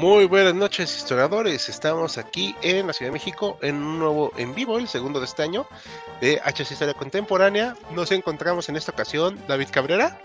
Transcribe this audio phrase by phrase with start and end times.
[0.00, 4.54] Muy buenas noches historiadores, estamos aquí en la Ciudad de México en un nuevo en
[4.54, 5.66] vivo, el segundo de este año
[6.22, 7.76] de HC Historia Contemporánea.
[7.94, 10.18] Nos encontramos en esta ocasión David Cabrera.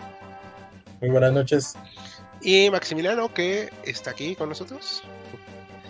[1.02, 1.76] Muy buenas noches.
[2.42, 5.04] Y Maximiliano que está aquí con nosotros.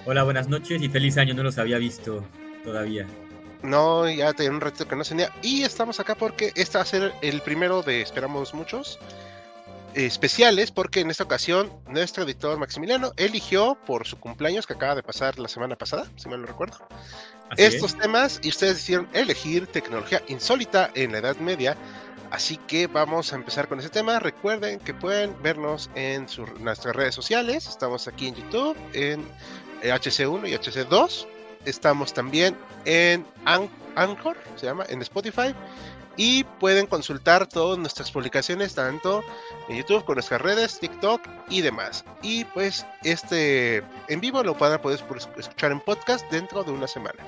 [0.07, 2.25] Hola, buenas noches y feliz año, no los había visto
[2.63, 3.05] todavía.
[3.61, 5.31] No, ya tenía un ratito que no tenía.
[5.43, 8.97] Y estamos acá porque este va a ser el primero de, esperamos muchos,
[9.95, 15.03] especiales porque en esta ocasión nuestro editor Maximiliano eligió por su cumpleaños que acaba de
[15.03, 16.77] pasar la semana pasada, si mal no recuerdo,
[17.57, 21.77] estos temas y ustedes decidieron elegir tecnología insólita en la Edad Media.
[22.31, 24.19] Así que vamos a empezar con ese tema.
[24.19, 26.27] Recuerden que pueden vernos en
[26.59, 27.67] nuestras redes sociales.
[27.67, 29.25] Estamos aquí en YouTube, en
[29.83, 31.27] HC1 y HC2.
[31.63, 33.25] Estamos también en
[33.95, 35.55] Anchor, se llama, en Spotify
[36.17, 39.23] y pueden consultar todas nuestras publicaciones tanto
[39.67, 42.05] en YouTube con nuestras redes, TikTok y demás.
[42.21, 45.03] Y pues este en vivo lo van poder
[45.37, 47.23] escuchar en podcast dentro de una semana.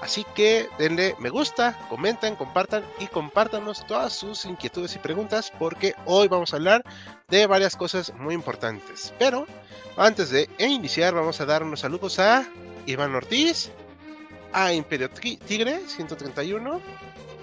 [0.00, 5.94] Así que denle me gusta, comenten, compartan y compártanos todas sus inquietudes y preguntas porque
[6.04, 6.84] hoy vamos a hablar
[7.28, 9.14] de varias cosas muy importantes.
[9.18, 9.46] Pero
[9.96, 12.46] antes de iniciar vamos a dar unos saludos a
[12.86, 13.70] Iván Ortiz,
[14.52, 16.80] a Imperio Tigre 131,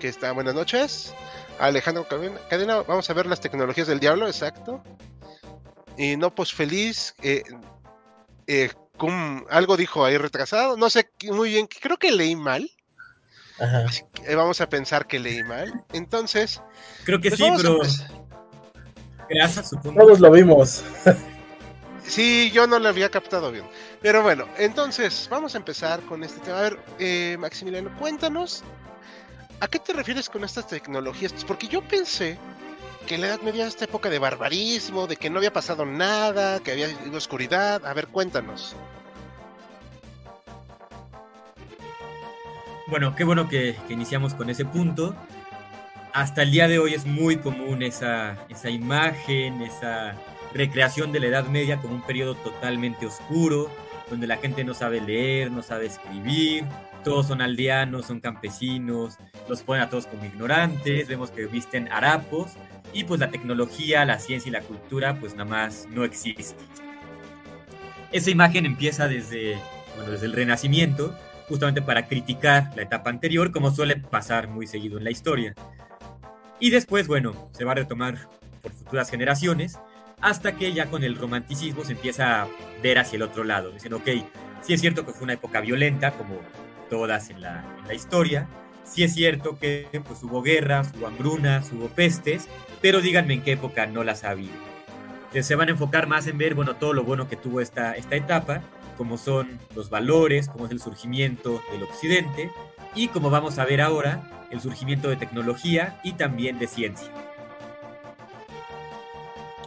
[0.02, 1.14] que está buenas noches.
[1.60, 2.08] Alejandro
[2.50, 4.84] Cadena, vamos a ver las tecnologías del diablo, exacto.
[5.96, 7.14] Y no, pues feliz.
[7.22, 7.44] Eh,
[8.48, 8.72] eh,
[9.50, 12.70] algo dijo ahí retrasado, no sé muy bien, creo que leí mal.
[14.36, 15.86] vamos a pensar que leí mal.
[15.94, 16.62] Entonces.
[17.06, 17.80] Creo que pues sí, pero.
[19.30, 20.84] Gracias, Todos lo vimos.
[22.04, 23.64] Sí, yo no lo había captado bien.
[24.02, 26.58] Pero bueno, entonces vamos a empezar con este tema.
[26.58, 28.64] A ver, eh, Maximiliano, cuéntanos
[29.62, 31.32] ¿A qué te refieres con estas tecnologías?
[31.46, 32.36] Porque yo pensé
[33.06, 36.60] que la Edad Media era esta época de barbarismo, de que no había pasado nada,
[36.62, 37.86] que había ido oscuridad.
[37.86, 38.76] A ver, cuéntanos.
[42.88, 45.16] Bueno, qué bueno que, iniciamos con ese punto.
[46.12, 50.16] Hasta el día de hoy es muy común esa, esa imagen, esa
[50.56, 53.70] recreación de la Edad Media como un periodo totalmente oscuro,
[54.10, 56.66] donde la gente no sabe leer, no sabe escribir,
[57.04, 59.18] todos son aldeanos, son campesinos,
[59.50, 62.52] los ponen a todos como ignorantes, vemos que visten harapos
[62.94, 66.56] y pues la tecnología, la ciencia y la cultura pues nada más no existe.
[68.12, 69.58] Esa imagen empieza desde,
[69.96, 71.16] bueno, desde el Renacimiento,
[71.48, 75.54] justamente para criticar la etapa anterior, como suele pasar muy seguido en la historia.
[76.60, 78.30] Y después, bueno, se va a retomar
[78.62, 79.80] por futuras generaciones,
[80.22, 82.48] hasta que ya con el romanticismo se empieza a
[82.84, 83.72] ver hacia el otro lado.
[83.72, 84.08] Dicen, ok,
[84.62, 86.36] sí es cierto que fue una época violenta, como
[86.92, 87.64] todas en la,
[87.96, 88.48] historia.
[88.84, 92.48] Sí es cierto que pues, hubo guerras, hubo hambrunas, hubo pestes,
[92.82, 94.54] pero díganme en qué época no las ha habido.
[95.42, 98.18] Se van a enfocar más en ver, bueno, todo lo bueno que tuvo esta, esta
[98.18, 98.62] etapa,
[98.98, 102.52] como son los valores, como es el surgimiento del occidente,
[102.94, 107.08] y como vamos a ver ahora, el surgimiento de tecnología y también de ciencia.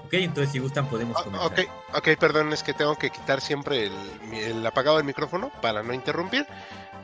[0.04, 1.50] Ok, entonces si gustan podemos ah, comenzar.
[1.50, 1.60] Ok,
[1.94, 5.94] ok, perdón, es que tengo que quitar siempre el, el apagado del micrófono para no
[5.94, 6.46] interrumpir.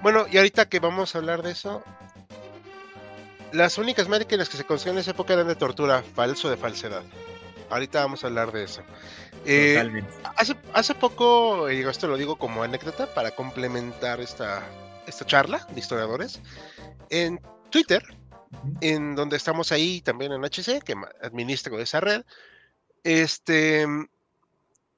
[0.02, 1.82] Bueno, y ahorita que vamos a hablar de eso,
[3.52, 7.02] las únicas máquinas que se conocían en esa época eran de tortura, falso de falsedad.
[7.68, 8.82] Ahorita vamos a hablar de eso.
[9.44, 10.02] Eh,
[10.36, 14.62] hace, hace poco, eh, esto lo digo como anécdota para complementar esta,
[15.06, 16.40] esta charla de historiadores,
[17.10, 18.02] en Twitter,
[18.80, 22.22] en donde estamos ahí también en HC, que administro esa red,
[23.04, 23.86] este,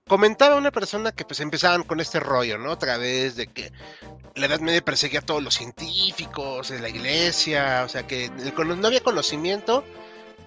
[0.07, 2.71] comentaba una persona que pues empezaban con este rollo, ¿no?
[2.73, 3.73] Otra vez de que
[4.35, 8.87] la Edad Media perseguía a todos los científicos, de la iglesia, o sea que no
[8.87, 9.85] había conocimiento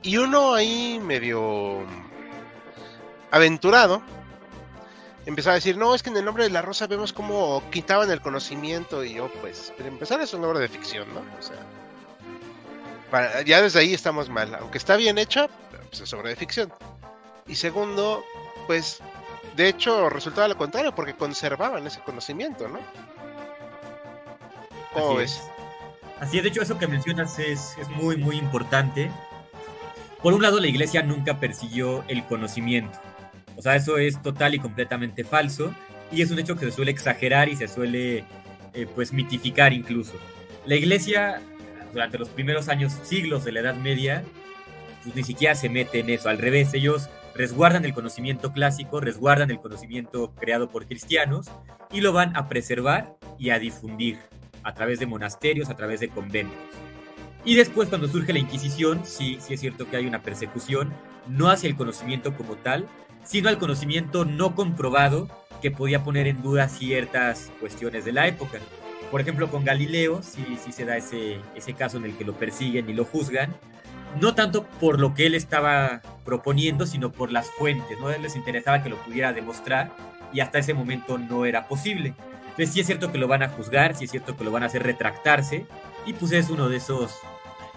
[0.02, 1.84] y uno ahí medio
[3.32, 4.02] aventurado
[5.26, 8.12] empezaba a decir, no, es que en el nombre de la rosa vemos cómo quitaban
[8.12, 11.22] el conocimiento y yo pues, pero empezar es una obra de ficción, ¿no?
[11.22, 11.58] O sea,
[13.44, 15.48] ya desde ahí estamos mal, aunque está bien hecha,
[15.90, 16.72] pues es obra de ficción.
[17.48, 18.24] Y segundo,
[18.68, 19.00] pues
[19.56, 22.80] de hecho resultaba lo contrario porque conservaban ese conocimiento, ¿no?
[24.94, 25.32] ¿Cómo Así ves?
[25.32, 25.56] Es.
[26.20, 29.12] Así es, de hecho eso que mencionas es, es muy, muy importante.
[30.22, 32.98] Por un lado, la iglesia nunca persiguió el conocimiento.
[33.58, 35.74] O sea, eso es total y completamente falso.
[36.12, 38.24] Y es un hecho que se suele exagerar y se suele,
[38.74, 40.14] eh, pues, mitificar incluso.
[40.66, 41.42] La iglesia,
[41.94, 44.24] durante los primeros años, siglos de la Edad Media,
[45.04, 46.30] pues ni siquiera se mete en eso.
[46.30, 51.52] Al revés, ellos resguardan el conocimiento clásico, resguardan el conocimiento creado por cristianos
[51.92, 54.18] y lo van a preservar y a difundir
[54.64, 56.58] a través de monasterios, a través de conventos.
[57.44, 60.92] Y después cuando surge la Inquisición, sí, sí es cierto que hay una persecución,
[61.28, 62.88] no hacia el conocimiento como tal,
[63.24, 65.28] sino al conocimiento no comprobado
[65.62, 68.60] que podía poner en duda ciertas cuestiones de la época.
[69.12, 72.34] Por ejemplo, con Galileo, sí, sí se da ese, ese caso en el que lo
[72.34, 73.56] persiguen y lo juzgan,
[74.20, 78.10] no tanto por lo que él estaba proponiendo, sino por las fuentes, ¿no?
[78.10, 79.92] les interesaba que lo pudiera demostrar
[80.34, 82.14] y hasta ese momento no era posible.
[82.42, 84.64] Entonces sí es cierto que lo van a juzgar, sí es cierto que lo van
[84.64, 85.66] a hacer retractarse,
[86.06, 87.18] y pues es uno de esos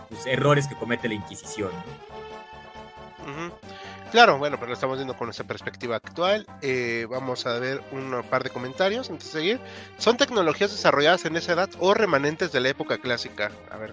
[0.09, 1.71] pues, errores que comete la Inquisición.
[4.11, 6.47] Claro, bueno, pero lo estamos viendo con nuestra perspectiva actual.
[6.63, 9.61] Eh, vamos a ver un par de comentarios antes de seguir.
[9.99, 13.51] ¿Son tecnologías desarrolladas en esa edad o remanentes de la época clásica?
[13.71, 13.93] A ver.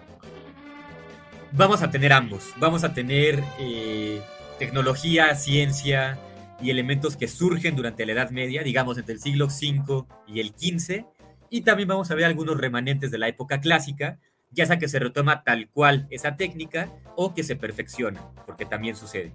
[1.51, 2.53] Vamos a tener ambos.
[2.57, 4.21] Vamos a tener eh,
[4.59, 6.19] tecnología, ciencia,
[6.61, 10.49] y elementos que surgen durante la Edad Media, digamos entre el siglo V y el
[10.49, 11.05] XV,
[11.49, 14.19] y también vamos a ver algunos remanentes de la época clásica,
[14.51, 18.95] ya sea que se retoma tal cual esa técnica o que se perfecciona, porque también
[18.95, 19.31] sucede.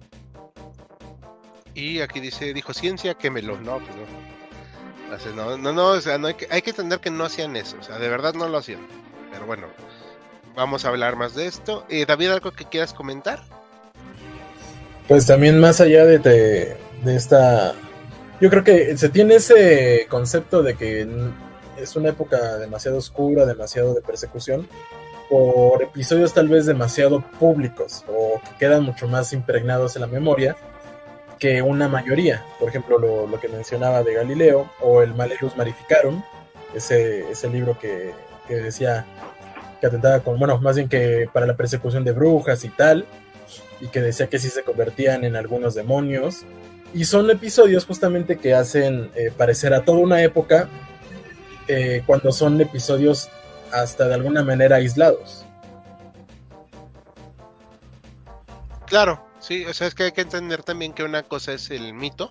[1.73, 3.59] Y aquí dice, dijo ciencia, quémelo.
[3.61, 3.95] No, pues
[5.35, 5.57] no.
[5.57, 7.83] No, no, o sea, no hay, que, hay que entender que no hacían eso, o
[7.83, 8.79] sea, de verdad no lo hacían.
[9.31, 9.67] Pero bueno,
[10.55, 11.85] vamos a hablar más de esto.
[11.89, 13.41] Eh, David, ¿algo que quieras comentar?
[15.07, 17.73] Pues también más allá de, de esta...
[18.39, 21.07] Yo creo que se tiene ese concepto de que
[21.77, 24.67] es una época demasiado oscura, demasiado de persecución,
[25.29, 30.57] por episodios tal vez demasiado públicos o que quedan mucho más impregnados en la memoria
[31.39, 32.45] que una mayoría.
[32.59, 36.21] Por ejemplo, lo, que mencionaba de Galileo o el Malleus Marificarum,
[36.75, 38.13] ese, ese libro que,
[38.47, 39.05] que decía
[39.81, 43.05] que atentaba con, bueno, más bien que para la persecución de brujas y tal,
[43.81, 46.45] y que decía que sí se convertían en algunos demonios,
[46.93, 50.69] y son episodios justamente que hacen eh, parecer a toda una época
[51.67, 53.29] eh, cuando son episodios
[53.71, 55.45] hasta de alguna manera aislados.
[58.85, 61.93] Claro, sí, o sea, es que hay que entender también que una cosa es el
[61.93, 62.29] mito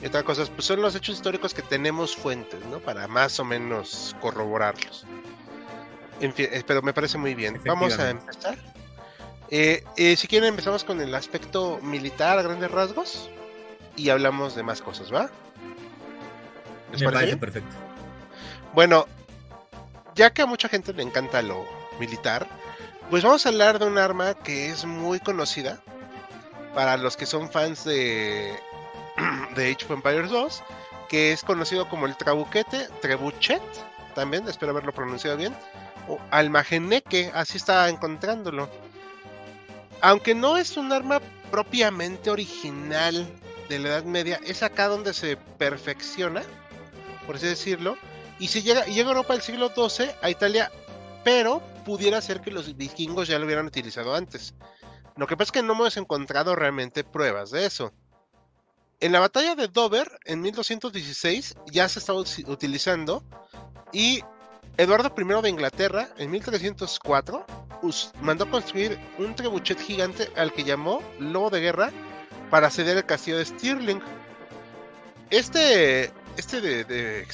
[0.00, 2.78] y otra cosa pues, son los hechos históricos que tenemos fuentes, ¿no?
[2.78, 5.04] Para más o menos corroborarlos.
[6.20, 7.60] En fin, eh, pero me parece muy bien.
[7.64, 8.58] Vamos a empezar.
[9.50, 13.30] si quieren empezamos con el aspecto militar a grandes rasgos
[13.96, 15.30] y hablamos de más cosas, ¿va?
[16.98, 17.76] Me parece perfecto.
[18.72, 19.06] Bueno,
[20.14, 21.66] ya que a mucha gente le encanta lo
[21.98, 22.48] militar,
[23.10, 25.80] pues vamos a hablar de un arma que es muy conocida
[26.74, 28.54] para los que son fans de,
[29.56, 30.62] de Age of Empires 2,
[31.08, 33.62] que es conocido como el trabuquete, trebuchet,
[34.14, 35.54] también, espero haberlo pronunciado bien,
[36.30, 38.68] almageneque, así está encontrándolo.
[40.00, 43.26] Aunque no es un arma propiamente original
[43.68, 46.42] de la Edad Media es acá donde se perfecciona,
[47.26, 47.96] por así decirlo,
[48.38, 50.70] y se llega, llega a Europa el siglo XII, a Italia,
[51.24, 54.54] pero pudiera ser que los vikingos ya lo hubieran utilizado antes.
[55.16, 57.92] Lo que pasa es que no hemos encontrado realmente pruebas de eso.
[59.00, 63.24] En la batalla de Dover, en 1216, ya se estaba utilizando
[63.92, 64.22] y
[64.78, 67.44] Eduardo I de Inglaterra, en 1304,
[68.22, 71.90] mandó construir un trebuchet gigante al que llamó Lobo de Guerra
[72.48, 74.00] para ceder el castillo de Stirling.
[75.30, 77.26] Este, este de,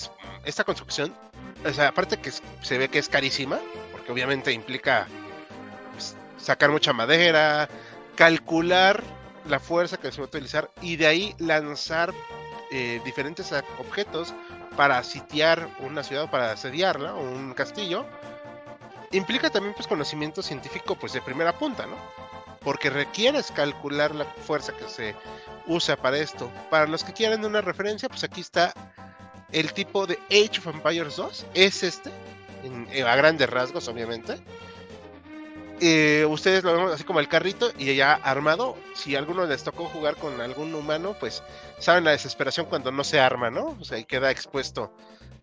[0.47, 1.15] esta construcción,
[1.87, 2.33] aparte que
[2.63, 3.61] se ve que es carísima,
[3.93, 5.07] porque obviamente implica
[5.93, 7.69] pues, sacar mucha madera,
[8.17, 9.05] calcular
[9.47, 12.15] la fuerza que se va a utilizar y de ahí lanzar
[12.73, 14.33] eh, diferentes objetos
[14.77, 18.05] para sitiar una ciudad, para asediarla o un castillo,
[19.13, 21.97] implica también pues conocimiento científico pues de primera punta, ¿no?
[22.65, 25.15] porque requieres calcular la fuerza que se
[25.67, 26.51] usa para esto.
[26.71, 28.73] Para los que quieran una referencia, pues aquí está
[29.53, 31.47] el tipo de Age of Empires 2.
[31.55, 32.11] Es este,
[33.07, 34.39] a grandes rasgos, obviamente.
[35.87, 38.75] Eh, ustedes lo vemos así como el carrito y ya armado.
[38.95, 41.43] Si a alguno les tocó jugar con algún humano, pues
[41.79, 43.77] saben la desesperación cuando no se arma, ¿no?
[43.79, 44.95] O sea, y queda expuesto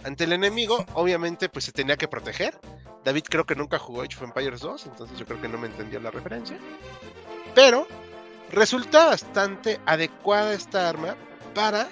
[0.03, 0.83] ante el enemigo.
[0.95, 2.59] Obviamente, pues se tenía que proteger.
[3.03, 5.67] David creo que nunca jugó Age of Empires 2, entonces yo creo que no me
[5.67, 6.57] entendió la referencia.
[7.53, 7.85] Pero
[8.51, 11.17] resulta bastante adecuada esta arma
[11.53, 11.87] para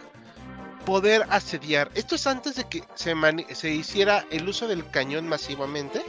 [0.88, 1.92] poder asediar.
[1.94, 3.14] Esto es antes de que se,
[3.54, 6.04] se hiciera el uso del cañón masivamente.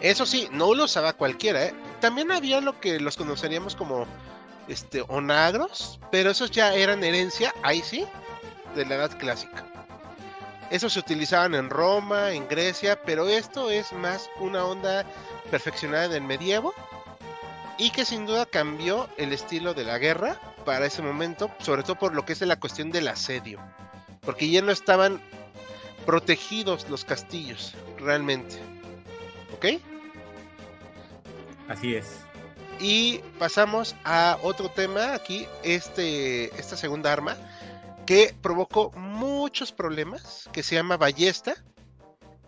[0.00, 1.64] Eso sí, no lo usaba cualquiera.
[1.64, 1.74] ¿eh?
[2.00, 4.06] También había lo que los conoceríamos como
[4.68, 8.04] este, onagros, pero esos ya eran herencia, ahí sí,
[8.74, 9.64] de la edad clásica.
[10.70, 15.06] Esos se utilizaban en Roma, en Grecia, pero esto es más una onda
[15.50, 16.74] perfeccionada del medievo
[17.78, 21.96] y que sin duda cambió el estilo de la guerra para ese momento, sobre todo
[21.96, 23.60] por lo que es la cuestión del asedio,
[24.22, 25.20] porque ya no estaban
[26.04, 28.60] protegidos los castillos realmente.
[29.54, 29.66] ¿Ok?
[31.68, 32.20] Así es.
[32.78, 37.36] Y pasamos a otro tema aquí, este, esta segunda arma,
[38.06, 41.54] que provocó muchos problemas, que se llama ballesta,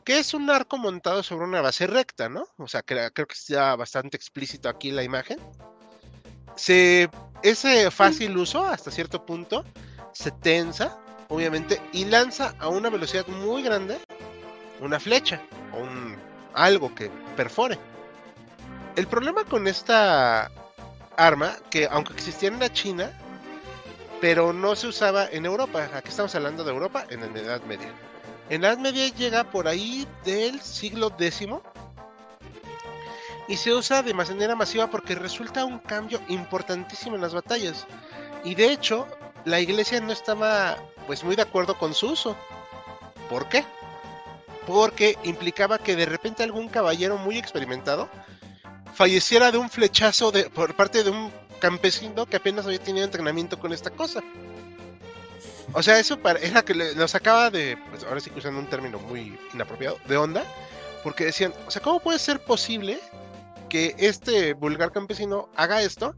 [0.05, 2.47] que es un arco montado sobre una base recta, ¿no?
[2.57, 5.39] O sea, creo, que está bastante explícito aquí la imagen.
[6.55, 7.11] Se,
[7.43, 9.65] ese fácil uso hasta cierto punto
[10.13, 13.99] se tensa, obviamente, y lanza a una velocidad muy grande
[14.81, 16.08] una flecha o un,
[16.55, 17.79] algo que perfore.
[18.97, 20.51] El problema con esta
[21.17, 23.13] arma, que aunque existía en la China,
[24.21, 25.89] pero no se usaba en Europa.
[25.95, 27.93] Aquí estamos hablando de Europa en la Edad Media.
[28.51, 31.47] En la Edad Media llega por ahí del siglo X
[33.49, 37.87] y se usa de manera masiva porque resulta un cambio importantísimo en las batallas.
[38.45, 39.07] Y de hecho,
[39.45, 40.77] la iglesia no estaba
[41.07, 42.37] pues muy de acuerdo con su uso.
[43.31, 43.65] ¿Por qué?
[44.69, 48.07] Porque implicaba que de repente algún caballero muy experimentado
[48.93, 53.59] falleciera de un flechazo de, por parte de un campesino que apenas había tenido entrenamiento
[53.59, 54.23] con esta cosa.
[55.73, 58.99] O sea, eso era que nos acaba de, pues ahora sí que usando un término
[58.99, 60.45] muy inapropiado, de onda,
[61.03, 63.01] porque decían, o sea, ¿cómo puede ser posible
[63.71, 66.15] que este vulgar campesino haga esto,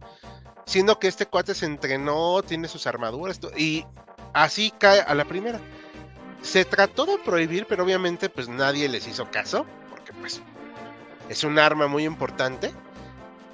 [0.67, 3.85] siendo que este cuate se entrenó, tiene sus armaduras, y
[4.33, 5.61] así cae a la primera?
[6.43, 10.41] Se trató de prohibir, pero obviamente pues nadie les hizo caso, porque pues
[11.29, 12.73] es un arma muy importante.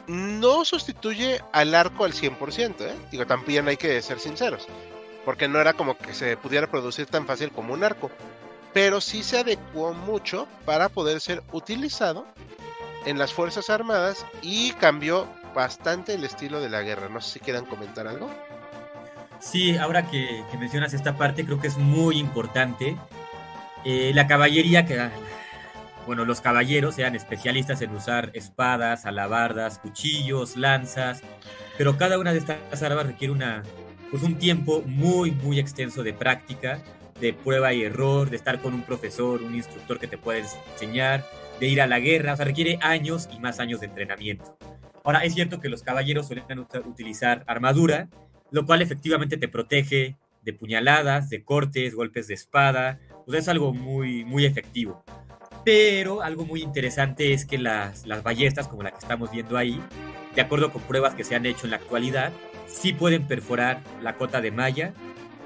[0.07, 2.95] No sustituye al arco al 100%, ¿eh?
[3.11, 4.69] Digo, también hay que ser sinceros
[5.27, 8.13] porque no era como que se pudiera producir tan fácil como un arco,
[8.73, 12.25] pero sí se adecuó mucho para poder ser utilizado
[13.05, 17.09] en las Fuerzas Armadas y cambió bastante el estilo de la guerra.
[17.09, 18.31] No sé si quieran comentar algo.
[19.39, 22.97] Sí, ahora que, mencionas esta parte, creo que es muy importante.
[23.85, 24.99] Eh, la caballería, que,
[26.07, 31.23] bueno, los caballeros sean especialistas en usar espadas, alabardas, cuchillos, lanzas,
[31.79, 33.63] pero cada una de estas armas requiere una,
[34.11, 36.81] pues un tiempo muy, muy extenso de práctica,
[37.21, 41.25] de prueba y error, de estar con un profesor, un instructor que te puede enseñar,
[41.61, 44.57] de ir a la guerra, o sea, requiere años y más años de entrenamiento.
[45.05, 48.09] Ahora, es cierto que los caballeros suelen utilizar armadura,
[48.57, 52.99] lo cual efectivamente te protege de puñaladas, de cortes, golpes de espada,
[53.29, 55.05] sea, es algo muy, muy efectivo.
[55.63, 59.79] Pero algo muy interesante es que las, las ballestas, como la que estamos viendo ahí,
[60.35, 62.33] de acuerdo con pruebas que se han hecho en la actualidad,
[62.67, 64.95] sí pueden perforar la cota de malla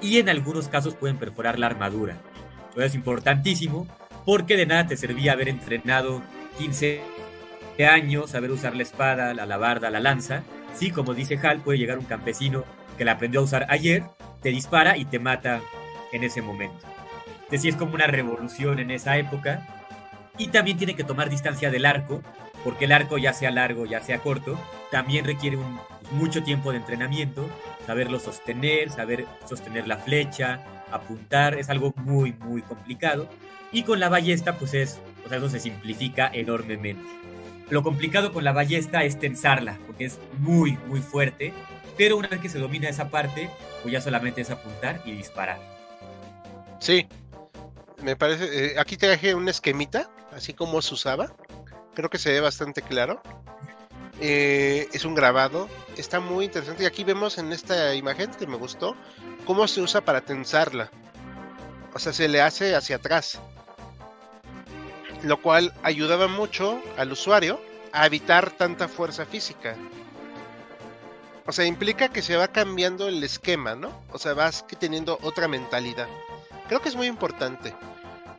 [0.01, 2.15] y en algunos casos pueden perforar la armadura.
[2.71, 3.87] Eso es importantísimo
[4.25, 6.21] porque de nada te servía haber entrenado
[6.59, 7.01] 15
[7.85, 10.43] años, saber usar la espada, la alabarda, la lanza.
[10.73, 12.63] Sí, como dice Hal, puede llegar un campesino
[12.97, 14.03] que la aprendió a usar ayer,
[14.41, 15.61] te dispara y te mata
[16.11, 16.85] en ese momento.
[17.27, 19.67] Entonces sí es como una revolución en esa época.
[20.37, 22.21] Y también tiene que tomar distancia del arco,
[22.63, 24.57] porque el arco ya sea largo, ya sea corto,
[24.89, 25.79] también requiere un
[26.11, 27.49] mucho tiempo de entrenamiento,
[27.85, 33.27] saberlo sostener, saber sostener la flecha, apuntar, es algo muy, muy complicado.
[33.71, 37.03] Y con la ballesta, pues es, eso se simplifica enormemente.
[37.69, 41.53] Lo complicado con la ballesta es tensarla, porque es muy, muy fuerte,
[41.97, 43.49] pero una vez que se domina esa parte,
[43.81, 45.59] pues ya solamente es apuntar y disparar.
[46.79, 47.07] Sí,
[48.01, 51.31] me parece, eh, aquí dejé un esquemita, así como se usaba,
[51.93, 53.21] creo que se ve bastante claro.
[54.19, 55.67] Eh, es un grabado,
[55.97, 56.83] está muy interesante.
[56.83, 58.95] Y aquí vemos en esta imagen que me gustó
[59.45, 60.91] cómo se usa para tensarla.
[61.93, 63.39] O sea, se le hace hacia atrás.
[65.23, 67.59] Lo cual ayudaba mucho al usuario
[67.93, 69.75] a evitar tanta fuerza física.
[71.45, 73.91] O sea, implica que se va cambiando el esquema, ¿no?
[74.11, 76.07] O sea, vas teniendo otra mentalidad.
[76.67, 77.73] Creo que es muy importante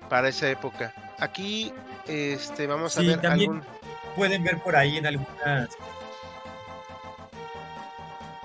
[0.09, 0.95] para esa época.
[1.19, 1.73] Aquí,
[2.07, 3.63] este, vamos a ver también
[4.17, 5.71] Pueden ver por ahí en algunas.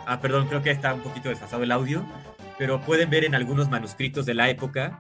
[0.06, 2.06] Ah, perdón, creo que está un poquito desfasado el audio,
[2.58, 5.00] pero pueden ver en algunos manuscritos de la época,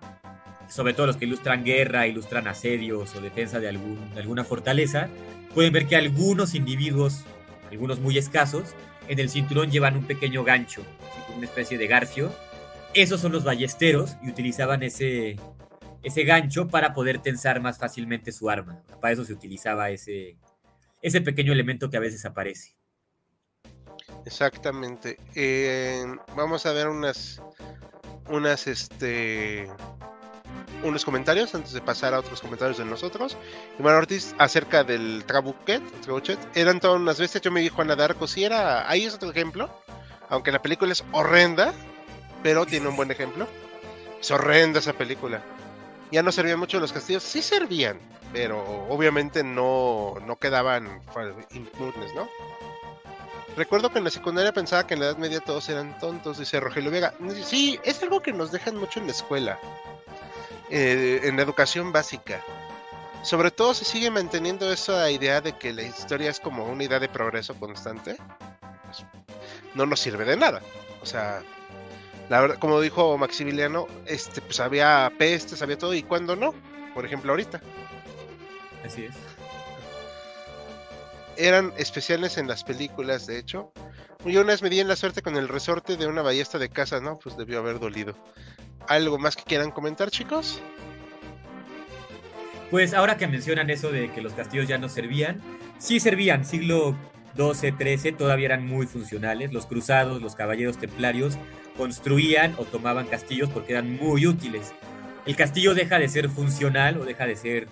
[0.68, 5.08] sobre todo los que ilustran guerra, ilustran asedios o defensa de, algún, de alguna fortaleza,
[5.54, 7.24] pueden ver que algunos individuos,
[7.72, 8.76] algunos muy escasos,
[9.08, 10.84] en el cinturón llevan un pequeño gancho,
[11.36, 12.34] una especie de garfio.
[12.94, 15.38] Esos son los ballesteros y utilizaban ese,
[16.04, 18.82] ese gancho para poder tensar más fácilmente su arma.
[19.02, 20.38] Para eso se utilizaba ese,
[21.02, 22.76] ese pequeño elemento que a veces aparece.
[24.26, 25.18] Exactamente.
[25.36, 26.04] Eh,
[26.36, 27.42] vamos a ver unas,
[28.30, 29.68] unas, este,
[30.84, 33.38] unos comentarios antes de pasar a otros comentarios de nosotros.
[33.80, 38.28] Iván Ortiz acerca del Trabuquet, Trabuchet, eran todas unas veces, yo me dijo Juana Darko,
[38.28, 39.70] si era, ahí es otro ejemplo,
[40.30, 41.74] aunque la película es horrenda,
[42.44, 43.48] pero tiene un buen ejemplo.
[44.20, 45.42] Es horrenda esa película.
[46.12, 48.00] Ya no servían mucho los castillos, sí servían,
[48.32, 51.02] pero obviamente no, no quedaban
[51.52, 52.28] impunes, ¿no?
[53.58, 56.60] Recuerdo que en la secundaria pensaba que en la Edad Media todos eran tontos, dice
[56.60, 57.14] Rogelio Vega.
[57.44, 59.60] Sí, es algo que nos dejan mucho en la escuela.
[60.70, 62.44] Eh, en la educación básica.
[63.24, 67.00] Sobre todo se sigue manteniendo esa idea de que la historia es como una idea
[67.00, 68.18] de progreso constante.
[68.84, 69.06] Pues,
[69.74, 70.62] no nos sirve de nada.
[71.02, 71.42] O sea,
[72.30, 76.54] la verdad, como dijo Maximiliano, este, pues había pestes, había todo, y cuando no,
[76.94, 77.62] por ejemplo ahorita.
[78.86, 79.16] Así es.
[81.38, 83.72] Eran especiales en las películas, de hecho.
[84.26, 86.70] Yo una vez me di en la suerte con el resorte de una ballesta de
[86.70, 87.18] casa, ¿no?
[87.20, 88.16] Pues debió haber dolido.
[88.88, 90.62] ¿Algo más que quieran comentar, chicos?
[92.72, 95.42] Pues ahora que mencionan eso de que los castillos ya no servían,
[95.78, 96.96] sí servían, siglo
[97.36, 99.54] XII, XIII todavía eran muy funcionales.
[99.54, 101.38] Los cruzados, los caballeros templarios
[101.78, 104.74] construían o tomaban castillos porque eran muy útiles.
[105.26, 107.68] El castillo deja de ser funcional o deja de ser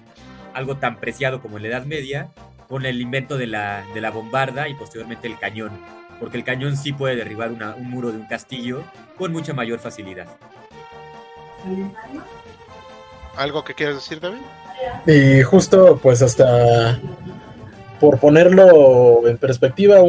[0.54, 2.30] algo tan preciado como en la Edad Media
[2.68, 5.72] con el invento de la, de la bombarda y posteriormente el cañón,
[6.20, 8.84] porque el cañón sí puede derribar un muro de un castillo
[9.18, 10.28] con mucha mayor facilidad.
[13.36, 14.40] ¿Algo que quieras decir, David?
[15.08, 17.00] Y justo, pues hasta
[18.00, 20.00] por ponerlo en perspectiva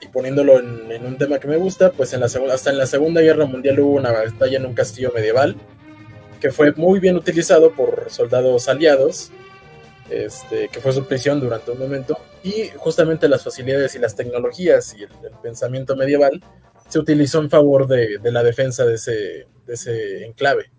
[0.00, 3.20] y poniéndolo en, un tema que me gusta, pues en la hasta en la Segunda
[3.20, 5.56] Guerra Mundial hubo una batalla en un castillo medieval
[6.40, 9.30] que fue muy bien utilizado por soldados aliados,
[10.08, 14.96] este, que fue su prisión durante un momento, y justamente las facilidades y las tecnologías
[14.98, 15.10] y el,
[15.42, 16.42] pensamiento medieval
[16.90, 20.70] se utilizó en favor de, de la defensa de ese, de ese enclave.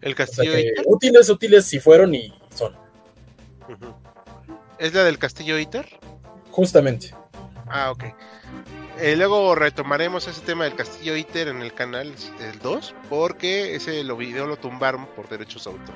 [0.00, 0.52] El castillo
[0.86, 2.74] Útiles, útiles sí fueron y son.
[4.78, 5.86] ¿Es la del castillo Iter?
[6.50, 7.14] Justamente.
[7.68, 8.04] Ah, ok.
[8.98, 14.02] Eh, luego retomaremos ese tema del castillo Iter en el canal del 2, porque ese
[14.02, 15.94] lo video lo tumbaron por derechos de autor.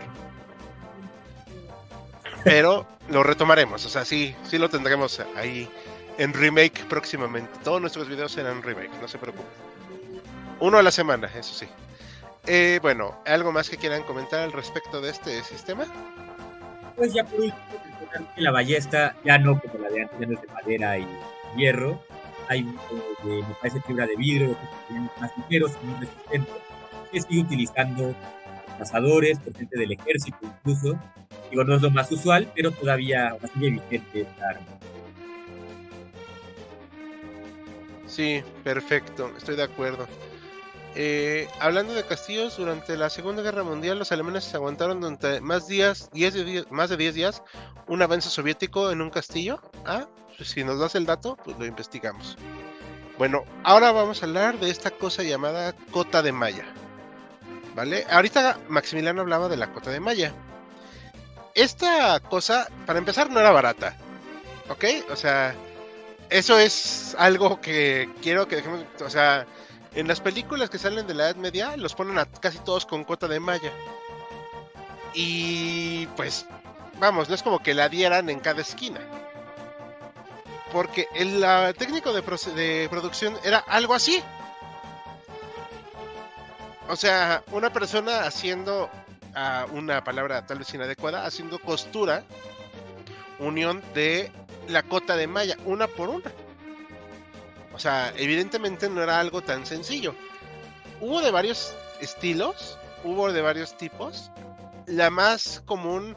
[2.44, 5.68] Pero lo retomaremos, o sea, sí, sí lo tendremos ahí
[6.18, 7.50] en remake próximamente.
[7.62, 9.46] Todos nuestros videos serán remake, no se preocupen.
[10.60, 11.66] Uno a la semana, eso sí.
[12.46, 15.86] Eh, bueno, ¿algo más que quieran comentar al respecto de este sistema?
[16.96, 17.56] Pues ya por último,
[18.36, 21.06] la ballesta ya no como la de antes, ya no es de madera y
[21.56, 22.00] hierro.
[22.48, 24.56] Hay, eh, me parece, fibra de vidrio,
[25.18, 26.54] más ligeros, más resistentes.
[27.12, 28.14] Se sigue utilizando
[28.78, 30.98] cazadores, por gente del ejército incluso.
[31.50, 34.66] Digo, no es lo más usual, pero todavía sigue vigente esta arma.
[38.14, 40.06] Sí, perfecto, estoy de acuerdo.
[40.94, 45.66] Eh, hablando de castillos, durante la Segunda Guerra Mundial los alemanes se aguantaron durante más,
[45.66, 46.10] días,
[46.70, 47.42] más de 10 días
[47.88, 49.60] un avance soviético en un castillo.
[49.84, 52.36] Ah, pues si nos das el dato, pues lo investigamos.
[53.18, 56.66] Bueno, ahora vamos a hablar de esta cosa llamada cota de malla.
[57.74, 58.06] ¿Vale?
[58.08, 60.32] Ahorita Maximiliano hablaba de la cota de malla.
[61.56, 63.96] Esta cosa, para empezar, no era barata.
[64.68, 64.84] ¿Ok?
[65.10, 65.56] O sea,
[66.30, 68.84] eso es algo que quiero que dejemos.
[69.04, 69.46] O sea,
[69.94, 73.04] en las películas que salen de la Edad Media, los ponen a casi todos con
[73.04, 73.70] cota de malla.
[75.14, 76.46] Y pues,
[76.98, 79.00] vamos, no es como que la dieran en cada esquina.
[80.72, 81.44] Porque el
[81.76, 84.20] técnico de, producción era algo así.
[86.88, 88.90] O sea, una persona haciendo
[89.36, 92.24] uh, una palabra tal vez inadecuada, haciendo costura,
[93.38, 94.32] unión de
[94.68, 96.32] la cota de malla, una por una.
[97.72, 100.14] O sea, evidentemente no era algo tan sencillo.
[101.00, 104.30] Hubo de varios estilos, hubo de varios tipos.
[104.86, 106.16] La más común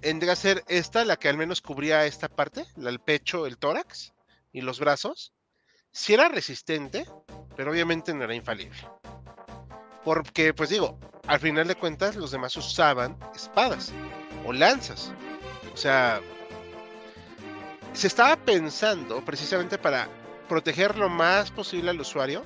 [0.00, 4.12] vendría a ser esta, la que al menos cubría esta parte, el pecho, el tórax
[4.52, 5.32] y los brazos.
[5.90, 7.06] sí era resistente,
[7.56, 8.78] pero obviamente no era infalible.
[10.04, 13.92] Porque, pues digo, al final de cuentas los demás usaban espadas
[14.44, 15.12] o lanzas.
[15.74, 16.20] O sea,
[17.96, 20.08] se estaba pensando precisamente para
[20.48, 22.44] proteger lo más posible al usuario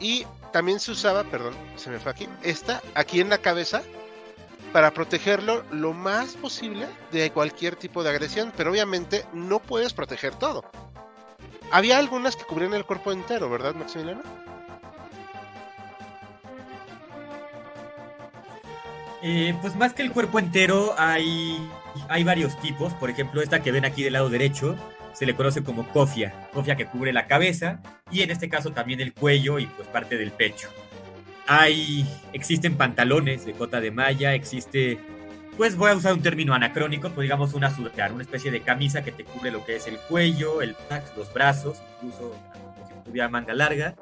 [0.00, 3.82] y también se usaba, perdón, se me fue aquí, esta aquí en la cabeza
[4.72, 10.34] para protegerlo lo más posible de cualquier tipo de agresión, pero obviamente no puedes proteger
[10.34, 10.64] todo.
[11.70, 14.22] Había algunas que cubrían el cuerpo entero, ¿verdad, Maximiliano?
[19.22, 21.70] Eh, pues más que el cuerpo entero hay,
[22.08, 22.92] hay varios tipos.
[22.94, 24.76] Por ejemplo, esta que ven aquí del lado derecho
[25.14, 26.48] se le conoce como cofia.
[26.52, 27.80] Cofia que cubre la cabeza
[28.10, 30.68] y en este caso también el cuello y pues parte del pecho.
[31.46, 34.98] Hay, existen pantalones de cota de malla, existe,
[35.56, 39.04] pues voy a usar un término anacrónico, pues digamos una sudar, una especie de camisa
[39.04, 40.74] que te cubre lo que es el cuello, el
[41.16, 42.34] los brazos, incluso
[42.88, 43.94] si tuviera manga larga.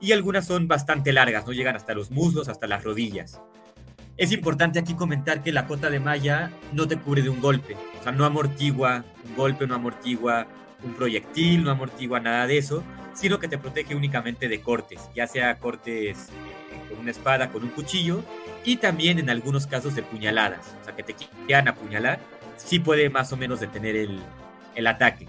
[0.00, 3.40] Y algunas son bastante largas, no llegan hasta los muslos, hasta las rodillas.
[4.16, 7.76] Es importante aquí comentar que la cota de malla no te cubre de un golpe,
[8.00, 10.46] o sea, no amortigua un golpe, no amortigua
[10.82, 12.82] un proyectil, no amortigua nada de eso,
[13.14, 17.62] sino que te protege únicamente de cortes, ya sea cortes eh, con una espada, con
[17.62, 18.22] un cuchillo,
[18.64, 21.14] y también en algunos casos de puñaladas, o sea, que te
[21.46, 22.18] quieran apuñalar,
[22.56, 24.18] sí puede más o menos detener el,
[24.74, 25.28] el ataque.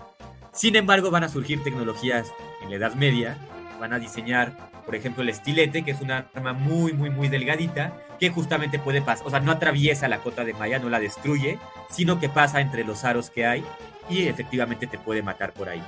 [0.53, 2.31] Sin embargo, van a surgir tecnologías
[2.63, 3.37] en la Edad Media,
[3.81, 4.53] van a diseñar
[4.87, 9.01] por ejemplo, el estilete, que es una arma muy, muy, muy delgadita, que justamente puede
[9.01, 12.61] pasar, o sea, no atraviesa la cota de malla, no la destruye, sino que pasa
[12.61, 13.65] entre los aros que hay
[14.09, 15.83] y efectivamente te puede matar por ahí.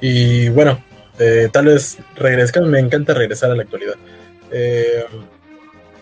[0.00, 0.82] Y bueno,
[1.20, 3.94] eh, tal vez regresar, me encanta regresar a la actualidad.
[4.50, 5.04] Eh,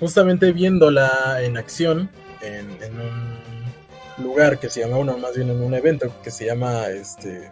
[0.01, 2.09] justamente viéndola en acción
[2.41, 6.89] en, un lugar que se llama, bueno, más bien en un evento que se llama
[6.89, 7.51] este,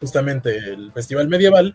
[0.00, 1.74] justamente el festival medieval,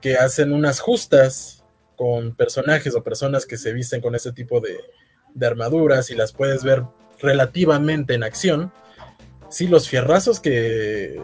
[0.00, 1.62] que hacen unas justas
[1.96, 4.78] con personajes o personas que se visten con ese tipo de,
[5.46, 6.82] armaduras y las puedes ver
[7.20, 8.72] relativamente en acción.
[9.48, 11.20] Sí, los fierrazos que,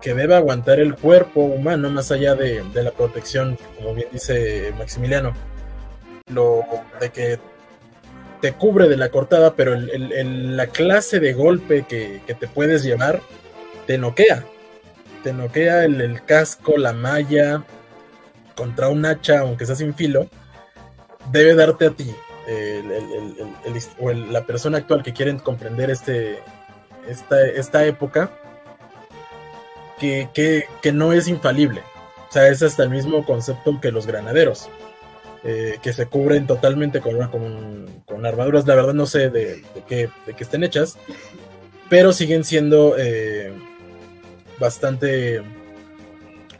[0.00, 5.34] que debe aguantar el cuerpo humano, más allá de, la protección, como bien dice Maximiliano,
[6.32, 6.62] lo
[7.00, 7.38] de que
[8.40, 13.20] te cubre de la cortada, pero la clase de golpe que, que, te puedes llevar
[13.86, 14.44] te noquea
[15.22, 17.64] te noquea el, casco, la malla,
[18.54, 20.28] contra un hacha, aunque sea sin filo,
[21.30, 22.14] debe darte a ti,
[23.98, 26.38] o la persona actual que quieren comprender este,
[27.08, 28.30] esta, esta época,
[29.98, 30.28] que,
[30.82, 31.82] que, no es infalible.
[32.28, 34.68] O sea, es hasta el mismo concepto que los granaderos.
[35.42, 39.82] Eh, que se cubren totalmente con, con, con, armaduras, la verdad no sé de, de,
[39.88, 40.98] qué, de qué estén hechas,
[41.88, 43.50] pero siguen siendo eh,
[44.60, 45.42] bastante,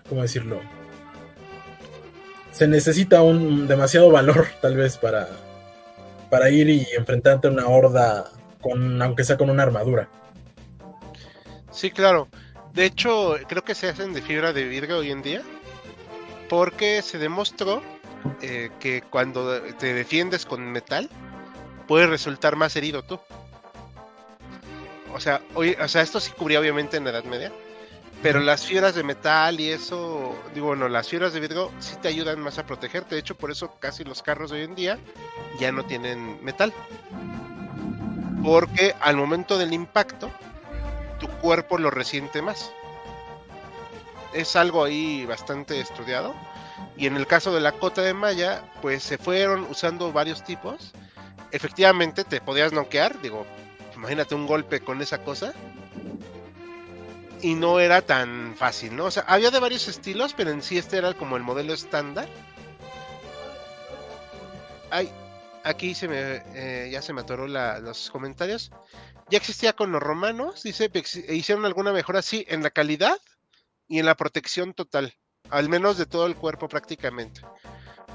[0.08, 0.60] ¿cómo decirlo?
[2.50, 5.28] Se necesita un demasiado valor tal vez para,
[6.28, 8.24] para ir y enfrentarte a una horda
[8.60, 10.08] con, aunque sea con una armadura.
[11.70, 12.28] Sí, claro.
[12.74, 15.42] De hecho, creo que se hacen de fibra de vidrio hoy en día.
[16.48, 17.80] Porque se demostró
[18.42, 21.08] eh, que cuando te defiendes con metal,
[21.86, 23.20] puedes resultar más herido tú.
[25.14, 27.52] O sea, o sea, esto sí cubría obviamente en la Edad Media.
[28.22, 32.08] Pero las fibras de metal y eso, digo, bueno, las fibras de vidrio sí te
[32.08, 33.14] ayudan más a protegerte.
[33.14, 34.98] De hecho, por eso casi los carros de hoy en día
[35.58, 36.72] ya no tienen metal.
[38.44, 40.30] Porque al momento del impacto,
[41.18, 42.70] tu cuerpo lo resiente más.
[44.34, 46.34] Es algo ahí bastante estudiado.
[46.98, 50.92] Y en el caso de la cota de malla, pues se fueron usando varios tipos.
[51.52, 53.18] Efectivamente, te podías noquear.
[53.22, 53.46] Digo,
[53.94, 55.54] imagínate un golpe con esa cosa
[57.42, 59.06] y no era tan fácil, ¿no?
[59.06, 62.28] O sea, había de varios estilos, pero en sí este era como el modelo estándar.
[64.90, 65.10] Ay,
[65.64, 68.70] aquí se me, eh, ya se me atoró los comentarios.
[69.28, 70.90] Ya existía con los romanos, dice,
[71.28, 73.16] hicieron alguna mejora, sí, en la calidad
[73.86, 75.14] y en la protección total,
[75.50, 77.40] al menos de todo el cuerpo prácticamente,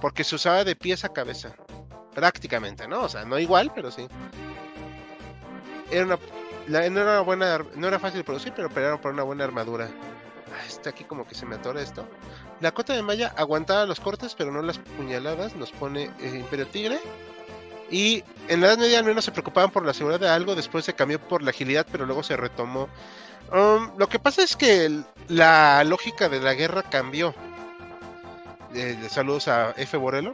[0.02, 1.56] porque se usaba de pies a cabeza,
[2.14, 3.04] prácticamente, ¿no?
[3.04, 4.08] O sea, no igual, pero sí.
[5.90, 6.18] Era una
[6.68, 9.90] no era buena, no era fácil producir, pero operaron por una buena armadura.
[10.54, 12.08] Ah, está aquí como que se me atora esto.
[12.62, 15.56] La cota de malla aguantaba los cortes, pero no las puñaladas.
[15.56, 17.00] Nos pone eh, Imperio Tigre.
[17.92, 20.86] Y en la Edad Media al menos se preocupaban por la seguridad de algo, después
[20.86, 22.90] se cambió por la agilidad, pero luego se retomó.
[23.52, 27.36] Um, lo que pasa es que la lógica de la guerra cambió.
[28.74, 29.98] Eh, saludos a F.
[29.98, 30.34] Borelo.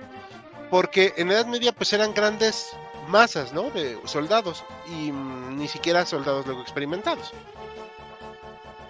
[0.69, 2.69] Porque en la Edad Media pues eran grandes
[3.11, 3.69] masas, ¿no?
[3.69, 7.31] De soldados y mm, ni siquiera soldados luego experimentados.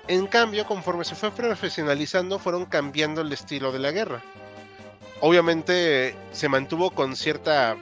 [0.08, 4.22] En cambio, conforme se fue profesionalizando, fueron cambiando el estilo de la guerra.
[5.22, 7.78] Obviamente se mantuvo con cierta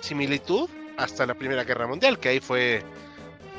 [0.00, 2.82] similitud hasta la Primera Guerra Mundial, que ahí fue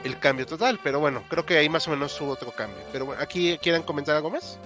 [0.04, 0.80] el cambio total.
[0.84, 2.84] Pero bueno, creo que ahí más o menos hubo otro cambio.
[2.92, 4.60] Pero bueno, ¿aquí quieren comentar algo más?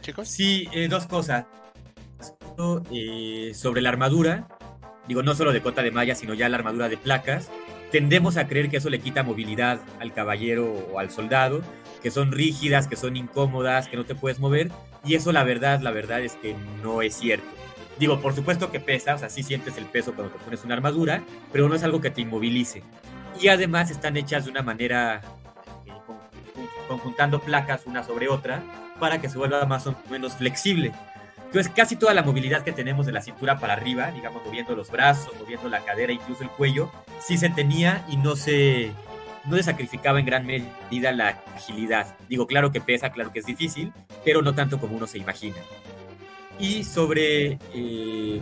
[0.00, 0.28] Chicos.
[0.28, 1.46] Sí, eh, dos cosas.
[2.90, 4.46] Eh, sobre la armadura,
[5.08, 7.50] digo, no solo de cota de malla, sino ya la armadura de placas.
[7.90, 11.62] Tendemos a creer que eso le quita movilidad al caballero o al soldado,
[12.02, 14.70] que son rígidas, que son incómodas, que no te puedes mover.
[15.04, 17.46] Y eso la verdad, la verdad es que no es cierto.
[17.98, 20.74] Digo, por supuesto que pesa, o sea, sí sientes el peso cuando te pones una
[20.74, 22.82] armadura, pero no es algo que te inmovilice.
[23.40, 25.22] Y además están hechas de una manera,
[25.86, 25.92] eh,
[26.88, 28.62] conjuntando placas una sobre otra,
[28.98, 30.92] para que se vuelva más o menos flexible.
[31.54, 34.90] Entonces, casi toda la movilidad que tenemos de la cintura para arriba, digamos, moviendo los
[34.90, 36.90] brazos, moviendo la cadera, incluso el cuello,
[37.20, 38.90] sí se tenía y no se,
[39.44, 42.16] no se sacrificaba en gran medida la agilidad.
[42.28, 43.92] Digo, claro que pesa, claro que es difícil,
[44.24, 45.58] pero no tanto como uno se imagina.
[46.58, 48.40] Y sobre, eh,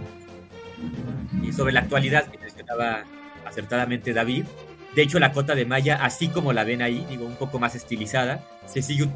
[1.42, 3.04] y sobre la actualidad que mencionaba
[3.44, 4.46] acertadamente David,
[4.94, 7.74] de hecho la cota de malla, así como la ven ahí, digo, un poco más
[7.74, 9.06] estilizada, se sigue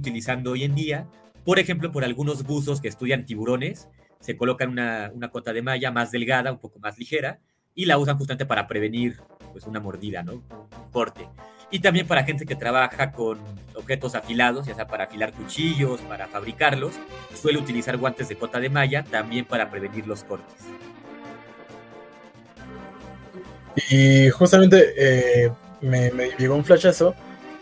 [0.00, 1.06] utilizando hoy en día,
[1.44, 3.88] por ejemplo, por algunos buzos que estudian tiburones,
[4.20, 7.40] se colocan una, una, cota de malla más delgada, un poco más ligera,
[7.74, 9.20] y la usan justamente para prevenir
[9.52, 10.34] pues, una mordida, ¿no?
[10.34, 11.28] Un corte.
[11.70, 13.38] Y también para gente que trabaja con
[13.74, 16.92] objetos afilados, ya sea para afilar cuchillos, para fabricarlos,
[17.34, 20.62] suele utilizar guantes de cota de malla también para prevenir los cortes.
[23.90, 25.50] Y justamente eh,
[25.80, 27.14] me, me, llegó un flashazo,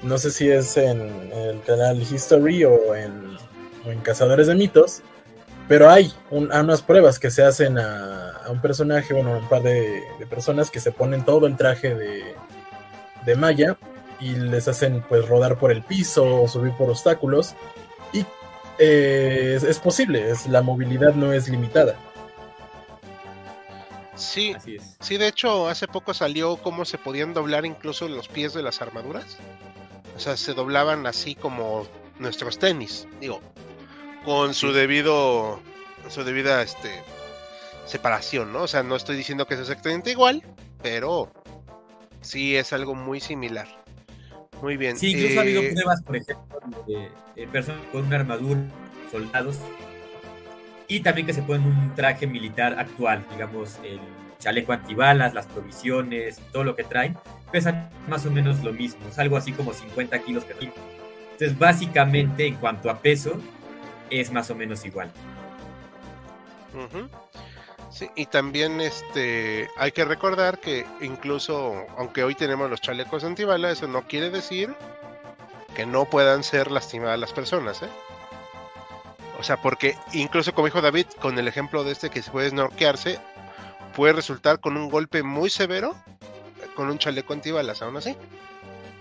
[0.03, 1.01] no sé si es en
[1.33, 3.38] el canal History o en
[3.85, 5.03] en Cazadores de Mitos,
[5.69, 10.03] pero hay unas pruebas que se hacen a, un personaje, bueno, a un par de,
[10.29, 12.35] personas que se ponen todo el traje de,
[13.25, 13.77] de malla
[14.21, 17.55] y les hacen pues rodar por el piso o subir por obstáculos
[18.12, 18.25] y
[18.79, 21.97] eh, es, posible, es, la movilidad no es limitada.
[24.14, 24.55] Sí,
[25.01, 28.83] sí, de hecho hace poco salió cómo se podían doblar incluso los pies de las
[28.83, 29.38] armaduras.
[30.16, 31.87] O sea, se doblaban así como
[32.19, 33.07] nuestros tenis.
[33.21, 33.40] Digo,
[34.24, 35.61] con su debido
[36.09, 36.90] su debida este
[37.87, 38.62] separación, ¿no?
[38.62, 40.42] O sea, no estoy diciendo que es exactamente igual,
[40.83, 41.30] pero
[42.20, 43.66] sí es algo muy similar.
[44.62, 44.96] Muy bien.
[44.96, 48.61] Sí, incluso ha habido eh, pruebas, por ejemplo, de, personas con una armadura,
[49.11, 49.56] soldados,
[50.87, 54.00] y también que se ponen un traje militar actual, digamos, el
[54.38, 57.16] chaleco antibalas, las provisiones, todo lo que traen,
[57.50, 62.46] pesan más o menos lo mismo, es algo así como 50 kilos que Entonces, básicamente,
[62.46, 63.40] en cuanto a peso,
[64.11, 65.11] es más o menos igual.
[67.90, 73.79] Sí, y también este hay que recordar que incluso aunque hoy tenemos los chalecos antibalas,
[73.79, 74.75] eso no quiere decir
[75.75, 77.88] que no puedan ser lastimadas las personas, ¿eh?
[79.38, 82.51] O sea, porque incluso como dijo David, con el ejemplo de este que se puede
[82.51, 83.18] snorkearse,
[83.96, 85.96] puede resultar con un golpe muy severo
[86.75, 88.16] con un chaleco antibalas, aún así.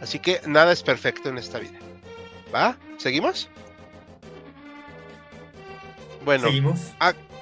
[0.02, 1.80] Así que nada es perfecto en esta vida.
[2.54, 2.78] ¿Va?
[2.98, 3.50] ¿Seguimos?
[6.30, 6.76] Bueno,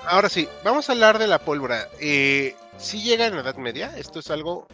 [0.05, 1.89] ahora sí, vamos a hablar de la pólvora.
[1.99, 4.65] Eh, si llega en la Edad Media, esto es algo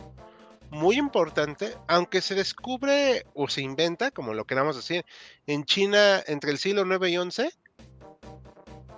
[0.70, 5.04] muy importante, aunque se descubre o se inventa, como lo queramos decir,
[5.48, 7.50] en China entre el siglo 9 y 11.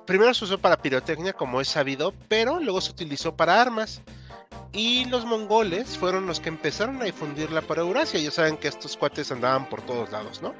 [0.05, 4.01] Primero se usó para pirotecnia, como es sabido, pero luego se utilizó para armas.
[4.73, 8.19] Y los mongoles fueron los que empezaron a difundirla para Eurasia.
[8.19, 10.53] Ya saben que estos cuates andaban por todos lados, ¿no?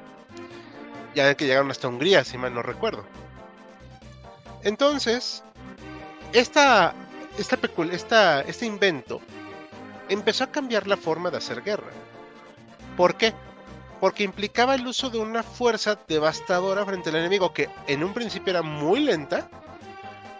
[1.14, 3.04] Ya que llegaron hasta Hungría, si mal no recuerdo.
[4.66, 5.44] Entonces,
[6.32, 6.92] esta,
[7.38, 9.20] esta, este invento
[10.08, 11.92] empezó a cambiar la forma de hacer guerra.
[12.96, 13.32] ¿Por qué?
[14.00, 18.50] Porque implicaba el uso de una fuerza devastadora frente al enemigo que en un principio
[18.50, 19.48] era muy lenta,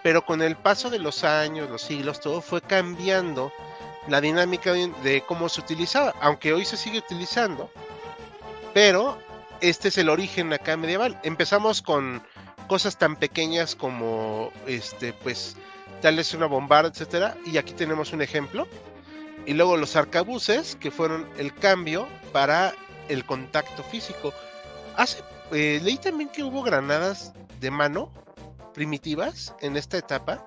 [0.03, 3.53] pero con el paso de los años, los siglos, todo fue cambiando
[4.09, 7.71] la dinámica de cómo se utilizaba, aunque hoy se sigue utilizando,
[8.75, 9.19] pero
[9.61, 11.17] este es el origen acá medieval.
[11.23, 12.25] Empezamos con
[12.67, 15.57] cosas tan pequeñas como este pues
[16.01, 18.67] tal vez una bombarda, etcétera, y aquí tenemos un ejemplo.
[19.47, 22.75] Y luego los arcabuces, que fueron el cambio para
[23.09, 24.33] el contacto físico.
[24.97, 28.11] Hace, eh, leí también que hubo granadas de mano
[28.75, 30.45] primitivas en esta etapa,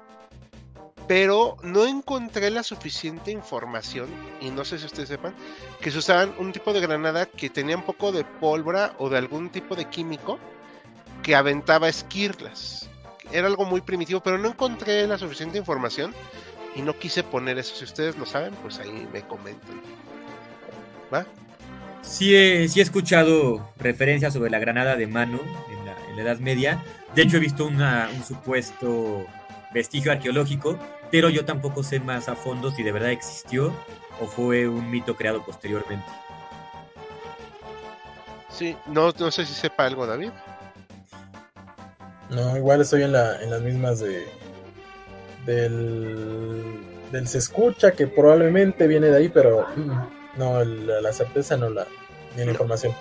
[1.07, 4.09] pero no encontré la suficiente información,
[4.41, 5.33] y no sé si ustedes sepan,
[5.81, 9.17] que se usaban un tipo de granada que tenía un poco de pólvora o de
[9.17, 10.37] algún tipo de químico
[11.23, 12.89] que aventaba esquirlas.
[13.31, 16.13] Era algo muy primitivo, pero no encontré la suficiente información
[16.75, 17.75] y no quise poner eso.
[17.75, 19.81] Si ustedes lo saben, pues ahí me comentan.
[21.13, 21.25] ¿Va?
[22.01, 26.21] Sí he, sí he escuchado referencias sobre la granada de mano en la, en la
[26.23, 26.83] Edad Media.
[27.13, 29.25] De hecho, he visto una, un supuesto
[29.73, 30.79] vestigio arqueológico,
[31.11, 33.73] pero yo tampoco sé más a fondo si de verdad existió
[34.21, 36.05] o fue un mito creado posteriormente.
[38.49, 40.31] Sí, no, no sé si sepa algo, David.
[42.29, 44.27] No, igual estoy en, la, en las mismas de
[45.45, 46.63] del,
[47.11, 49.65] del se escucha que probablemente viene de ahí, pero
[50.37, 51.87] no, la, la certeza no la
[52.35, 52.93] ni la información.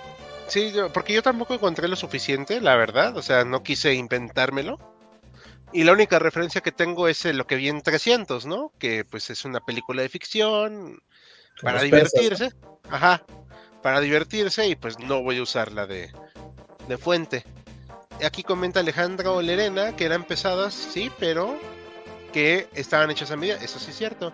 [0.47, 3.15] Sí, porque yo tampoco encontré lo suficiente, la verdad.
[3.17, 4.79] O sea, no quise inventármelo.
[5.71, 8.71] Y la única referencia que tengo es eh, lo que vi en 300, ¿no?
[8.79, 10.99] Que pues es una película de ficción
[11.61, 12.55] para persas, divertirse.
[12.89, 13.23] Ajá.
[13.83, 16.11] Para divertirse y pues no voy a usarla de,
[16.87, 17.45] de fuente.
[18.25, 21.57] Aquí comenta Alejandro Lerena que eran pesadas, sí, pero
[22.33, 23.55] que estaban hechas a medida.
[23.55, 24.33] Eso sí es cierto.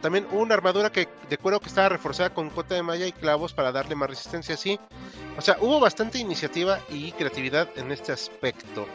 [0.00, 3.52] También una armadura que, de cuero que estaba reforzada con cota de malla y clavos
[3.52, 4.78] para darle más resistencia, sí.
[5.36, 8.86] O sea, hubo bastante iniciativa y creatividad en este aspecto.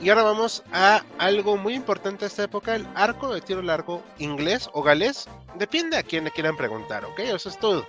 [0.00, 4.02] Y ahora vamos a algo muy importante de esta época, el arco de tiro largo
[4.18, 5.28] inglés o galés.
[5.54, 7.20] Depende a quién le quieran preguntar, ¿ok?
[7.20, 7.86] Eso es todo.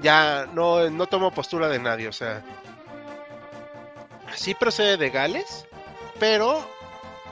[0.00, 2.44] Ya no, no tomo postura de nadie, o sea.
[4.34, 5.66] Sí procede de Gales,
[6.18, 6.66] pero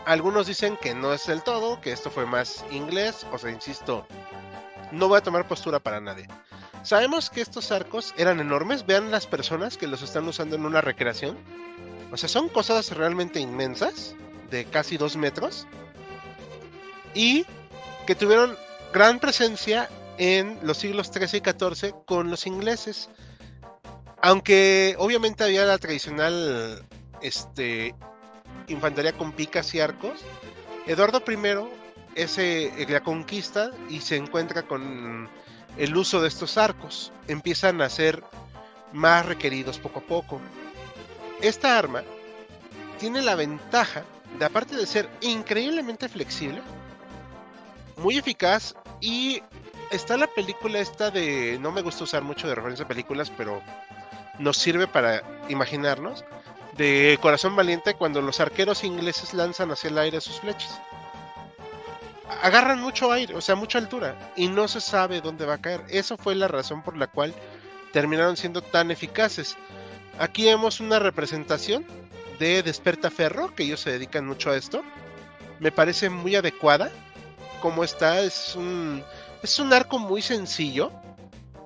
[0.04, 4.06] algunos dicen que no es del todo, que esto fue más inglés, o sea, insisto,
[4.92, 6.28] no voy a tomar postura para nadie.
[6.82, 10.80] Sabemos que estos arcos eran enormes, vean las personas que los están usando en una
[10.80, 11.36] recreación.
[12.12, 14.14] O sea, son cosas realmente inmensas,
[14.50, 15.66] de casi dos metros,
[17.14, 17.44] y
[18.06, 18.56] que tuvieron
[18.92, 23.10] gran presencia en los siglos XIII y XIV con los ingleses.
[24.22, 26.85] Aunque obviamente había la tradicional
[27.20, 27.94] este,
[28.68, 30.24] infantería con picas y arcos,
[30.86, 31.36] Eduardo I
[32.14, 35.28] es eh, la conquista y se encuentra con
[35.76, 37.12] el uso de estos arcos.
[37.28, 38.22] Empiezan a ser
[38.92, 40.40] más requeridos poco a poco.
[41.40, 42.02] Esta arma
[42.98, 44.04] tiene la ventaja
[44.38, 46.62] de, aparte de ser increíblemente flexible,
[47.96, 49.42] muy eficaz y
[49.90, 53.60] está la película esta de, no me gusta usar mucho de referencia a películas, pero
[54.38, 56.24] nos sirve para imaginarnos,
[56.76, 60.80] de Corazón Valiente cuando los arqueros ingleses lanzan hacia el aire sus flechas.
[62.42, 65.82] Agarran mucho aire, o sea, mucha altura, y no se sabe dónde va a caer.
[65.88, 67.34] Eso fue la razón por la cual
[67.92, 69.56] terminaron siendo tan eficaces.
[70.18, 71.86] Aquí vemos una representación
[72.38, 74.82] de Despertaferro, que ellos se dedican mucho a esto.
[75.60, 76.90] Me parece muy adecuada.
[77.60, 79.02] Como está, es un,
[79.42, 80.92] es un arco muy sencillo,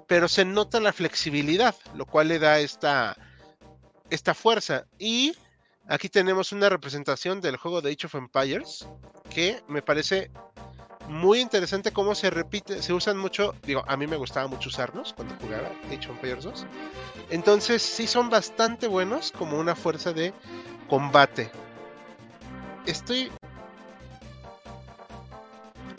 [0.07, 3.17] pero se nota la flexibilidad, lo cual le da esta,
[4.11, 4.87] esta fuerza.
[4.99, 5.35] Y
[5.89, 8.87] aquí tenemos una representación del juego de Age of Empires,
[9.31, 10.31] que me parece
[11.09, 15.13] muy interesante cómo se repite, se usan mucho, digo, a mí me gustaba mucho usarlos
[15.13, 16.67] cuando jugaba Age of Empires 2.
[17.31, 20.33] Entonces sí son bastante buenos como una fuerza de
[20.89, 21.51] combate.
[22.87, 23.31] Estoy...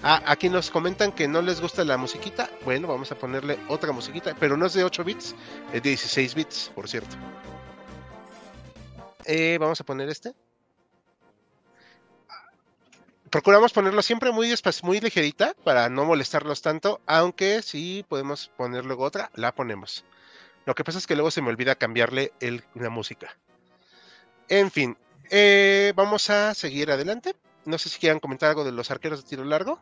[0.04, 2.50] Ah, aquí nos comentan que no les gusta la musiquita.
[2.65, 5.36] Bueno, vamos a ponerle otra musiquita, pero no es de 8 bits,
[5.74, 7.17] es de 16 bits, por cierto.
[9.25, 10.34] Eh, vamos a poner este.
[13.29, 14.53] Procuramos ponerlo siempre muy,
[14.84, 20.03] muy ligerita para no molestarlos tanto, aunque si podemos poner luego otra, la ponemos.
[20.65, 22.34] Lo que pasa es que luego se me olvida cambiarle
[22.75, 23.38] la música.
[24.49, 24.97] En fin,
[25.29, 27.36] eh, vamos a seguir adelante.
[27.63, 29.81] No sé si quieran comentar algo de los arqueros de tiro largo.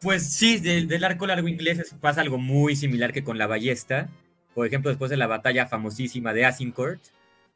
[0.00, 4.08] Pues sí, del, arco largo inglés pasa algo muy similar que con la ballesta.
[4.54, 7.00] Por ejemplo, después de la batalla famosísima de Azincourt,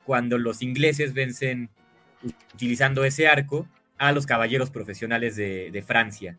[0.05, 1.71] cuando los ingleses vencen
[2.55, 6.39] utilizando ese arco a los caballeros profesionales de, de Francia.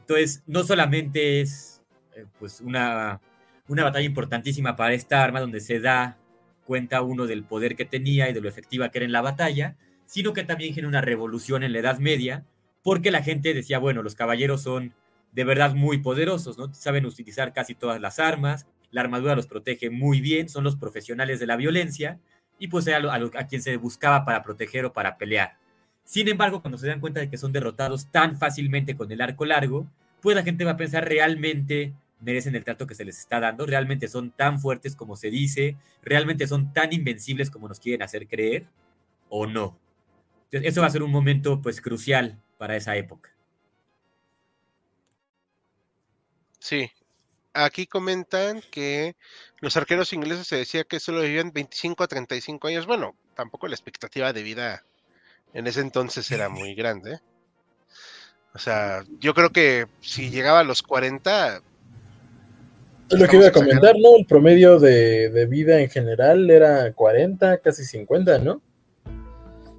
[0.00, 1.82] Entonces, no solamente es
[2.16, 3.20] eh, pues una,
[3.68, 6.18] una batalla importantísima para esta arma, donde se da
[6.64, 9.76] cuenta uno del poder que tenía y de lo efectiva que era en la batalla,
[10.06, 12.44] sino que también genera una revolución en la Edad Media,
[12.82, 14.94] porque la gente decía, bueno, los caballeros son
[15.32, 16.72] de verdad muy poderosos, ¿no?
[16.74, 21.40] Saben utilizar casi todas las armas, la armadura los protege muy bien, son los profesionales
[21.40, 22.20] de la violencia,
[22.58, 25.56] y pues era a, quien se buscaba para proteger o para pelear.
[26.04, 29.44] Sin embargo, cuando se dan cuenta de que son derrotados tan fácilmente con el arco
[29.44, 29.86] largo,
[30.20, 33.66] pues la gente va a pensar realmente merecen el trato que se les está dando,
[33.66, 38.26] realmente son tan fuertes como se dice, realmente son tan invencibles como nos quieren hacer
[38.26, 38.66] creer,
[39.28, 39.78] o no.
[40.44, 43.30] Entonces, eso va a ser un momento pues crucial para esa época.
[46.58, 46.90] Sí.
[47.54, 49.14] Aquí comentan que
[49.60, 52.86] los arqueros ingleses se decía que solo vivían 25 a 35 años.
[52.86, 54.82] Bueno, tampoco la expectativa de vida
[55.52, 57.20] en ese entonces era muy grande.
[58.54, 61.60] O sea, yo creo que si llegaba a los 40,
[63.10, 64.16] Es lo que iba a comentar, ¿no?
[64.16, 68.60] El promedio de, de, vida en general era 40, casi 50, ¿no?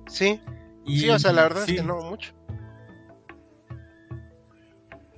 [0.07, 0.39] Sí.
[0.85, 2.33] sí, o sea, la verdad es que no mucho.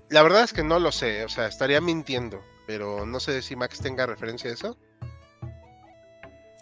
[0.10, 3.56] La verdad es que no lo sé, o sea, estaría mintiendo, pero no sé si
[3.56, 4.78] Max tenga referencia a eso.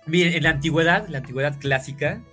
[0.08, 2.24] Miren, en la antigüedad, la antigüedad clásica,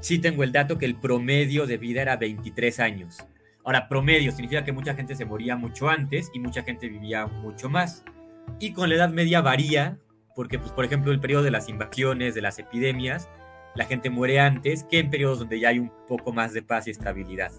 [0.00, 3.18] sí tengo el dato que el promedio de vida era 23 años.
[3.64, 7.70] Ahora, promedio significa que mucha gente se moría mucho antes y mucha gente vivía mucho
[7.70, 8.04] más.
[8.58, 9.98] Y con la Edad Media varía,
[10.34, 13.28] porque, pues, por ejemplo, el periodo de las invasiones, de las epidemias,
[13.74, 16.88] la gente muere antes que en periodos donde ya hay un poco más de paz
[16.88, 17.52] y estabilidad.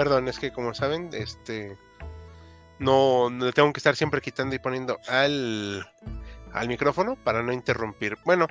[0.00, 1.76] Perdón, es que como saben, este
[2.78, 5.86] no, le tengo que estar siempre quitando y poniendo al,
[6.54, 8.16] al micrófono para no interrumpir.
[8.24, 8.46] Bueno,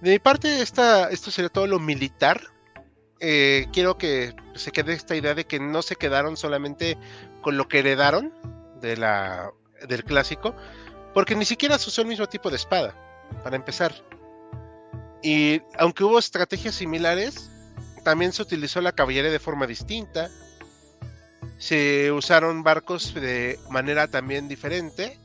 [0.00, 2.40] de mi parte, esta, esto sería todo lo militar.
[3.18, 6.96] Eh, quiero que se quede esta idea de que no se quedaron solamente
[7.40, 8.32] con lo que heredaron
[8.80, 8.94] de
[9.88, 10.54] del clásico,
[11.14, 12.94] porque ni siquiera se usó el mismo tipo de espada,
[13.42, 13.92] para empezar.
[15.20, 17.50] Y aunque hubo estrategias similares,
[18.04, 20.30] también se utilizó la caballería de forma distinta
[21.62, 25.16] se usaron barcos de manera también diferente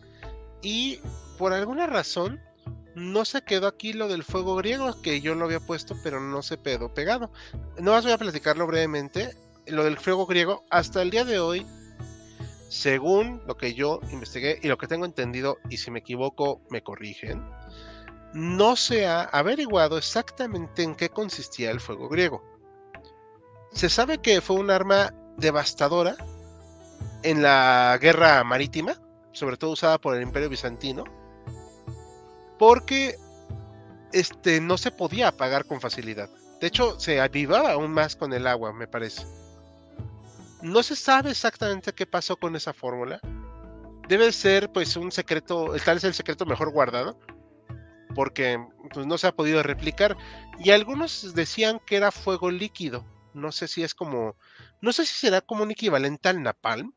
[0.61, 0.99] y
[1.39, 2.39] por alguna razón
[2.93, 6.43] no se quedó aquí lo del fuego griego que yo lo había puesto pero no
[6.43, 7.31] se quedó pegado.
[7.79, 9.35] No más voy a platicarlo brevemente.
[9.65, 11.65] Lo del fuego griego hasta el día de hoy,
[12.69, 16.83] según lo que yo investigué y lo que tengo entendido y si me equivoco me
[16.83, 17.43] corrigen,
[18.33, 22.43] no se ha averiguado exactamente en qué consistía el fuego griego.
[23.71, 26.17] Se sabe que fue un arma devastadora
[27.23, 28.95] en la guerra marítima,
[29.31, 31.03] sobre todo usada por el Imperio Bizantino,
[32.57, 33.15] porque
[34.11, 36.29] este, no se podía apagar con facilidad.
[36.59, 39.23] De hecho, se avivaba aún más con el agua, me parece.
[40.61, 43.19] No se sabe exactamente qué pasó con esa fórmula.
[44.07, 47.19] Debe ser, pues, un secreto, tal es el secreto mejor guardado,
[48.15, 48.57] porque
[48.91, 50.17] pues, no se ha podido replicar.
[50.59, 53.05] Y algunos decían que era fuego líquido.
[53.35, 54.35] No sé si es como
[54.81, 56.93] no sé si será como un equivalente al napalm,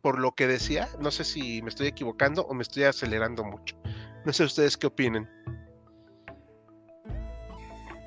[0.00, 0.88] por lo que decía.
[1.00, 3.76] No sé si me estoy equivocando o me estoy acelerando mucho.
[4.24, 5.28] No sé ustedes qué opinen.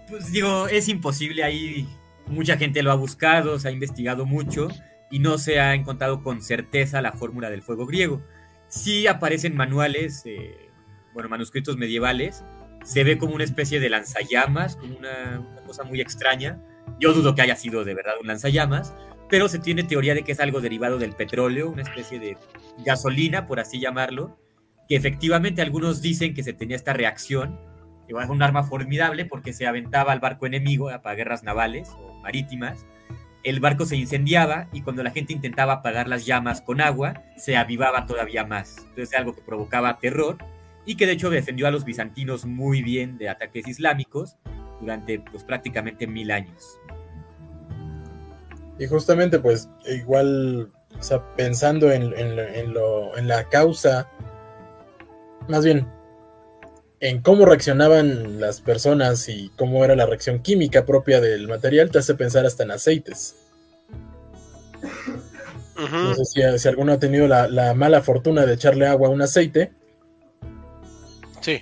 [0.09, 1.88] Pues digo, es imposible ahí.
[2.27, 4.67] Mucha gente lo ha buscado, se ha investigado mucho
[5.09, 8.21] y no se ha encontrado con certeza la fórmula del fuego griego.
[8.67, 10.69] Sí aparecen manuales, eh,
[11.13, 12.43] bueno, manuscritos medievales.
[12.84, 16.59] Se ve como una especie de lanzallamas, como una cosa muy extraña
[17.02, 18.93] yo dudo que haya sido de verdad un lanzallamas,
[19.28, 22.38] pero se tiene teoría de que es algo derivado del petróleo, una especie de
[22.86, 24.38] gasolina, por así llamarlo,
[24.88, 27.60] que efectivamente algunos dicen que se tenía esta reacción,
[28.08, 32.20] que es un arma formidable porque se aventaba al barco enemigo para guerras navales o
[32.22, 32.86] marítimas,
[33.43, 37.58] el barco se incendiaba y cuando la gente intentaba apagar las llamas con agua, se
[37.58, 38.78] avivaba todavía más.
[38.89, 40.38] Entonces algo que provocaba terror
[40.86, 44.38] y que de hecho defendió a los bizantinos muy bien de ataques islámicos
[44.82, 46.78] durante pues, prácticamente mil años.
[48.82, 54.09] Y justamente pues igual, o sea, pensando en, en, lo, en la causa,
[55.47, 55.86] más bien
[56.99, 61.99] en cómo reaccionaban las personas y cómo era la reacción química propia del material, te
[61.99, 63.36] hace pensar hasta en aceites.
[65.77, 69.11] No sé si, si, alguno ha tenido la, la, mala fortuna de echarle agua a
[69.11, 69.73] un aceite.
[71.39, 71.61] Sí.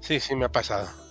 [0.00, 1.01] Sí, sí, me ha pasado.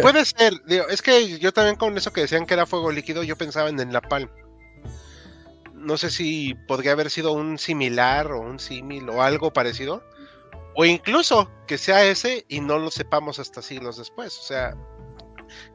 [0.00, 0.54] Puede ser,
[0.90, 3.78] es que yo también con eso que decían que era fuego líquido, yo pensaba en
[3.80, 4.30] el Napalm.
[5.74, 10.02] No sé si podría haber sido un similar o un símil o algo parecido.
[10.74, 14.38] O incluso que sea ese y no lo sepamos hasta siglos después.
[14.38, 14.76] O sea,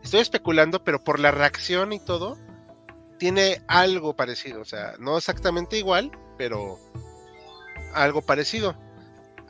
[0.03, 2.37] estoy especulando, pero por la reacción y todo,
[3.17, 4.61] tiene algo parecido.
[4.61, 6.79] O sea, no exactamente igual, pero
[7.93, 8.75] algo parecido.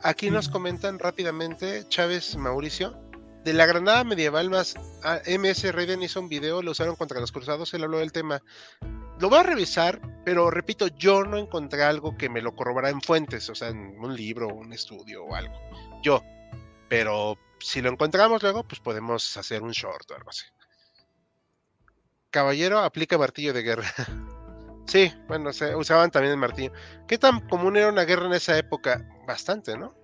[0.02, 3.05] Aquí nos comentan rápidamente Chávez Mauricio
[3.46, 4.74] de la granada medieval más
[5.04, 8.42] ah, MS Raiden hizo un video, lo usaron contra los cruzados, él habló del tema.
[9.20, 13.00] Lo voy a revisar, pero repito, yo no encontré algo que me lo corroborara en
[13.00, 15.54] fuentes, o sea, en un libro, un estudio o algo.
[16.02, 16.24] Yo.
[16.88, 20.44] Pero si lo encontramos luego, pues podemos hacer un short o algo así.
[22.30, 23.88] Caballero aplica martillo de guerra.
[24.88, 26.72] sí, bueno, se usaban también el martillo.
[27.06, 29.08] ¿Qué tan común era una guerra en esa época?
[29.24, 29.94] Bastante, ¿no?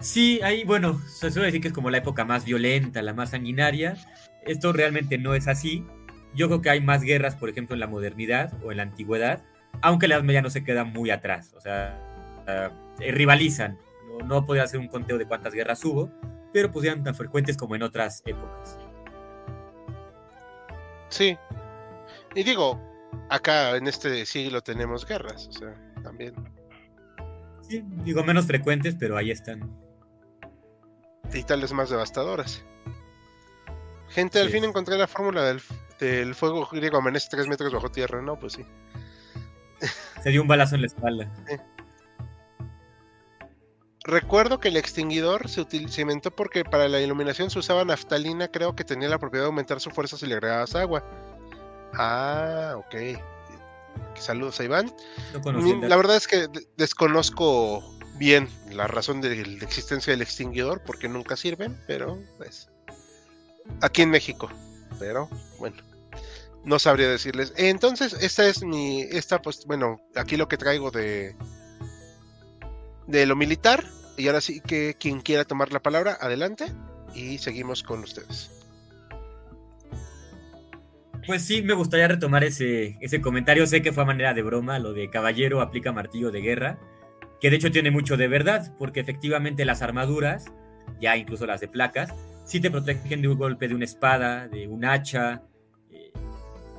[0.00, 3.30] Sí, ahí, bueno, se suele decir que es como la época más violenta, la más
[3.30, 3.96] sanguinaria.
[4.46, 5.84] Esto realmente no es así.
[6.34, 9.42] Yo creo que hay más guerras, por ejemplo, en la modernidad o en la antigüedad,
[9.82, 11.52] aunque las medias no se quedan muy atrás.
[11.56, 11.98] O sea,
[12.46, 12.70] eh,
[13.12, 13.78] rivalizan.
[14.08, 16.10] No, no podía hacer un conteo de cuántas guerras hubo,
[16.52, 18.78] pero pues tan frecuentes como en otras épocas.
[21.08, 21.36] Sí.
[22.34, 22.80] Y digo,
[23.30, 26.34] acá en este siglo tenemos guerras, o sea, también.
[27.62, 29.87] Sí, digo menos frecuentes, pero ahí están.
[31.32, 32.62] Y tal vez más devastadoras.
[34.08, 35.60] Gente, al fin encontré la fórmula del,
[36.00, 38.38] del fuego griego amanece tres metros bajo tierra, ¿no?
[38.38, 38.64] Pues sí.
[40.22, 41.30] Se dio un balazo en la espalda.
[44.04, 48.74] Recuerdo que el extinguidor se, se, inventó porque para la iluminación se usaba naftalina, creo
[48.74, 51.04] que tenía la propiedad de aumentar su fuerza si le agregabas agua.
[51.94, 53.20] Ah, ok.
[54.14, 54.92] Saludos a Iván.
[55.82, 61.36] la verdad es que desconozco bien la razón de la existencia del extinguidor porque nunca
[61.36, 62.68] sirven, pero pues
[63.80, 64.50] aquí en México.
[64.98, 65.76] Pero bueno,
[66.64, 67.52] no sabría decirles.
[67.56, 71.36] Entonces, esta es mi, esta pues bueno, aquí lo que traigo de
[73.06, 73.84] de lo militar
[74.16, 76.66] y ahora sí que quien quiera tomar la palabra, adelante
[77.14, 78.50] y seguimos con ustedes.
[81.26, 83.66] Pues sí, me gustaría retomar ese, ese comentario.
[83.66, 86.78] Sé que fue a manera de broma, lo de caballero aplica martillo de guerra,
[87.40, 90.46] que de hecho tiene mucho de verdad, porque efectivamente las armaduras,
[91.00, 92.14] ya incluso las de placas,
[92.44, 95.42] sí te protegen de un golpe de una espada, de un hacha,
[95.90, 96.12] eh,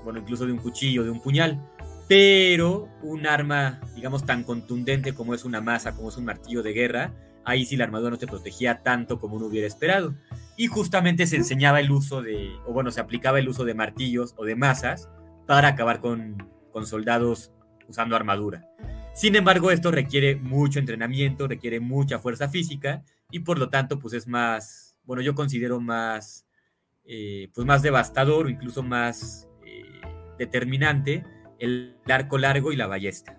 [0.04, 1.60] bueno, incluso de un cuchillo, de un puñal.
[2.08, 6.74] Pero un arma, digamos, tan contundente como es una masa, como es un martillo de
[6.74, 7.14] guerra,
[7.46, 10.16] ahí sí la armadura no te protegía tanto como uno hubiera esperado
[10.60, 14.34] y justamente se enseñaba el uso de, o bueno, se aplicaba el uso de martillos
[14.36, 15.10] o de masas
[15.48, 16.36] para acabar con,
[16.84, 17.54] soldados
[17.88, 18.66] usando armadura.
[19.20, 24.14] Sin embargo, esto requiere mucho entrenamiento, requiere mucha fuerza física y por lo tanto, pues
[24.14, 26.46] es más, bueno, yo considero más,
[27.04, 29.84] eh, pues más devastador o incluso más eh,
[30.38, 31.26] determinante
[31.60, 33.38] el arco largo y la ballesta.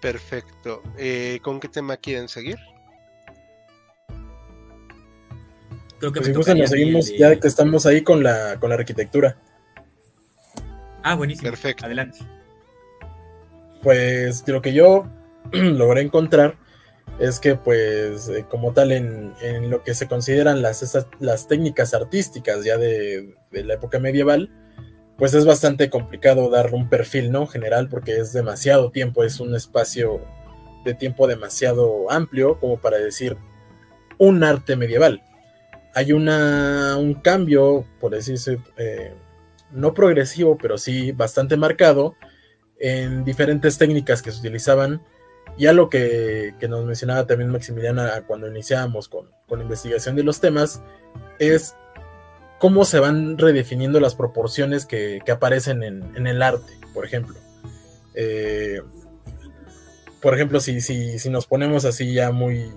[0.00, 0.84] Perfecto.
[0.96, 2.58] Eh, ¿Con qué tema quieren seguir?
[5.98, 9.36] Creo que pues nos seguimos ya que estamos ahí con la, con la arquitectura.
[11.02, 11.50] Ah, buenísimo.
[11.50, 11.86] Perfecto.
[11.86, 12.20] Adelante.
[13.82, 15.06] Pues lo que yo
[15.52, 16.56] logré encontrar
[17.18, 19.34] es que pues eh, como tal en,
[19.68, 24.50] lo que se consideran las, las técnicas artísticas ya de, la época medieval,
[25.16, 27.46] pues es bastante complicado dar un perfil, ¿no?
[27.46, 30.20] General porque es demasiado tiempo, es un espacio
[30.84, 33.36] de tiempo demasiado amplio como para decir
[34.18, 35.22] un arte medieval
[35.94, 39.12] hay una, un cambio, por decirse, eh,
[39.72, 42.14] no progresivo, pero sí bastante marcado
[42.80, 45.00] en diferentes técnicas que se utilizaban.
[45.56, 50.40] Y a lo que, nos mencionaba también Maximiliana cuando iniciábamos con, la investigación de los
[50.40, 50.80] temas,
[51.38, 51.74] es
[52.58, 57.36] cómo se van redefiniendo las proporciones que, aparecen en, el arte, por ejemplo.
[58.14, 58.80] Eh,
[60.22, 62.70] por ejemplo, si, si, si, nos ponemos así ya muy,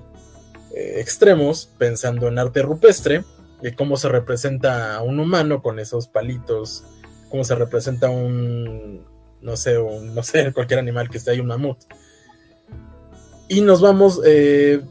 [0.75, 3.23] eh, extremos, pensando en arte rupestre,
[3.61, 6.83] de cómo se representa a un humano con esos palitos,
[7.29, 9.05] cómo se representa un,
[9.43, 11.77] no sé, un, no sé, cualquier animal que esté ahí, un mamut.
[13.47, 14.81] Y nos vamos eh,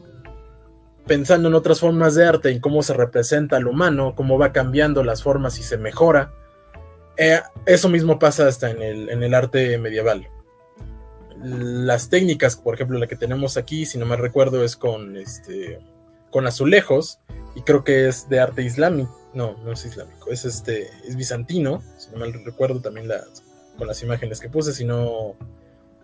[1.05, 5.03] pensando en otras formas de arte, y cómo se representa al humano, cómo va cambiando
[5.03, 6.31] las formas y se mejora.
[7.17, 10.27] Eh, eso mismo pasa hasta en el, en el arte medieval
[11.43, 15.79] las técnicas, por ejemplo, la que tenemos aquí, si no me recuerdo, es con este
[16.29, 17.19] con azulejos
[17.53, 19.19] y creo que es de arte islámico.
[19.33, 23.42] No, no es islámico, es este es bizantino, si no me recuerdo también las
[23.77, 25.35] con las imágenes que puse, si no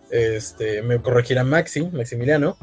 [0.09, 2.57] este me corregirá Maxi, Maximiliano.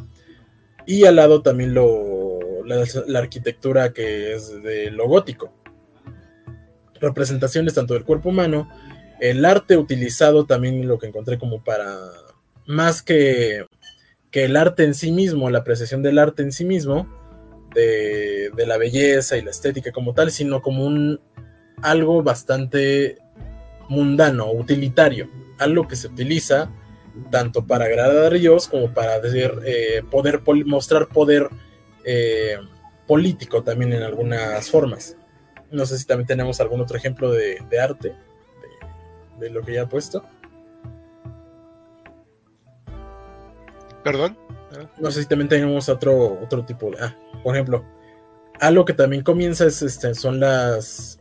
[0.87, 2.37] Y al lado también lo
[2.67, 5.53] la, arquitectura que es de lo gótico.
[7.01, 8.69] Representaciones tanto del cuerpo humano,
[9.21, 11.97] el arte utilizado también lo que encontré como para
[12.67, 13.67] más que,
[14.33, 17.07] el arte en sí mismo, la apreciación del arte en sí mismo,
[17.75, 21.21] de, la belleza y la estética como tal, sino como un
[21.83, 23.17] algo bastante
[23.89, 25.28] mundano, utilitario,
[25.59, 26.70] algo que se utiliza
[27.30, 31.49] tanto para agradar a Dios como para decir, eh, poder mostrar poder
[32.05, 32.59] eh,
[33.07, 35.16] político también en algunas formas.
[35.70, 39.82] No sé si también tenemos algún otro ejemplo de, arte de, de, lo que ya
[39.82, 40.22] he puesto.
[44.05, 44.37] Perdón.
[44.99, 46.99] No sé si también tenemos otro, otro tipo de.
[47.01, 47.84] Ah, por ejemplo,
[48.61, 51.18] algo que también comienza es este, son las.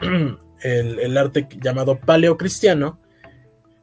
[0.62, 2.98] el, arte llamado paleocristiano,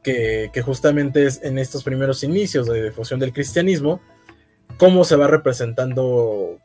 [0.02, 4.00] que, justamente es en estos primeros inicios de difusión del cristianismo,
[4.78, 6.58] cómo se va representando,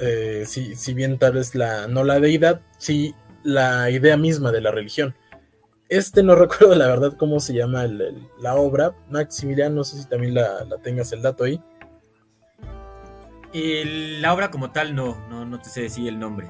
[0.00, 3.14] eh, si, si, bien tal vez la, no la deidad, sí
[3.46, 5.14] la idea misma de la religión.
[5.88, 8.94] Este no recuerdo la verdad cómo se llama la obra.
[9.08, 11.60] Maximiliano, no sé si también la, tengas el dato ahí.
[13.52, 16.48] la obra como tal no, no, te sé decir el nombre.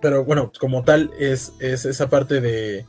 [0.00, 2.86] Pero bueno, como tal, es, es esa parte de.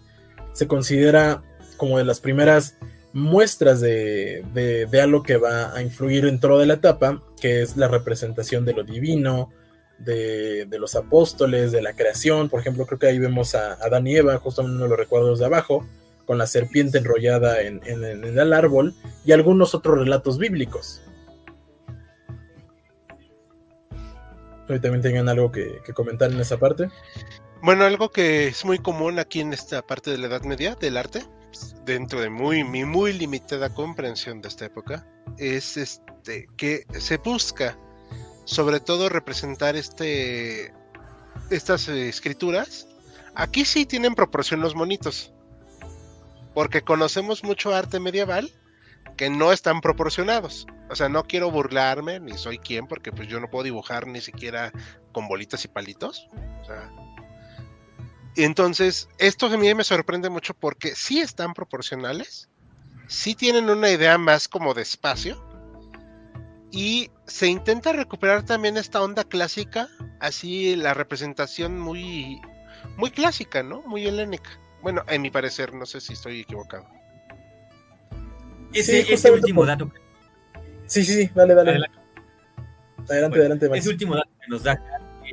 [0.54, 1.42] Se considera
[1.78, 2.76] como de las primeras
[3.14, 7.88] muestras de, de, algo que va a influir dentro de la etapa, que es la
[7.88, 9.50] representación de lo divino,
[9.98, 12.50] de, los apóstoles, de la creación.
[12.50, 15.00] Por ejemplo, creo que ahí vemos a Adán y Eva, justo en uno de los
[15.00, 15.86] recuerdos de abajo,
[16.26, 18.94] con la serpiente enrollada en, en, el árbol,
[19.26, 21.02] y algunos otros relatos bíblicos.
[24.78, 26.90] También tengan algo que, comentar en esa parte.
[27.62, 30.98] Bueno, algo que es muy común aquí en esta parte de la Edad Media del
[30.98, 31.26] arte,
[31.86, 35.06] dentro de muy, mi muy limitada comprensión de esta época,
[35.38, 37.78] es este que se busca
[38.46, 40.74] sobre todo representar este
[41.50, 42.88] estas escrituras.
[43.36, 45.34] Aquí sí tienen proporción los monitos.
[46.54, 48.52] Porque conocemos mucho arte medieval
[49.18, 50.66] que no están proporcionados.
[50.90, 54.22] O sea, no quiero burlarme, ni soy quien, porque pues yo no puedo dibujar ni
[54.22, 54.72] siquiera
[55.12, 56.28] con bolitas y palitos.
[56.62, 56.90] O sea,
[58.36, 62.50] entonces, esto a mí me sorprende mucho porque sí están proporcionales,
[63.08, 65.44] sí tienen una idea más como de espacio
[66.72, 72.40] y se intenta recuperar también esta onda clásica, así la representación muy,
[72.98, 73.82] muy clásica, ¿no?
[73.82, 74.50] Muy helénica.
[74.82, 76.88] Bueno, en mi parecer, no sé si estoy equivocado.
[78.72, 79.92] Ese, ese último dato.
[80.90, 81.86] Sí, sí, sí, dale, dale.
[83.08, 84.84] Adelante, adelante, Ese último dato que nos da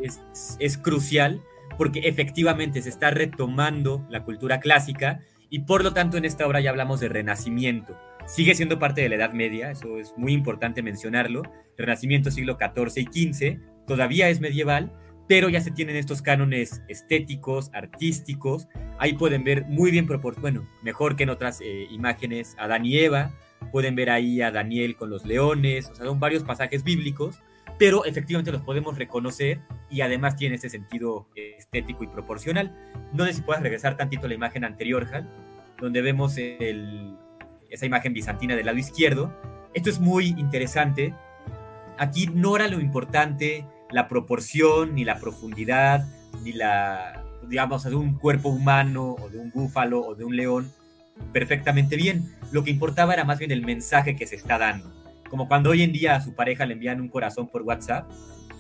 [0.03, 0.21] es,
[0.61, 1.41] es crucial
[1.79, 6.61] porque efectivamente se está retomando la cultura clásica y por lo tanto en esta obra
[6.61, 7.99] ya hablamos de renacimiento.
[8.27, 11.43] Sigue siendo parte de la Edad Media, eso es muy importante mencionarlo.
[11.79, 14.93] Renacimiento siglo XIV y XV todavía es medieval,
[15.29, 18.69] pero ya se tienen estos cánones estéticos, artísticos.
[18.99, 20.07] Ahí pueden ver muy bien,
[20.41, 23.33] bueno, mejor que en otras eh, imágenes, a Adán y Eva.
[23.73, 27.41] Pueden ver ahí a Daniel con los leones, o sea, son varios pasajes bíblicos
[27.79, 32.75] pero efectivamente los podemos reconocer y además tiene ese sentido estético y proporcional.
[33.13, 35.29] No sé si puedas regresar tantito a la imagen anterior, Hal,
[35.81, 39.33] donde vemos esa imagen bizantina del lado izquierdo.
[39.75, 41.15] Esto es muy interesante.
[41.99, 46.07] Aquí no era lo importante la proporción, ni la profundidad,
[46.43, 50.73] ni la, digamos, de un cuerpo humano o de un búfalo o de un león
[51.33, 52.33] perfectamente bien.
[52.53, 54.97] Lo que importaba era más bien el mensaje que se está dando
[55.29, 58.09] como cuando hoy en día a su pareja le envían un corazón por WhatsApp,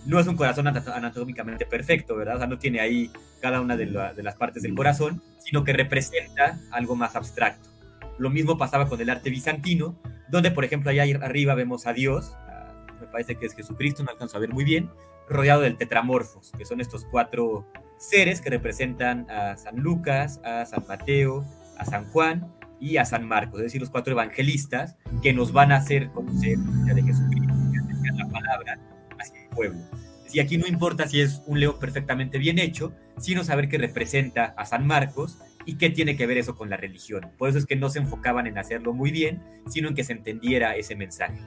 [0.05, 2.37] no es un corazón anatómicamente perfecto, ¿verdad?
[2.37, 6.61] O sea, no tiene ahí cada una de, las partes del corazón, sino que representa
[6.71, 7.69] algo más abstracto.
[8.19, 9.97] Lo mismo pasaba con el arte bizantino,
[10.29, 12.37] donde, por ejemplo, allá arriba vemos a Dios,
[13.01, 14.91] me parece que es Jesucristo, no alcanzo a ver muy bien,
[15.29, 17.67] rodeado del tetramorfos, que son estos cuatro
[17.99, 21.45] seres que representan a San Lucas, a San Mateo,
[21.79, 25.73] a San Juan y a San Marcos, es decir, los cuatro evangelistas que nos van
[25.73, 27.55] a hacer conocer la de Jesucristo,
[28.17, 28.79] la palabra
[29.19, 29.81] hacia el pueblo.
[30.33, 34.55] Y aquí no importa si es un león perfectamente bien hecho, sino saber que representa
[34.57, 37.31] a San Marcos y qué tiene que ver eso con la religión.
[37.39, 40.13] Por eso es que no se enfocaban en hacerlo muy bien, sino en que se
[40.13, 41.41] entendiera ese mensaje.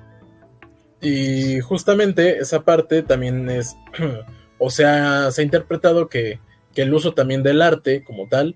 [1.01, 3.75] Y justamente esa parte también es,
[4.57, 6.39] o sea, se ha interpretado que,
[6.73, 8.55] que el uso también del arte como tal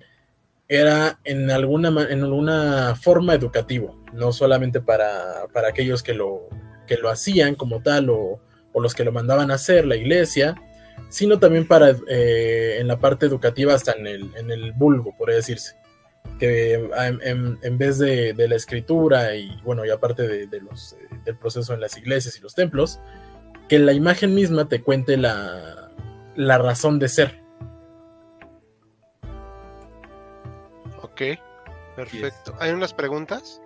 [0.79, 6.47] era en alguna, en alguna forma educativo, no solamente para, para aquellos que lo,
[6.87, 8.39] que lo hacían como tal o,
[8.75, 10.55] los que lo mandaban a hacer, la iglesia,
[11.09, 15.29] sino también para eh, en la parte educativa hasta en el, en el vulgo, por
[15.29, 15.75] decirse.
[16.39, 16.89] Que
[17.21, 21.97] en, vez de, la escritura y bueno, y aparte de, los, del proceso en las
[21.97, 22.99] iglesias y los templos,
[23.69, 25.91] que la imagen misma te cuente la,
[26.35, 27.42] la razón de ser
[31.13, 31.21] Ok,
[31.95, 32.55] perfecto.
[32.59, 33.61] ¿Hay unas preguntas?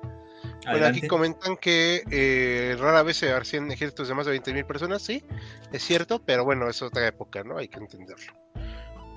[0.69, 5.01] Bueno, aquí comentan que eh, rara vez se hacían ejércitos de más de 20.000 personas,
[5.01, 5.23] sí,
[5.71, 7.57] es cierto, pero bueno, es otra época, ¿no?
[7.57, 8.33] Hay que entenderlo.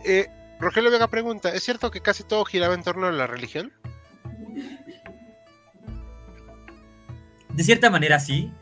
[0.05, 0.29] Eh,
[0.61, 3.73] Rogelio Vega pregunta, ¿es cierto que casi todo giraba en torno a la religión?
[7.53, 8.53] De cierta manera sí.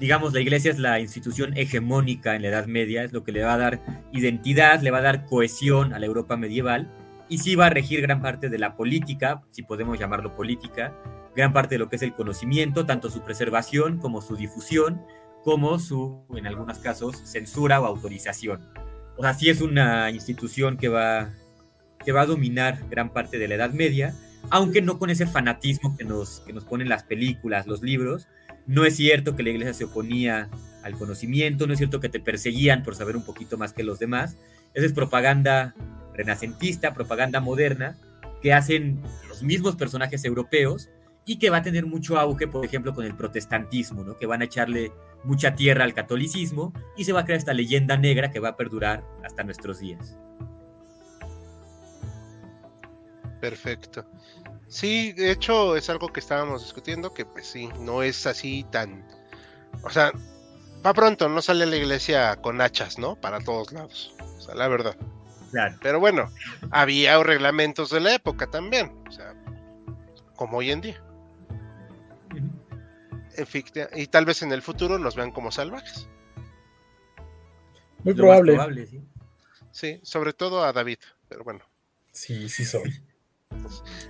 [0.00, 3.42] Digamos, la iglesia es la institución hegemónica en la Edad Media, es lo que le
[3.42, 3.80] va a dar
[4.12, 6.88] identidad, le va a dar cohesión a la Europa medieval
[7.28, 10.94] y sí va a regir gran parte de la política, si podemos llamarlo política,
[11.36, 15.02] gran parte de lo que es el conocimiento, tanto su preservación como su difusión,
[15.44, 18.60] como su, en algunos casos, censura o autorización.
[19.16, 21.30] O sea, sí es una institución que va,
[22.04, 24.14] que va a dominar gran parte de la Edad Media,
[24.50, 28.28] aunque no con ese fanatismo que nos, que nos ponen las películas, los libros.
[28.66, 30.48] No es cierto que la iglesia se oponía
[30.82, 33.98] al conocimiento, no es cierto que te perseguían por saber un poquito más que los
[33.98, 34.36] demás.
[34.74, 35.74] Esa es propaganda
[36.18, 37.96] renacentista, propaganda moderna,
[38.42, 40.90] que hacen los mismos personajes europeos
[41.24, 44.18] y que va a tener mucho auge, por ejemplo, con el protestantismo, ¿no?
[44.18, 44.92] que van a echarle
[45.24, 48.56] mucha tierra al catolicismo y se va a crear esta leyenda negra que va a
[48.56, 50.16] perdurar hasta nuestros días.
[53.40, 54.04] Perfecto.
[54.68, 59.06] Sí, de hecho es algo que estábamos discutiendo, que pues sí, no es así tan...
[59.82, 60.12] O sea,
[60.84, 63.16] va pronto, no sale a la iglesia con hachas, ¿no?
[63.16, 64.14] Para todos lados.
[64.38, 64.96] O sea, la verdad.
[65.50, 65.76] Claro.
[65.82, 66.30] Pero bueno,
[66.70, 68.92] había reglamentos de la época también.
[69.08, 69.34] O sea,
[70.36, 71.02] como hoy en día.
[73.94, 76.08] Y tal vez en el futuro los vean como salvajes.
[78.04, 78.52] Muy Lo probable.
[78.54, 79.00] probable, sí.
[79.72, 80.98] Sí, sobre todo a David.
[81.28, 81.60] Pero bueno,
[82.12, 83.00] Sí, sí soy.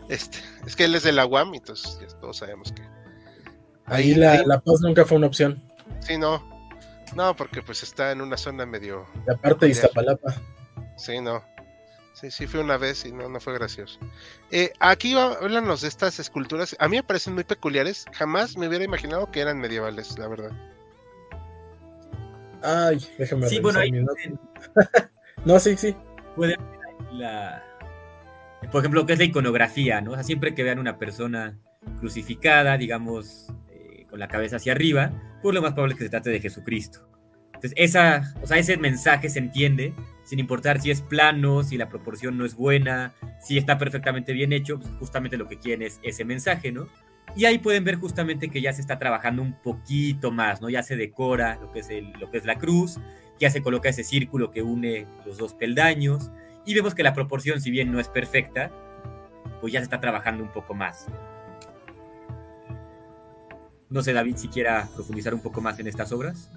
[0.09, 2.83] este, es que él es de la UAM, entonces ya todos sabemos que.
[3.85, 5.63] Ahí Ahí- la, ahí- la paz nunca fue una opción.
[6.01, 6.43] Sí, no.
[7.17, 9.07] No, porque pues está en una zona medio.
[9.27, 10.35] Y aparte de Iztapalapa.
[10.99, 11.43] Sí, no.
[12.13, 13.99] Sí, sí, fue una vez y no, no fue gracioso.
[14.51, 16.75] Eh, aquí va- háblanos de estas esculturas.
[16.81, 18.05] A mí me parecen muy peculiares.
[18.13, 20.51] Jamás me hubiera imaginado que eran medievales, la verdad.
[22.63, 24.39] Ay, déjame Sí, bueno, ahí pueden-
[25.45, 25.95] No, sí, sí.
[26.35, 26.57] puede
[27.13, 27.63] la,
[28.73, 30.11] por ejemplo, que es la iconografía, ¿no?
[30.13, 31.57] O sea, siempre que vean una persona
[32.01, 36.11] crucificada, digamos, eh, con la cabeza hacia arriba, pues lo más probable es que se
[36.11, 37.07] trate de Jesucristo.
[37.55, 39.95] Entonces, esa, o sea, ese mensaje se entiende,
[40.29, 44.53] sin importar si es plano, si la proporción no es buena, si está perfectamente bien
[44.53, 46.87] hecho, pues justamente lo que quieren es ese mensaje, ¿no?
[47.35, 50.69] Y ahí pueden ver justamente que ya se está trabajando un poquito más, ¿no?
[50.69, 51.89] Ya se decora lo que es,
[52.21, 52.99] lo que es la cruz,
[53.41, 56.31] ya se coloca ese círculo que une los dos peldaños,
[56.67, 58.71] y vemos que la proporción, si bien no es perfecta,
[59.63, 61.07] pues ya se está trabajando un poco más.
[63.89, 66.51] No sé, David, si quiera profundizar un poco más en estas obras.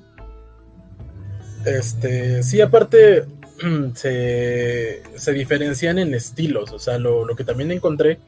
[1.65, 3.27] Este, sí, aparte
[3.95, 5.01] se,
[5.33, 6.71] diferencian en estilos.
[6.71, 8.19] O sea, lo, que también encontré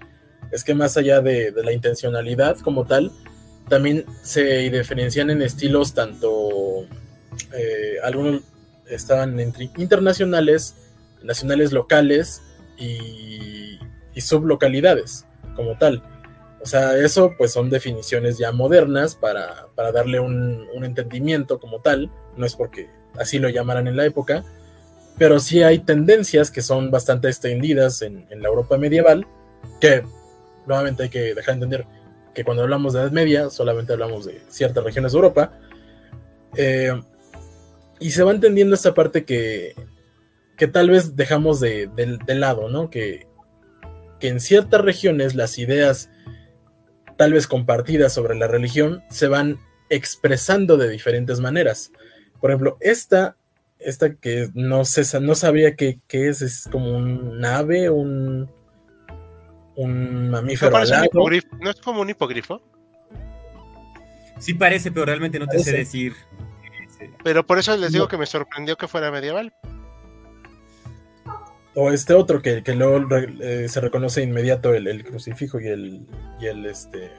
[0.52, 3.12] es que más allá de, de la intencionalidad como tal,
[3.70, 6.86] también se diferencian en estilos tanto
[7.54, 8.42] eh, algunos
[8.88, 10.76] estaban entre internacionales,
[11.24, 12.42] nacionales locales
[12.78, 13.80] y,
[14.14, 15.26] y sublocalidades
[15.56, 16.04] como tal.
[16.62, 21.82] O sea, eso pues son definiciones ya modernas para, para darle un, un entendimiento como
[21.82, 22.10] tal.
[22.38, 24.44] No es porque así lo llamaran en la época,
[25.18, 29.28] pero sí hay tendencias que son bastante extendidas en, la Europa medieval,
[29.80, 30.04] que
[30.66, 31.86] nuevamente hay que dejar de entender
[32.34, 35.52] que cuando hablamos de Edad Media solamente hablamos de ciertas regiones de Europa,
[36.56, 37.00] eh,
[38.00, 39.76] y se va entendiendo esta parte que,
[40.58, 42.90] que tal vez dejamos de, de, de lado, ¿no?
[42.90, 43.28] Que,
[44.20, 46.10] que en ciertas regiones las ideas
[47.18, 49.60] tal vez compartidas sobre la religión se van
[49.90, 51.92] expresando de diferentes maneras.
[52.40, 53.38] Por ejemplo, esta,
[53.86, 58.50] esta que no sé, no sabría qué, qué es, es como un ave, un,
[59.76, 61.10] un ¿No, mamífero parece un alado.
[61.14, 61.48] hipogrifo?
[61.62, 62.62] ¿No es como un hipogrifo?
[64.40, 66.14] Sí parece, pero realmente no te sé decir.
[67.24, 68.10] Pero por eso les digo No.
[68.10, 69.54] que me sorprendió que fuera medieval.
[71.76, 73.08] O este otro que, que luego
[73.42, 76.06] eh, se reconoce de inmediato el, el crucifijo y el,
[76.40, 77.12] y el este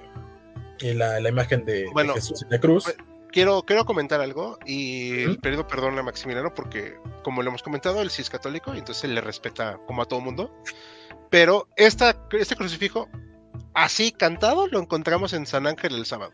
[0.81, 2.85] y la, la imagen de, de Bueno, Jesús en la cruz.
[2.85, 2.97] pues,
[3.35, 5.41] Quiero, quiero comentar algo y Ujú.
[5.41, 9.03] pido perdón a Maximiliano porque, como lo hemos comentado, él sí es católico y entonces
[9.03, 10.55] él le respeta como a todo mundo.
[11.31, 13.09] Pero esta, este crucifijo,
[13.75, 16.33] así cantado, lo encontramos en San Ángel el sábado.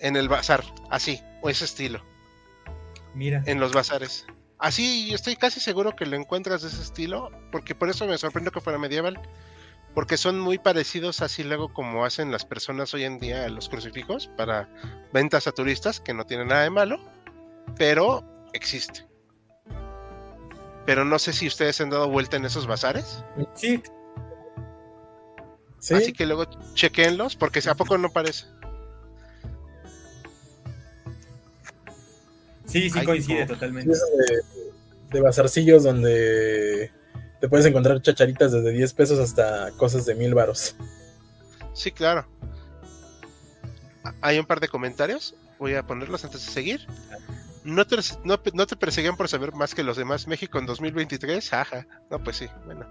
[0.00, 2.02] En el bazar, así, o ese estilo,
[3.14, 3.42] Mira.
[3.46, 4.26] en los bazares.
[4.58, 8.52] Así, estoy casi seguro que lo encuentras de ese estilo, porque por eso me sorprendió
[8.52, 9.18] que fuera medieval.
[9.96, 14.28] Porque son muy parecidos así luego como hacen las personas hoy en día los crucifijos
[14.36, 14.68] para
[15.10, 17.00] ventas a turistas, que no tiene nada de malo,
[17.78, 18.22] pero
[18.52, 19.06] existe.
[20.84, 23.24] Pero no sé si ustedes han dado vuelta en esos bazares,
[23.54, 23.82] Sí,
[25.78, 26.44] Sí, así que luego
[26.74, 28.44] chequenlos, porque a poco no parece.
[32.66, 33.90] sí, sí Ay, coincide como- totalmente.
[33.90, 34.42] de,
[35.10, 36.90] de bazarcillos donde
[37.40, 40.74] te puedes encontrar chacharitas desde 10 pesos hasta cosas de mil varos.
[41.74, 42.26] Sí, claro.
[44.20, 46.86] Hay un par de comentarios, voy a ponerlos antes de seguir.
[47.64, 50.26] No te, no, no te perseguían por saber más que los demás.
[50.28, 51.86] México en 2023, ajá.
[52.10, 52.86] No, pues sí, bueno.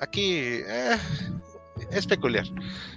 [0.00, 0.34] Aquí
[0.66, 0.98] eh,
[1.92, 2.44] es peculiar.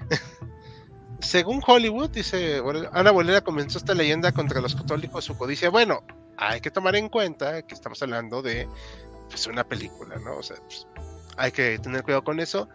[1.19, 2.61] Según Hollywood, dice
[2.91, 5.69] Ana Bolera comenzó esta leyenda contra los católicos, su codicia.
[5.69, 6.03] Bueno,
[6.38, 8.67] hay que tomar en cuenta que estamos hablando de
[9.30, 10.38] pues, una película, ¿no?
[10.38, 10.88] O sea, pues,
[11.38, 12.67] hay que tener cuidado con eso.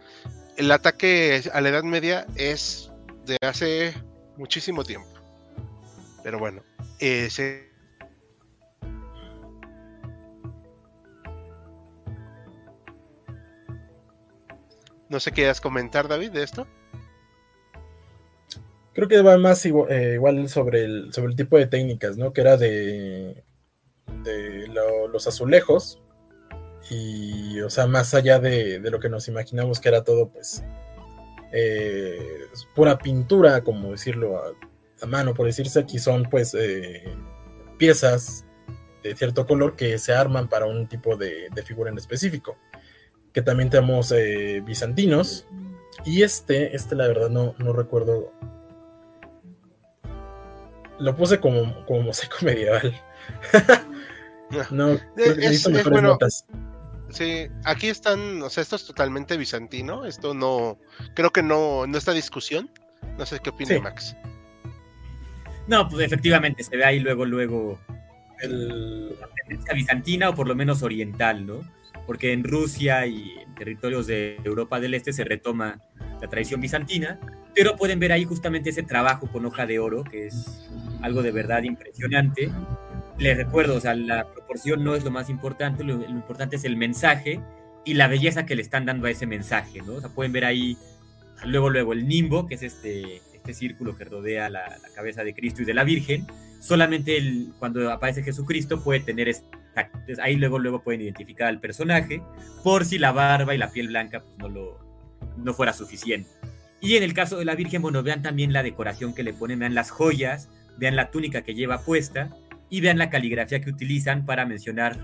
[0.57, 2.91] El ataque a la Edad Media es
[3.25, 3.93] de hace
[4.37, 5.07] muchísimo tiempo.
[6.23, 6.61] Pero bueno,
[15.09, 16.67] No sé quieras comentar, David, de esto.
[18.93, 22.31] Creo que va más igual, eh, igual sobre, el, sobre el tipo de técnicas, ¿no?
[22.33, 23.43] Que era de,
[24.23, 25.99] de lo- los azulejos,
[26.89, 30.63] y, o sea, más allá de, lo que nos imaginamos que era todo, pues,
[31.51, 34.41] eh, pura pintura, como decirlo
[35.01, 37.03] a, mano, por decirse, aquí son, pues, eh,
[37.77, 38.45] piezas
[39.03, 42.55] de cierto color que se arman para un tipo de, figura en específico.
[43.33, 45.47] Que también tenemos eh, bizantinos.
[46.05, 48.31] Y este, este la verdad no, no recuerdo.
[50.99, 52.99] Lo puse como, como mosaico medieval.
[54.71, 56.45] no, es, es, notas.
[57.11, 60.77] Sí, aquí están, o sea, esto es totalmente bizantino, esto no,
[61.13, 62.69] creo que no, no está discusión.
[63.17, 64.15] No sé qué opina Max.
[65.67, 67.79] No, pues efectivamente se ve ahí luego, luego
[68.41, 69.09] el...
[69.19, 71.61] la tendencia bizantina o por lo menos oriental, ¿no?
[72.07, 75.79] Porque en Rusia y en territorios de Europa del Este se retoma
[76.21, 77.19] la tradición bizantina,
[77.53, 80.69] pero pueden ver ahí justamente ese trabajo con hoja de oro, que es
[81.01, 82.49] algo de verdad impresionante,
[83.17, 86.77] les recuerdo, o sea, la proporción no es lo más importante, lo, importante es el
[86.77, 87.39] mensaje
[87.85, 89.93] y la belleza que le están dando a ese mensaje, ¿no?
[89.93, 90.77] O sea, pueden ver ahí
[91.45, 95.61] luego, luego el nimbo, que es este, este círculo que rodea la, cabeza de Cristo
[95.61, 96.27] y de la Virgen.
[96.59, 97.19] Solamente
[97.57, 99.47] cuando aparece Jesucristo puede tener esta,
[100.21, 102.21] ahí luego, luego pueden identificar al personaje,
[102.63, 104.79] por si la barba y la piel blanca pues, no, lo,
[105.37, 106.29] no fuera suficiente.
[106.81, 109.59] Y en el caso de la Virgen, bueno, vean también la decoración que le ponen,
[109.59, 112.29] vean las joyas, vean la túnica que lleva puesta
[112.71, 114.97] y vean la caligrafía que utilizan para mencionar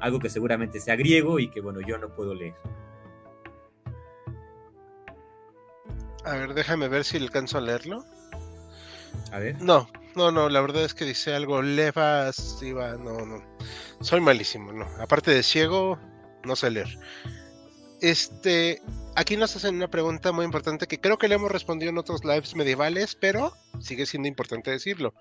[0.00, 2.54] algo que seguramente sea griego y que, bueno, yo no puedo leer.
[6.24, 8.04] A ver, déjame ver si alcanzo a leerlo.
[9.32, 9.60] A ver.
[9.62, 13.42] No, no, no, la verdad es que dice algo levas, iba, no, no.
[14.00, 14.84] Soy malísimo, no.
[15.00, 15.98] Aparte de ciego,
[16.44, 16.98] no sé leer.
[18.02, 18.82] Este,
[19.14, 22.24] aquí nos hacen una pregunta muy importante que creo que le hemos respondido en otros
[22.24, 25.14] lives medievales, pero sigue siendo importante decirlo.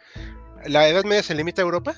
[0.68, 1.96] ¿La Edad Media se limita a Europa?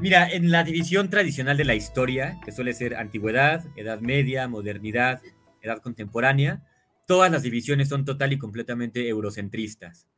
[0.00, 5.20] Mira, en la división tradicional de la historia, que suele ser antigüedad, Edad Media, modernidad,
[5.60, 6.64] Edad contemporánea,
[7.06, 10.08] todas las divisiones son total y completamente eurocentristas.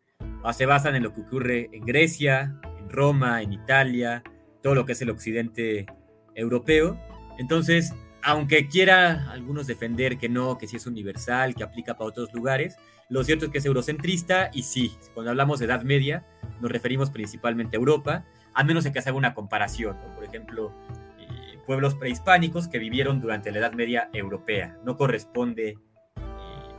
[0.54, 4.22] Se basan en lo que ocurre en Grecia, en Roma, en Italia,
[4.62, 5.84] todo lo que es el occidente
[6.34, 6.98] europeo.
[7.38, 7.92] Entonces,
[8.22, 12.76] aunque quiera algunos defender que no, que sí es universal, que aplica para otros lugares,
[13.08, 16.24] lo cierto es que es eurocentrista y sí, cuando hablamos de Edad Media
[16.60, 18.24] nos referimos principalmente a Europa,
[18.54, 19.96] a menos de que se haga una comparación.
[20.14, 20.72] Por ejemplo,
[21.18, 24.78] eh, pueblos prehispánicos que vivieron durante la Edad Media europea.
[24.84, 25.78] No corresponde eh,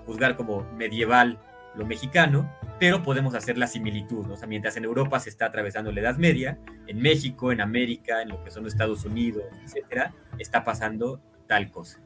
[0.06, 1.40] juzgar como medieval
[1.76, 2.50] lo mexicano,
[2.80, 4.30] pero podemos hacer la similitud.
[4.32, 6.58] O sea, mientras en Europa se está atravesando la Edad Media,
[6.88, 12.00] en México, en América, en lo que son Estados Unidos, etcétera, está pasando tal cosa.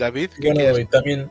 [0.00, 0.30] David.
[0.42, 1.30] bueno, y también,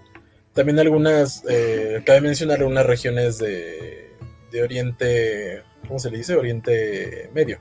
[0.54, 4.14] también algunas, eh, cabe mencionar algunas regiones de,
[4.52, 6.36] de Oriente, ¿cómo se le dice?
[6.36, 7.60] Oriente Medio.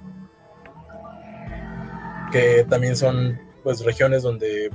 [2.30, 4.70] Que también son pues regiones donde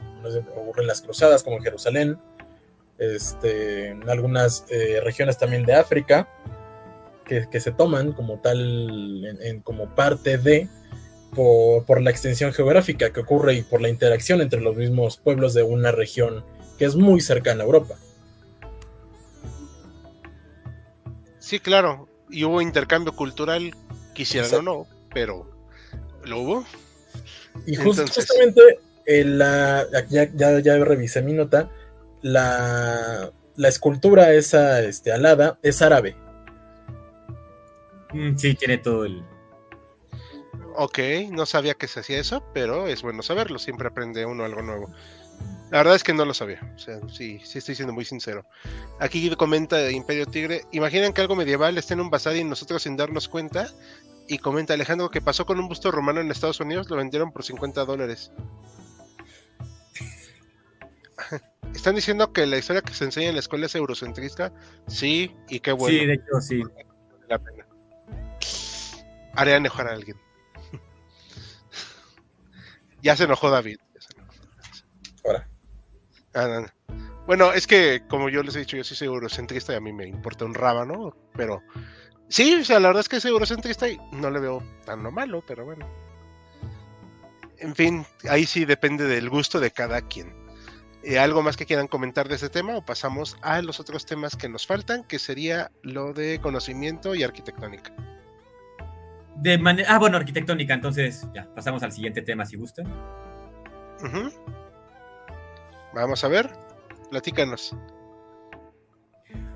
[0.56, 2.18] ocurren las cruzadas, como en Jerusalén,
[2.98, 6.28] este, en algunas eh, regiones también de África,
[7.26, 10.68] que, se toman como tal, como parte de,
[11.34, 15.64] por, la extensión geográfica que ocurre y por la interacción entre los mismos pueblos de
[15.64, 16.44] una región
[16.78, 17.96] que es muy cercana a Europa.
[21.40, 23.76] Sí, claro, y hubo intercambio cultural,
[24.14, 25.46] quisieran o no, pero
[26.24, 26.66] lo hubo.
[27.66, 31.70] Y justamente la, ya, ya, revisé mi nota,
[32.22, 36.16] la, la escultura esa este, alada es árabe.
[38.14, 39.24] Mm, sí, tiene todo el,
[40.76, 41.00] Ok,
[41.32, 44.90] no sabía que se hacía eso, pero es bueno saberlo, siempre aprende uno algo nuevo.
[45.72, 48.46] La verdad es que no lo sabía, o sea, sí, sí estoy siendo muy sincero.
[49.00, 52.96] Aquí comenta Imperio Tigre, imaginan que algo medieval esté en un basado y nosotros sin
[52.96, 53.68] darnos cuenta.
[54.28, 57.44] Y comenta Alejandro que pasó con un busto romano en Estados Unidos, lo vendieron por
[57.44, 58.32] 50 dólares.
[61.76, 64.54] ¿Están diciendo que la historia que se enseña en la escuela es eurocentrista?
[64.88, 66.00] Sí, y qué bueno.
[66.00, 66.62] Sí, de hecho, sí.
[67.28, 67.66] La pena.
[69.36, 70.18] Haré enojar a alguien.
[73.04, 73.80] Ya se enojó David.
[75.26, 75.48] Ahora.
[76.34, 76.66] Ah,
[77.28, 80.08] bueno, es que como yo les he dicho, yo soy eurocentrista y a mí me
[80.08, 81.62] importa un rábano, pero
[82.30, 85.12] sí, o sea, la verdad es que soy eurocentrista y no le veo tan lo
[85.12, 85.86] malo, pero bueno.
[87.60, 90.34] En fin, ahí sí depende del gusto de cada quien.
[91.04, 94.38] Eh, ¿Algo más que quieran comentar de este tema o pasamos a los otros temas
[94.38, 97.94] que nos faltan, que sería lo de conocimiento y arquitectónica?
[99.36, 99.94] De manera.
[99.94, 102.86] Ah, bueno, arquitectónica, entonces ya, pasamos al siguiente tema si gustan.
[105.94, 106.50] Vamos a ver,
[107.10, 107.76] platícanos.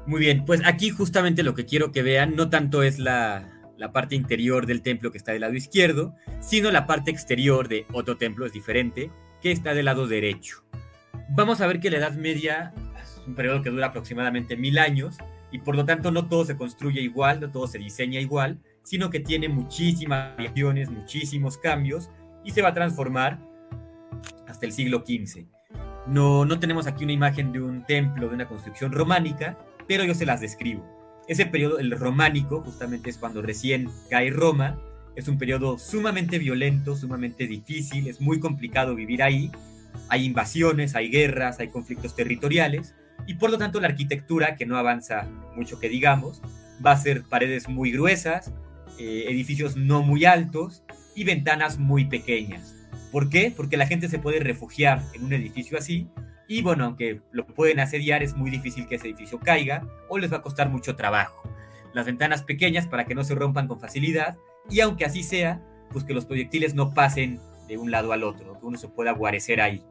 [0.06, 3.92] Muy bien, pues aquí justamente lo que quiero que vean no tanto es la, la
[3.92, 8.18] parte interior del templo que está del lado izquierdo, sino la parte exterior de otro
[8.18, 9.12] templo, es diferente,
[9.42, 10.64] que está del lado derecho.
[11.30, 15.18] Vamos a ver que la Edad Media es un periodo que dura aproximadamente mil años
[15.52, 19.10] y por lo tanto no todo se construye igual, no todo se diseña igual, sino
[19.10, 22.10] que tiene muchísimas variaciones, muchísimos cambios
[22.46, 23.38] y se va a transformar
[24.48, 25.46] hasta el siglo XV.
[26.08, 29.58] No, no tenemos aquí una imagen de un templo, de una construcción románica,
[29.90, 30.88] pero yo se las describo.
[31.28, 34.80] Ese periodo, el románico, justamente es cuando recién cae Roma,
[35.18, 39.52] es un periodo sumamente violento, sumamente difícil, es muy complicado vivir ahí.
[40.08, 44.78] Hay invasiones, hay guerras, hay conflictos territoriales, y por lo tanto la arquitectura, que no
[44.78, 45.28] avanza
[45.58, 46.42] mucho que digamos,
[46.86, 48.54] va a ser paredes muy gruesas,
[49.00, 50.84] eh, edificios no muy altos
[51.16, 52.76] y ventanas muy pequeñas.
[53.12, 53.54] ¿Por qué?
[53.56, 56.08] Porque la gente se puede refugiar en un edificio así
[56.48, 60.32] y bueno, aunque lo pueden asediar, es muy difícil que ese edificio caiga o les
[60.32, 61.42] va a costar mucho trabajo.
[61.94, 64.38] Las ventanas pequeñas para que no se rompan con facilidad
[64.70, 68.60] y aunque así sea, pues que los proyectiles no pasen de un lado al otro,
[68.60, 69.84] que uno se pueda guarecer ahí.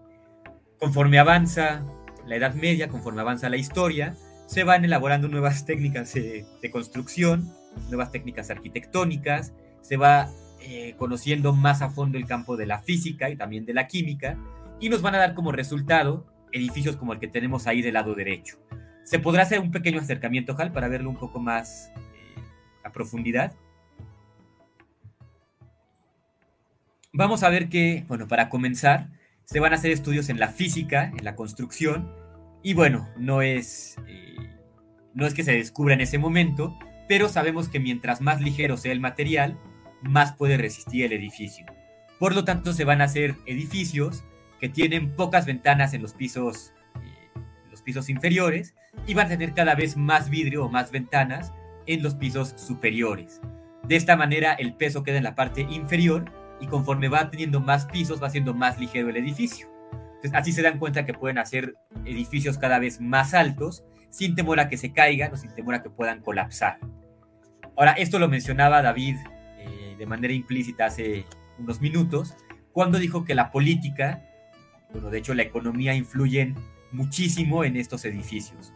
[0.79, 1.85] Conforme avanza
[2.27, 4.15] la Edad Media, conforme avanza la historia,
[4.47, 7.53] se van elaborando nuevas técnicas de, construcción,
[7.89, 10.29] nuevas técnicas arquitectónicas, se va
[10.61, 14.37] eh, conociendo más a fondo el campo de la física y también de la química,
[14.81, 18.15] y nos van a dar como resultado edificios como el que tenemos ahí del lado
[18.15, 18.59] derecho.
[19.05, 22.41] ¿Se podrá hacer un pequeño acercamiento, Hal, para verlo un poco más eh,
[22.85, 23.55] a profundidad?
[27.13, 29.09] Vamos a ver que, bueno, para comenzar,
[29.45, 32.13] se van a hacer estudios en la física, en la construcción,
[32.63, 34.35] y bueno, no es, eh,
[35.15, 36.77] no es que se descubra en ese momento,
[37.09, 39.59] pero sabemos que mientras más ligero sea el material,
[40.03, 41.67] más puede resistir el edificio.
[42.19, 44.25] Por lo tanto, se van a hacer edificios
[44.61, 47.41] que tienen pocas ventanas en los pisos, eh,
[47.71, 48.75] los pisos inferiores
[49.07, 51.53] y van a tener cada vez más vidrio o más ventanas
[51.87, 53.41] en los pisos superiores.
[53.85, 57.87] De esta manera el peso queda en la parte inferior y conforme va teniendo más
[57.87, 59.69] pisos va siendo más ligero el edificio.
[60.33, 63.85] Así se dan cuenta que pueden hacer edificios cada vez más altos
[64.17, 66.79] sin temor a que se caigan o sin temor a que puedan colapsar.
[67.77, 69.17] Ahora, esto lo mencionaba David
[69.59, 71.27] eh, de manera implícita hace
[71.59, 72.35] unos minutos,
[72.73, 74.23] cuando dijo que la política,
[74.91, 76.55] bueno, de hecho la economía influyen
[76.93, 78.73] muchísimo en estos edificios.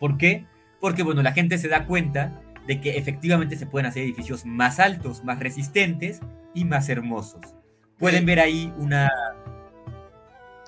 [0.00, 0.46] ¿Por qué?
[0.80, 4.80] Porque, bueno, la gente se da cuenta de que efectivamente se pueden hacer edificios más
[4.80, 6.20] altos, más resistentes
[6.54, 7.54] y más hermosos.
[7.98, 9.10] Pueden ver ahí una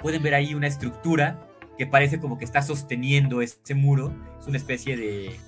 [0.03, 1.50] pueden ver ahí una estructura
[1.81, 4.13] que parece como que está sosteniendo ese muro.
[4.39, 5.41] Es una especie de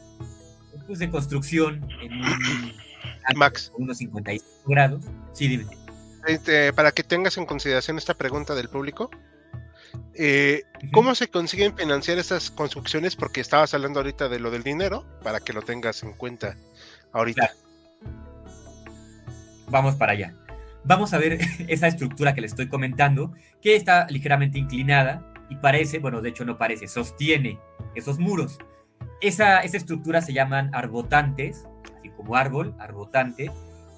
[0.86, 2.72] pues, de construcción en un
[3.36, 3.70] Max.
[3.76, 5.04] unos 55 grados.
[5.34, 5.66] Sí, dime.
[6.26, 9.10] Este, para que tengas en consideración esta pregunta del público,
[10.14, 10.62] eh,
[10.94, 13.14] ¿cómo se consiguen financiar estas construcciones?
[13.14, 16.56] Porque estabas hablando ahorita de lo del dinero, para que lo tengas en cuenta
[17.12, 17.50] ahorita.
[19.68, 20.34] Vamos para allá.
[20.82, 25.98] Vamos a ver esa estructura que le estoy comentando, que está ligeramente inclinada y parece,
[25.98, 27.58] bueno, de hecho no parece, sostiene
[27.94, 28.58] esos muros.
[29.20, 33.50] Esa, esa estructura se llaman arbotantes, así como árbol, arbotante,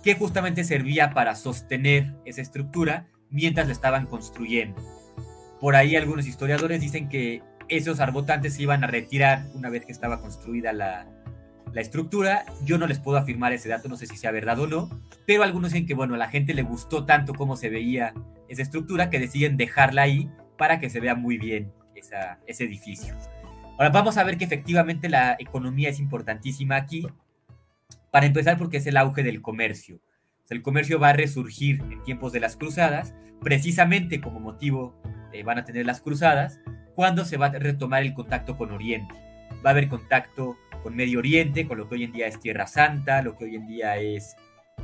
[0.03, 4.83] que justamente servía para sostener esa estructura mientras la estaban construyendo.
[5.61, 9.93] Por ahí algunos historiadores dicen que esos arbotantes se iban a retirar una vez que
[9.93, 11.07] estaba construida la,
[11.73, 12.47] la estructura.
[12.65, 14.91] Yo no les puedo afirmar ese dato, no sé si sea verdad o no,
[15.25, 18.13] pero algunos dicen que, bueno, a la gente le gustó tanto cómo se veía
[18.49, 21.73] esa estructura que deciden dejarla ahí para que se vea muy bien
[22.47, 23.15] ese edificio.
[23.79, 27.07] Ahora vamos a ver que efectivamente la economía es importantísima aquí,
[28.11, 30.01] para empezar porque es el auge del comercio.
[30.51, 35.03] el comercio va a resurgir en tiempos de las cruzadas, precisamente como motivo
[35.45, 36.61] van a tener las cruzadas,
[36.95, 39.15] cuando se va a retomar el contacto con Oriente.
[39.65, 42.69] Va a haber contacto con Medio Oriente, con lo que hoy en día es Tierra
[42.69, 44.37] Santa, lo que hoy en día es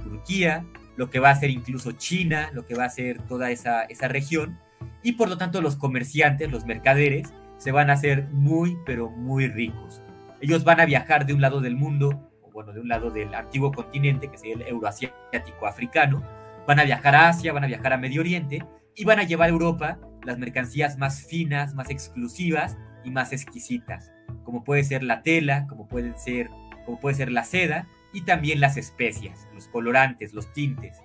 [0.03, 0.65] Turquía,
[0.97, 4.09] lo que va a ser incluso China, lo que va a ser toda esa, esa
[4.09, 4.59] región,
[5.03, 9.49] y por lo tanto los comerciantes, los mercaderes, se van a hacer muy, pero muy
[9.49, 10.01] ricos.
[10.41, 13.35] Ellos van a viajar de un lado del mundo, o bueno, de un lado del
[13.35, 16.23] antiguo continente, que sería el euroasiático africano,
[16.67, 18.65] van a viajar a Asia, van a viajar a Medio Oriente,
[18.95, 24.13] y van a llevar a Europa las mercancías más finas, más exclusivas y más exquisitas,
[24.45, 26.49] como puede ser la tela, como puede ser,
[26.85, 30.99] como puede ser la seda y también las especias, los colorantes, los tintes.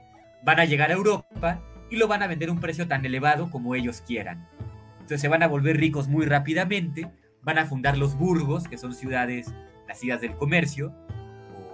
[0.43, 3.49] Van a llegar a Europa y lo van a vender a un precio tan elevado
[3.49, 4.47] como ellos quieran.
[4.93, 7.11] Entonces se van a volver ricos muy rápidamente,
[7.43, 9.53] van a fundar los burgos, que son ciudades,
[9.87, 10.93] las ciudades del comercio,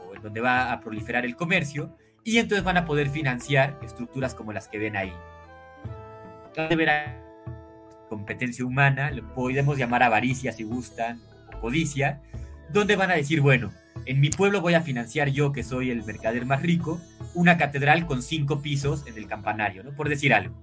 [0.09, 4.35] o en donde va a proliferar el comercio, y entonces van a poder financiar estructuras
[4.35, 5.13] como las que ven ahí
[6.55, 6.89] de ver
[8.09, 11.21] competencia humana, lo podemos llamar avaricia si gustan,
[11.55, 12.21] o codicia,
[12.69, 13.71] donde van a decir, bueno,
[14.05, 16.99] en mi pueblo voy a financiar yo, que soy el mercader más rico,
[17.33, 19.91] una catedral con cinco pisos en el campanario, ¿no?
[19.91, 20.55] Por decir algo.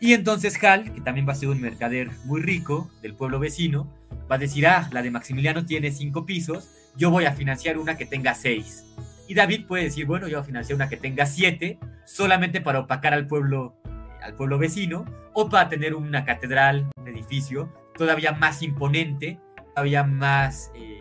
[0.00, 3.92] Y entonces Hal, que también va a ser un mercader muy rico del pueblo vecino,
[4.30, 7.96] va a decir, ah, la de Maximiliano tiene cinco pisos, yo voy a financiar una
[7.96, 8.86] que tenga seis.
[9.28, 12.80] Y David puede decir, bueno, yo voy a financiar una que tenga siete, solamente para
[12.80, 13.76] opacar al pueblo,
[14.22, 15.04] al pueblo vecino,
[15.34, 19.38] o para tener una catedral, un edificio todavía más imponente,
[19.74, 20.99] todavía más, eh,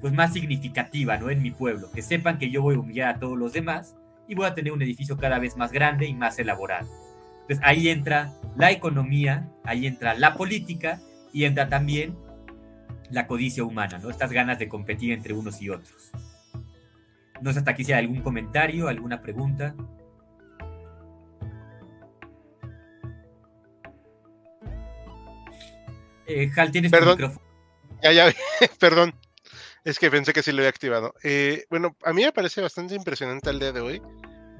[0.00, 1.30] pues más significativa, ¿no?
[1.30, 3.96] En mi pueblo, que sepan que yo voy a humillar a todos los demás
[4.28, 6.88] y voy a tener un edificio cada vez más grande y más elaborado.
[7.42, 11.00] Entonces ahí entra la economía, ahí entra la política
[11.32, 12.16] y entra también
[13.10, 14.08] la codicia humana, ¿no?
[14.08, 16.12] Estas ganas de competir entre unos y otros.
[17.42, 19.74] No sé hasta aquí si hay algún comentario, alguna pregunta.
[26.26, 27.16] Eh, Hal, tienes Perdón.
[27.16, 27.46] tu micrófono.
[28.02, 28.32] Ya, ya,
[28.78, 29.14] perdón.
[29.84, 31.14] Es que pensé que sí lo había activado.
[31.22, 34.02] Eh, bueno, a mí me parece bastante impresionante el día de hoy.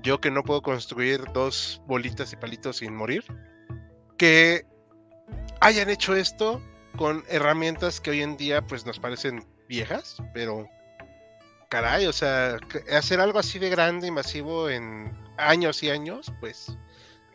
[0.02, 3.24] Yo que no puedo construir dos bolitas y palitos sin morir.
[4.16, 4.64] Que
[5.60, 6.62] hayan hecho esto
[6.96, 10.66] con herramientas que hoy en día pues nos parecen viejas, pero
[11.68, 12.56] caray, o sea,
[12.92, 16.76] hacer algo así de grande y masivo en años y años, pues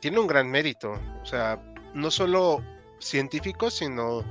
[0.02, 1.00] tiene un gran mérito.
[1.22, 1.62] O sea,
[1.94, 2.64] no solo
[3.00, 4.24] científico, sino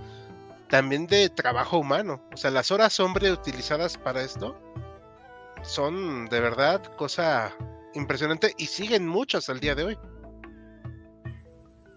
[0.69, 2.23] también de trabajo humano.
[2.33, 4.61] O sea, las horas hombre utilizadas para esto
[5.63, 7.53] son de verdad cosa
[7.95, 9.99] impresionante y siguen muchas al día de hoy.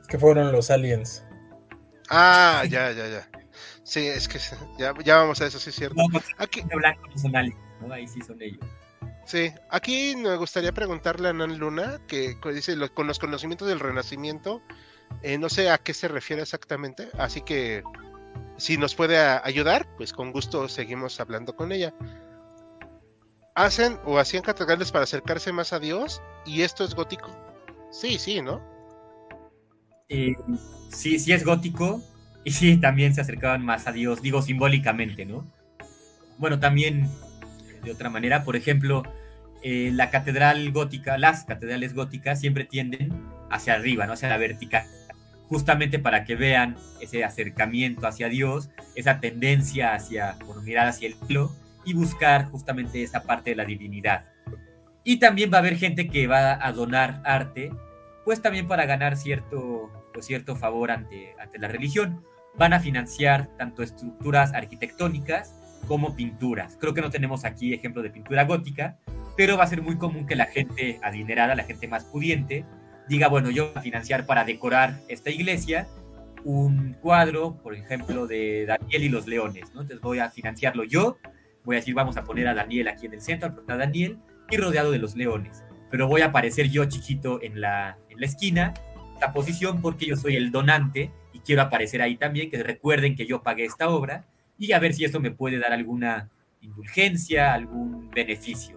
[0.07, 1.23] Que fueron los aliens.
[2.09, 3.29] Ah, ya, ya, ya.
[3.83, 4.39] Sí, es que
[4.77, 5.95] ya, ya vamos a eso, sí es cierto.
[5.95, 7.93] No, Aquí, blanco no son aliens, ¿no?
[7.93, 8.59] Ahí sí son ellos.
[9.25, 13.79] sí, aquí me gustaría preguntarle a Nan Luna, que dice, lo- con los conocimientos del
[13.79, 14.61] Renacimiento,
[15.23, 17.81] eh, no sé a qué se refiere exactamente, así que
[18.57, 21.93] si nos puede ayudar, pues con gusto seguimos hablando con ella.
[23.55, 27.29] Hacen o hacían catedrales para acercarse más a Dios y esto es gótico.
[27.91, 28.61] Sí, sí, ¿no?
[30.09, 30.35] Eh,
[30.89, 32.01] sí, sí es gótico
[32.43, 35.45] y sí también se acercaban más a Dios, digo simbólicamente, ¿no?
[36.37, 37.09] Bueno, también
[37.83, 39.03] de otra manera, por ejemplo,
[39.63, 43.11] eh, la catedral gótica, las catedrales góticas siempre tienden
[43.49, 44.13] hacia arriba, ¿no?
[44.13, 44.85] Hacia la vertical,
[45.47, 51.15] justamente para que vean ese acercamiento hacia Dios, esa tendencia hacia, bueno, mirar hacia el
[51.15, 51.51] cielo
[51.85, 54.25] y buscar justamente esa parte de la divinidad.
[55.03, 57.71] Y también va a haber gente que va a donar arte
[58.27, 62.25] pues también para ganar cierto, pues cierto favor ante, ante la religión.
[62.57, 65.55] Van a financiar tanto estructuras arquitectónicas
[65.87, 66.75] como pinturas.
[66.77, 68.97] Creo que no tenemos aquí ejemplo de pintura gótica,
[69.37, 72.65] pero va a ser muy común que la gente adinerada, la gente más pudiente,
[73.09, 75.87] diga, bueno, yo voy a financiar para decorar esta iglesia
[76.43, 79.81] un cuadro, por ejemplo, de Daniel y los leones, ¿no?
[79.81, 81.17] Entonces voy a financiarlo yo,
[81.63, 84.17] voy a decir, vamos a poner a Daniel aquí en el centro, prota Daniel,
[84.49, 88.25] y rodeado de los leones pero voy a aparecer yo chiquito en la, en la
[88.25, 88.73] esquina,
[89.13, 93.25] esta posición, porque yo soy el donante y quiero aparecer ahí también, que recuerden que
[93.25, 94.25] yo pagué esta obra
[94.57, 96.29] y a ver si eso me puede dar alguna
[96.61, 98.76] indulgencia, algún beneficio.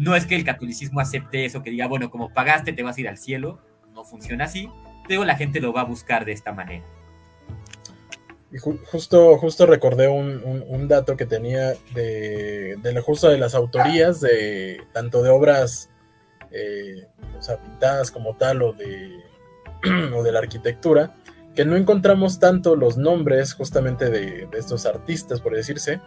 [0.00, 0.16] ¿No?
[0.16, 3.08] es que el catolicismo acepte eso, que diga, bueno, como pagaste te vas a ir
[3.08, 3.60] al cielo,
[3.94, 4.68] no funciona así,
[5.06, 6.84] pero la gente lo va a buscar de esta manera.
[8.90, 14.82] Justo, justo recordé un, dato que tenía de, de la- justo de las autorías de
[14.92, 15.88] tanto de obras
[16.50, 17.06] eh,
[17.62, 19.20] pintadas como tal o de,
[20.16, 21.14] o de la arquitectura,
[21.54, 26.00] que no encontramos tanto los nombres justamente de estos artistas, por decirse,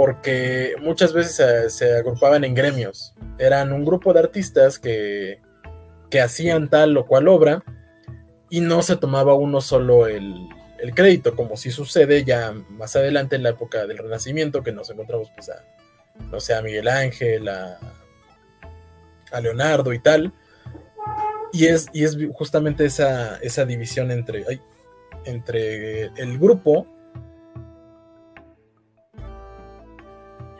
[0.00, 3.12] porque muchas veces se, agrupaban en gremios.
[3.36, 5.42] Eran un grupo de artistas que,
[6.08, 7.62] que hacían tal o cual obra
[8.48, 10.48] y no se tomaba uno solo el,
[10.78, 14.88] el crédito, como si sucede ya más adelante en la época del Renacimiento, que nos
[14.88, 15.62] encontramos pues a,
[16.30, 17.78] no sé, a Miguel Ángel, a,
[19.30, 20.32] a Leonardo y tal.
[21.52, 24.46] Y es, y es justamente esa, esa división entre,
[25.26, 26.86] entre el grupo,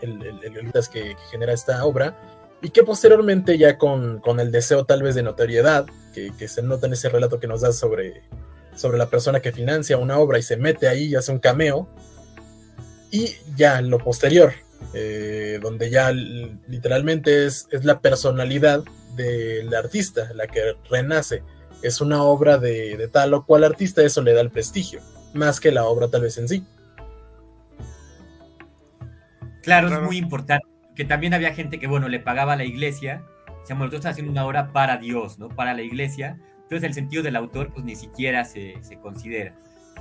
[0.03, 2.17] el, el, que, genera esta obra,
[2.63, 6.87] y que posteriormente ya con, con el deseo tal vez de notoriedad, que, se nota
[6.87, 8.23] en ese relato que nos da sobre,
[8.77, 11.89] sobre la persona que financia una obra y se mete ahí y hace un cameo,
[13.11, 14.53] y ya lo posterior,
[14.95, 18.85] eh, donde ya literalmente es, es la personalidad
[19.17, 21.43] del artista la que renace.
[21.83, 25.01] Es una obra de tal o cual artista, eso le da el prestigio,
[25.33, 26.65] más que la obra tal vez en sí.
[29.63, 30.03] Claro, Claro.
[30.03, 33.23] es muy importante, que también había gente que, bueno, le pagaba a la iglesia,
[33.65, 35.49] se bueno, tú estás haciendo una obra para Dios, ¿no?
[35.49, 39.55] Para la iglesia, entonces el sentido del autor, pues ni siquiera se, se considera.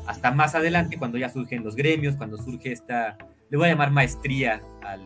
[0.07, 3.18] Hasta más adelante, cuando ya surgen los gremios, cuando surge esta,
[3.49, 5.02] le voy a llamar maestría al,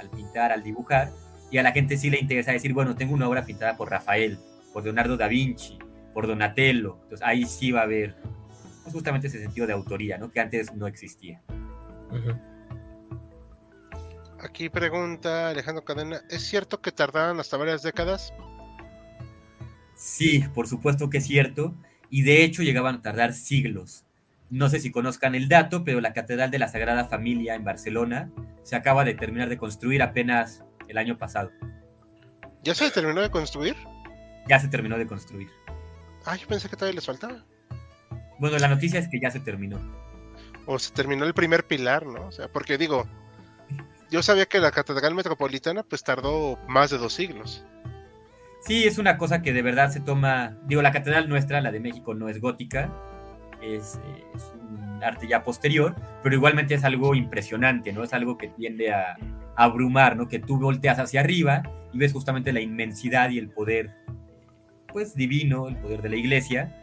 [0.00, 1.10] al pintar, al dibujar,
[1.50, 4.38] y a la gente sí le interesa decir, bueno, tengo una obra pintada por Rafael,
[4.72, 5.78] por Leonardo da Vinci,
[6.14, 8.16] por Donatello, entonces ahí sí va a haber
[8.82, 10.30] pues, justamente ese sentido de autoría, ¿no?
[10.30, 11.42] Que antes no existía.
[14.40, 18.32] Aquí pregunta Alejandro Cadena, ¿es cierto que tardaron hasta varias décadas?
[19.96, 21.74] Sí, por supuesto que es cierto,
[22.08, 24.04] y de hecho llegaban a tardar siglos.
[24.48, 28.30] No sé si conozcan el dato, pero la Catedral de la Sagrada Familia en Barcelona
[28.62, 31.50] se acaba de terminar de construir apenas el año pasado.
[32.62, 33.76] ¿Ya se terminó de construir?
[34.48, 35.48] Ya se terminó de construir.
[36.24, 37.44] Ah, yo pensé que todavía les faltaba.
[38.38, 39.80] Bueno, la noticia es que ya se terminó.
[40.64, 42.26] O se terminó el primer pilar, ¿no?
[42.26, 43.08] O sea, porque digo,
[44.10, 47.64] yo sabía que la Catedral Metropolitana pues tardó más de dos siglos.
[48.60, 51.80] Sí, es una cosa que de verdad se toma, digo, la catedral nuestra, la de
[51.80, 52.92] México, no es gótica,
[53.62, 53.98] es,
[54.68, 58.02] un arte ya posterior, pero igualmente es algo impresionante, ¿no?
[58.02, 59.16] Es algo que tiende a,
[59.56, 60.28] a, abrumar, ¿no?
[60.28, 61.62] Que tú volteas hacia arriba
[61.92, 63.90] y ves justamente la inmensidad y el poder,
[64.92, 66.74] pues, divino, el poder de la iglesia.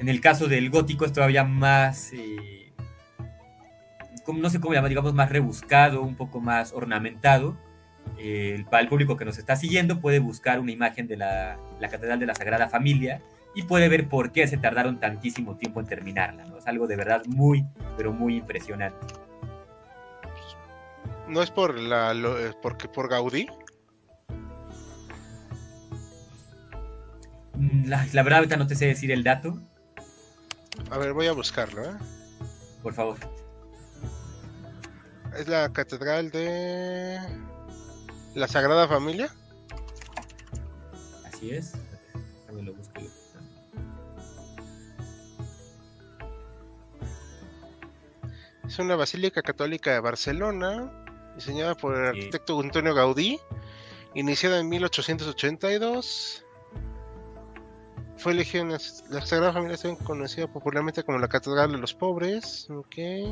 [0.00, 2.59] En el caso del gótico es todavía más, eh,
[4.32, 7.56] no sé cómo llamar, digamos, más rebuscado, un poco más ornamentado.
[8.18, 11.88] Eh, para el público que nos está siguiendo puede buscar una imagen de la, la
[11.88, 13.20] Catedral de la Sagrada Familia
[13.54, 16.44] y puede ver por qué se tardaron tantísimo tiempo en terminarla.
[16.44, 16.58] ¿no?
[16.58, 17.64] Es algo de verdad muy,
[17.96, 18.98] pero muy impresionante.
[21.28, 23.46] ¿No es por la lo, porque por Gaudí?
[27.84, 29.58] La, la, verdad ahorita no te sé decir el dato.
[30.90, 31.94] A ver, voy a buscarlo, ¿eh?
[32.82, 33.18] Por favor.
[35.36, 37.18] Es la catedral de
[38.34, 39.32] la Sagrada Familia.
[41.24, 41.72] Así es.
[42.46, 43.00] Déjame lo busco.
[48.66, 50.92] Es una basílica católica de Barcelona,
[51.34, 53.40] diseñada por el arquitecto Antonio Gaudí,
[54.14, 56.44] iniciada en 1882.
[58.18, 58.78] Fue elegida en la,
[59.08, 62.68] la Sagrada Familia, es conocida popularmente como la Catedral de los Pobres.
[62.70, 63.24] Okay.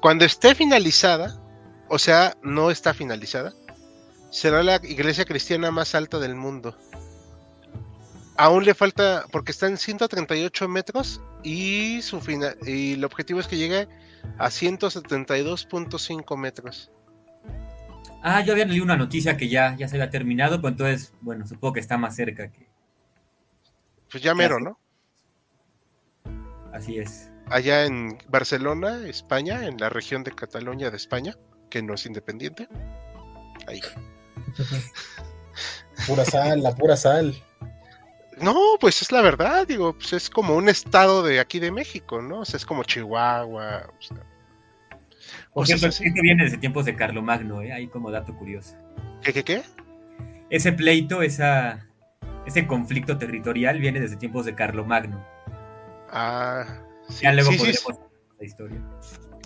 [0.00, 1.40] Cuando esté finalizada,
[1.88, 3.52] o sea, no está finalizada,
[4.30, 6.76] será la iglesia cristiana más alta del mundo.
[8.36, 13.48] Aún le falta, porque está en 138 metros y, su fina, y el objetivo es
[13.48, 13.88] que llegue
[14.38, 16.90] a 172.5 metros.
[18.22, 21.46] Ah, yo había leído una noticia que ya, ya se había terminado, pues entonces, bueno,
[21.46, 22.66] supongo que está más cerca que...
[24.10, 24.78] Pues ya mero, ¿no?
[26.72, 27.30] Así es.
[27.48, 31.36] Allá en Barcelona, España, en la región de Cataluña de España
[31.70, 32.68] que no es independiente.
[33.66, 33.80] Ahí.
[36.06, 37.34] pura sal, la pura sal.
[38.40, 42.20] No, pues es la verdad, digo, pues es como un estado de aquí de México,
[42.20, 42.40] ¿no?
[42.40, 43.88] O sea, es como Chihuahua.
[43.98, 44.18] O sea,
[45.52, 47.72] Por cierto, esto viene desde tiempos de Carlomagno, ¿eh?
[47.72, 48.76] Ahí como dato curioso.
[49.22, 49.62] ¿Qué, qué, qué?
[50.50, 51.86] Ese pleito, esa,
[52.46, 55.24] ese conflicto territorial viene desde tiempos de Carlomagno.
[56.10, 56.66] Ah,
[57.08, 57.22] sí.
[57.22, 57.92] Ya luego sí, podremos sí,
[58.38, 58.80] la historia.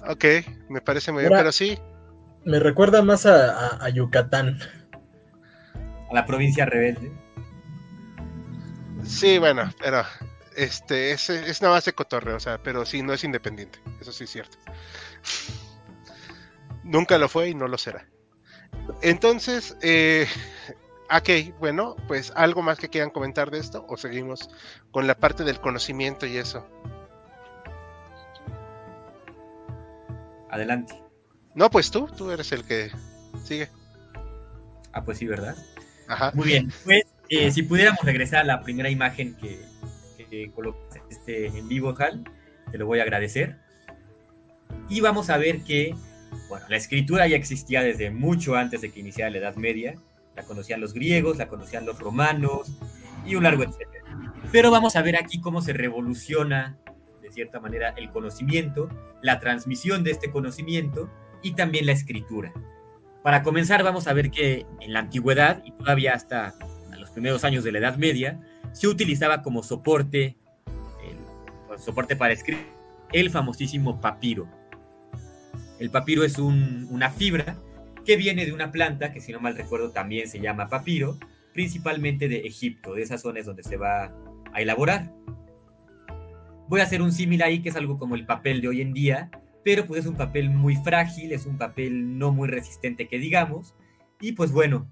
[0.09, 0.25] Ok,
[0.69, 1.79] me parece muy bien, pero sí.
[2.45, 4.59] Me recuerda más a, a, a, Yucatán.
[6.11, 7.13] A la provincia rebelde.
[9.05, 10.05] Sí, bueno, pero
[10.57, 13.79] este es, es nada más de cotorreo, o sea, pero sí, no es independiente.
[14.01, 14.57] Eso sí es cierto.
[16.85, 18.07] Nunca lo fue y no lo será.
[19.03, 20.27] Entonces, eh,
[21.11, 24.51] ok, bueno, pues algo más que quieran comentar de esto o seguimos
[24.91, 26.67] con la parte del conocimiento y eso.
[30.51, 30.95] Adelante.
[31.55, 32.91] No, pues tú, tú eres el que
[33.45, 33.69] sigue.
[34.93, 35.57] Ah, pues sí, ¿verdad?
[36.09, 36.33] Ajá.
[36.35, 36.73] Muy bien.
[36.85, 39.65] Pues, eh, si pudiéramos regresar a la primera imagen que,
[40.31, 42.25] que colocaste este, en vivo, Hal,
[42.71, 43.57] te lo voy a agradecer.
[44.89, 45.95] Y vamos a ver que,
[46.49, 49.95] bueno, la escritura ya existía desde mucho antes de que iniciara la Edad Media.
[50.37, 52.73] La conocían los griegos, la conocían los romanos
[53.27, 54.05] y un largo etcétera.
[54.53, 56.79] Pero vamos a ver aquí cómo se revoluciona,
[57.31, 58.89] de cierta manera, el conocimiento,
[59.23, 61.09] la transmisión de este conocimiento
[61.43, 62.53] y también la escritura.
[63.23, 66.55] Para comenzar, vamos a ver que en la antigüedad y todavía hasta
[66.99, 68.41] los primeros años de la Edad Media,
[68.73, 70.37] se utilizaba como soporte,
[71.79, 72.67] soporte para escribir,
[73.13, 74.47] el famosísimo papiro.
[75.79, 77.57] El papiro es un, una fibra
[78.05, 81.19] que viene de una planta que, si no mal recuerdo, también se llama papiro,
[81.53, 84.13] principalmente de Egipto, de esas zonas donde se va
[84.53, 85.11] a elaborar.
[86.71, 88.93] Voy a hacer un símil ahí, que es algo como el papel de hoy en
[88.93, 89.29] día,
[89.65, 93.75] pero pues es un papel muy frágil, es un papel no muy resistente que digamos,
[94.21, 94.89] y pues bueno,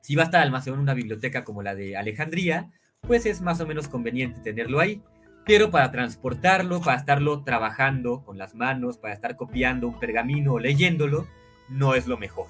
[0.00, 2.72] si va a estar almacenado en una biblioteca como la de Alejandría,
[3.02, 5.00] pues es más o menos conveniente tenerlo ahí,
[5.46, 10.58] pero para transportarlo, para estarlo trabajando con las manos, para estar copiando un pergamino o
[10.58, 11.28] leyéndolo,
[11.68, 12.48] no es lo mejor.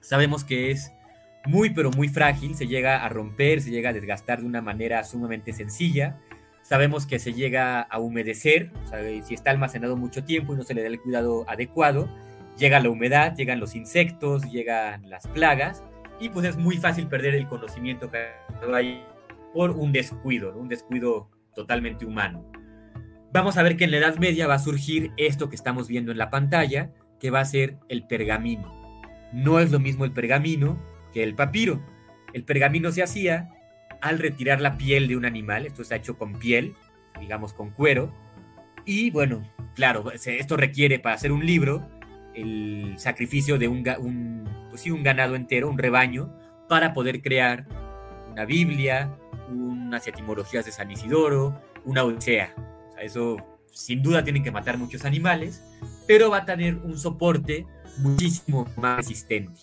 [0.00, 0.90] Sabemos que es
[1.44, 5.04] muy pero muy frágil, se llega a romper, se llega a desgastar de una manera
[5.04, 6.18] sumamente sencilla.
[6.66, 8.72] Sabemos que se llega a humedecer,
[9.22, 12.08] si está almacenado mucho tiempo y no se le da el cuidado adecuado,
[12.58, 15.84] llega la humedad, llegan los insectos, llegan las plagas
[16.18, 18.26] y pues es muy fácil perder el conocimiento que
[18.74, 19.00] hay
[19.54, 22.44] por un descuido, un descuido totalmente humano.
[23.32, 26.10] Vamos a ver que en la Edad Media va a surgir esto que estamos viendo
[26.10, 26.90] en la pantalla,
[27.20, 28.74] que va a ser el pergamino.
[29.32, 30.82] No es lo mismo el pergamino
[31.12, 31.80] que el papiro.
[32.32, 33.52] El pergamino se hacía
[34.00, 36.74] al retirar la piel de un animal, esto está hecho con piel,
[37.20, 38.12] digamos con cuero,
[38.84, 39.42] y bueno,
[39.74, 41.88] claro, esto requiere para hacer un libro
[42.34, 46.32] el sacrificio de un, pues un ganado entero, un rebaño,
[46.68, 47.66] para poder crear
[48.30, 49.16] una Biblia,
[49.48, 52.54] unas etimologías de San Isidoro, una Odisea.
[53.00, 53.36] eso
[53.72, 55.62] sin duda tienen que matar muchos animales,
[56.06, 57.66] pero va a tener un soporte
[57.98, 59.60] muchísimo más resistente.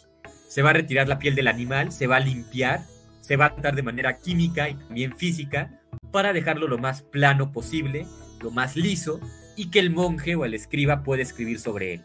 [0.47, 2.84] Se va a retirar la piel del animal, se va a limpiar,
[3.23, 5.79] se va a tratar de manera química y también física
[6.11, 8.05] para dejarlo lo más plano posible,
[8.41, 9.21] lo más liso,
[9.55, 12.01] y que el monje o el escriba pueda escribir sobre él.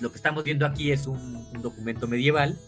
[0.00, 2.58] Lo que estamos viendo aquí es un, documento medieval,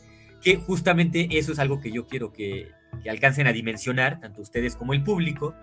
[0.41, 2.71] que justamente eso es algo que yo quiero que,
[3.03, 5.55] que alcancen a dimensionar, tanto ustedes como el público,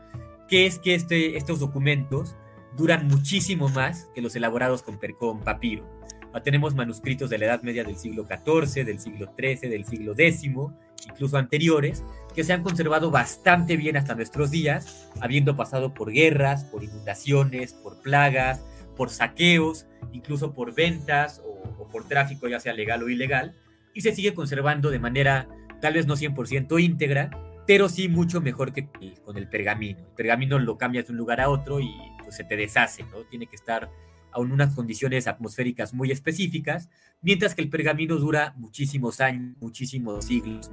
[0.47, 2.35] que es que este, estos documentos
[2.77, 5.89] duran muchísimo más que los elaborados con, con papiro.
[6.33, 10.13] Ah, tenemos manuscritos de la Edad Media del siglo XIV, del siglo XIII, del siglo
[10.15, 10.43] X,
[11.09, 12.03] incluso anteriores,
[12.35, 17.73] que se han conservado bastante bien hasta nuestros días, habiendo pasado por guerras, por inundaciones,
[17.73, 18.63] por plagas,
[18.95, 23.55] por saqueos, incluso por ventas o, por tráfico, ya sea legal o ilegal,
[23.93, 25.47] y se sigue conservando de manera
[25.81, 27.31] tal vez no 100% íntegra,
[27.65, 28.87] pero sí mucho mejor que
[29.23, 29.99] con el pergamino.
[29.99, 31.89] El pergamino lo cambias de un lugar a otro y
[32.23, 33.23] pues, se te deshace, ¿no?
[33.25, 33.89] Tiene que estar
[34.31, 36.89] a unas condiciones atmosféricas muy específicas,
[37.21, 40.71] mientras que el pergamino dura muchísimos años, muchísimos siglos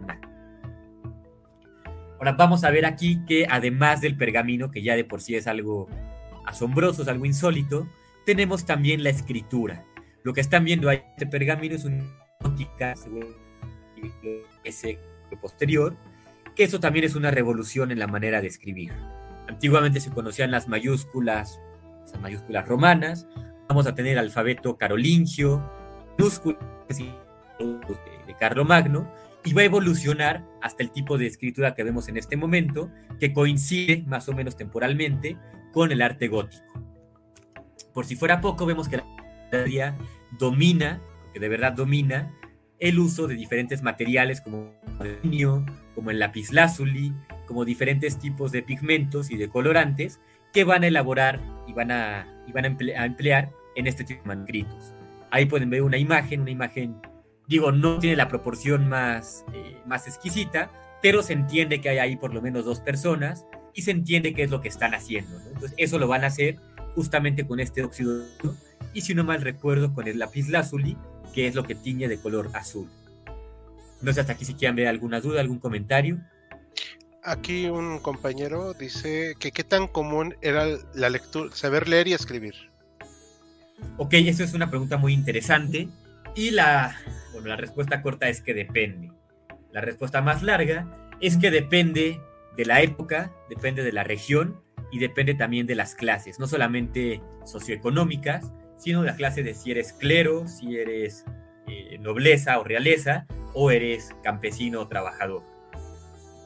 [2.19, 5.47] Ahora vamos a ver aquí que además del pergamino, que ya de por sí es
[5.47, 5.89] algo
[6.47, 7.89] asombroso, es algo insólito,
[8.25, 9.85] tenemos también la escritura.
[10.23, 12.03] Lo que están viendo ahí, este pergamino es una
[14.65, 14.99] ese
[15.41, 15.97] posterior,
[16.55, 18.93] que eso también es una revolución en la manera de escribir.
[19.49, 21.61] Antiguamente se conocían las mayúsculas,
[22.11, 23.27] las mayúsculas romanas,
[23.69, 25.63] vamos a tener alfabeto carolingio,
[28.27, 29.11] de Carlomagno,
[29.45, 33.33] y va a evolucionar hasta el tipo de escritura que vemos en este momento, que
[33.33, 35.37] coincide más o menos temporalmente
[35.73, 36.65] con el arte gótico.
[37.93, 39.03] Por si fuera poco, vemos que
[39.53, 39.97] la día
[40.39, 41.01] domina,
[41.33, 42.33] que de verdad domina,
[42.81, 47.13] el uso de diferentes materiales como el como el lapislázuli,
[47.47, 50.21] como diferentes tipos de pigmentos y de colorantes
[50.53, 54.29] que van a elaborar y van a, y van a emplear en este tipo de
[54.29, 54.95] manuscritos.
[55.35, 56.95] Ahí pueden ver una imagen, una imagen,
[57.49, 60.71] digo, no tiene la proporción más, eh, más exquisita,
[61.03, 63.45] pero se entiende que hay ahí por lo menos dos personas
[63.75, 65.37] y se entiende qué es lo que están haciendo.
[65.49, 66.61] Entonces, eso lo van a hacer
[66.95, 68.25] justamente con este óxido
[68.93, 70.97] y si no mal recuerdo con el lapislázuli,
[71.35, 72.89] que es lo que tiñe de color azul.
[74.03, 76.21] No sé hasta aquí si quieren ver alguna duda, algún comentario.
[77.25, 82.55] Aquí un compañero dice que qué tan común era la lectura, saber leer y escribir.
[83.97, 85.89] Ok, eso es una pregunta muy interesante
[86.35, 86.97] y la,
[87.45, 89.13] la respuesta corta es que depende.
[89.73, 90.87] La respuesta más larga
[91.21, 92.21] es que depende
[92.57, 94.61] de la época, depende de la región
[94.93, 99.71] y depende también de las clases, no solamente socioeconómicas, sino de la clase de si
[99.71, 101.25] eres clero, si eres
[101.67, 105.43] eh, nobleza o realeza, o eres campesino o trabajador.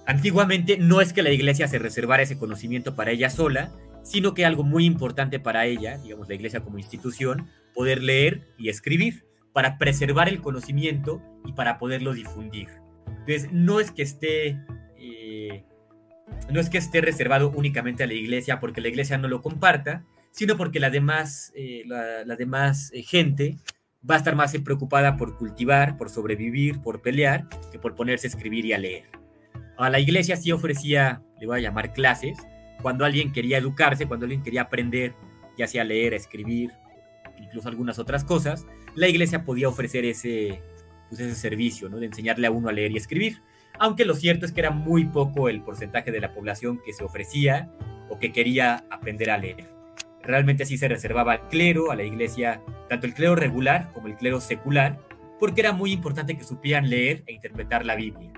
[0.06, 3.70] Antiguamente no es que la iglesia se reservara ese conocimiento para ella sola,
[4.08, 8.70] sino que algo muy importante para ella, digamos la iglesia como institución, poder leer y
[8.70, 12.68] escribir para preservar el conocimiento y para poderlo difundir.
[13.06, 14.58] Entonces, no es que esté,
[14.96, 15.62] eh,
[16.50, 20.06] no es que esté reservado únicamente a la iglesia porque la iglesia no lo comparta,
[20.30, 21.84] sino porque la demás, eh,
[22.38, 23.58] demás eh, gente
[24.08, 28.30] va a estar más preocupada por cultivar, por sobrevivir, por pelear, que por ponerse a
[28.30, 29.04] escribir y a leer.
[29.76, 32.38] A la iglesia sí ofrecía, le voy a llamar clases,
[32.82, 35.14] cuando alguien quería educarse, cuando alguien quería aprender,
[35.56, 36.72] ya sea leer, escribir,
[37.38, 40.62] incluso algunas otras cosas, la iglesia podía ofrecer ese,
[41.08, 41.98] pues ese servicio, ¿no?
[41.98, 43.42] De enseñarle a uno a leer y escribir.
[43.78, 47.04] Aunque lo cierto es que era muy poco el porcentaje de la población que se
[47.04, 47.70] ofrecía
[48.08, 49.68] o que quería aprender a leer.
[50.22, 54.16] Realmente así se reservaba al clero, a la iglesia, tanto el clero regular como el
[54.16, 54.98] clero secular,
[55.38, 58.32] porque era muy importante que supieran leer e interpretar la Biblia.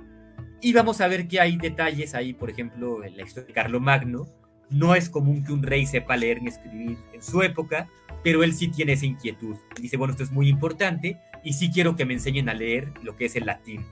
[0.60, 4.26] Y vamos a ver que hay detalles ahí, por ejemplo, en la historia de Carlomagno,
[4.68, 7.88] no es común que un rey sepa leer ni escribir en su época,
[8.22, 9.56] pero él sí tiene esa inquietud.
[9.80, 13.16] Dice, bueno, esto es muy importante y sí quiero que me enseñen a leer lo
[13.16, 13.84] que es el latín.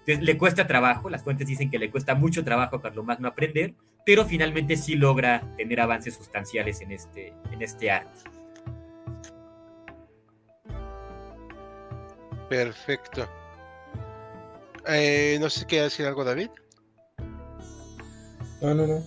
[0.00, 3.74] Entonces, le cuesta trabajo, las fuentes dicen que le cuesta mucho trabajo a Carlomagno aprender,
[4.04, 8.20] pero finalmente sí logra tener avances sustanciales en este, en este arte.
[12.48, 13.28] Perfecto.
[14.88, 16.50] Eh, no sé si quiere decir algo, David.
[18.60, 19.02] No, no, no.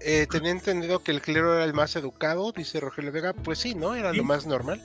[0.00, 3.32] Eh, tenía entendido que el clero era el más educado, dice Rogelio Vega.
[3.32, 3.94] Pues sí, ¿no?
[3.94, 4.80] Era lo más normal.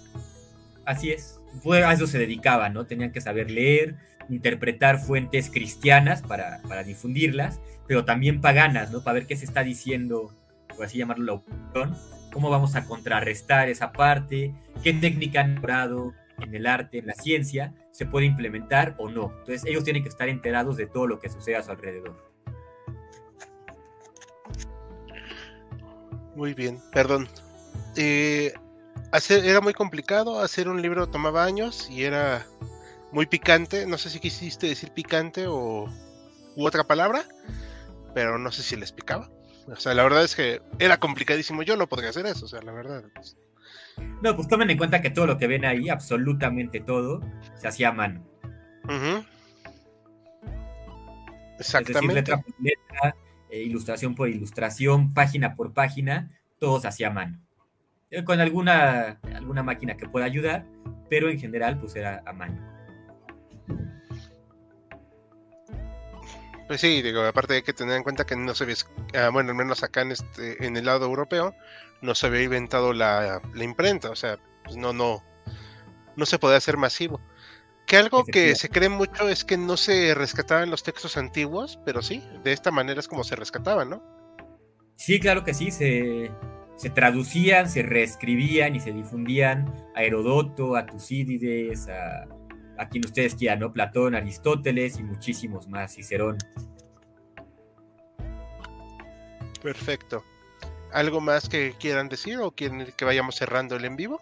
[0.86, 1.40] Así es.
[1.66, 2.86] a eso se dedicaba, ¿no?
[2.86, 3.96] Tenían que saber leer,
[4.30, 9.04] interpretar fuentes cristianas para, para difundirlas, pero también paganas, ¿no?
[9.04, 10.34] Para ver qué se está diciendo,
[10.76, 11.98] por así llamarlo, la opinión,
[12.32, 14.54] cómo vamos a contrarrestar esa parte,
[14.84, 19.32] qué técnica han logrado en el arte, en la ciencia, se puede implementar o no.
[19.40, 22.16] Entonces ellos tienen que estar enterados de todo lo que sucede a su alrededor.
[26.36, 27.28] Muy bien, perdón.
[27.96, 28.54] Eh,
[29.12, 32.46] hacer, era muy complicado, hacer un libro tomaba años y era
[33.12, 33.86] muy picante.
[33.86, 35.90] No sé si quisiste decir picante o
[36.56, 37.26] u otra palabra,
[38.14, 39.30] pero no sé si les picaba.
[39.68, 41.64] O sea, la verdad es que era complicadísimo.
[41.64, 43.04] Yo no podría hacer eso, o sea, la verdad.
[43.14, 43.38] Pues.
[44.22, 47.22] No, pues tomen en cuenta que todo lo que ven ahí, absolutamente todo,
[47.56, 48.24] se hacía a mano.
[51.60, 52.34] Exactamente.
[53.52, 57.38] Eh, ilustración por ilustración, página por página, todos hacía mano.
[58.10, 60.66] Eh, con alguna, alguna máquina que pueda ayudar,
[61.10, 62.72] pero en general pues era a mano.
[66.68, 68.76] Pues sí, digo, aparte hay que tener en cuenta que no se había,
[69.16, 71.54] ah, bueno, al menos acá en este, en el lado europeo,
[72.02, 75.24] no se había inventado la, la imprenta, o sea, pues no, no,
[76.16, 77.20] no se podía hacer masivo.
[77.86, 82.02] Que algo que se cree mucho es que no se rescataban los textos antiguos, pero
[82.02, 84.04] sí, de esta manera es como se rescataban, ¿no?
[84.96, 86.32] Sí, claro que sí, se,
[86.94, 92.28] traducían, se reescribían y se difundían a Herodoto, a Tucídides, a,
[92.78, 93.74] a quien ustedes quieran, ¿no?
[93.74, 96.38] Platón, Aristóteles y muchísimos más, Cicerón.
[99.62, 100.24] Perfecto.
[100.94, 104.22] ¿Algo más que quieran decir o quieren que vayamos cerrando el en vivo?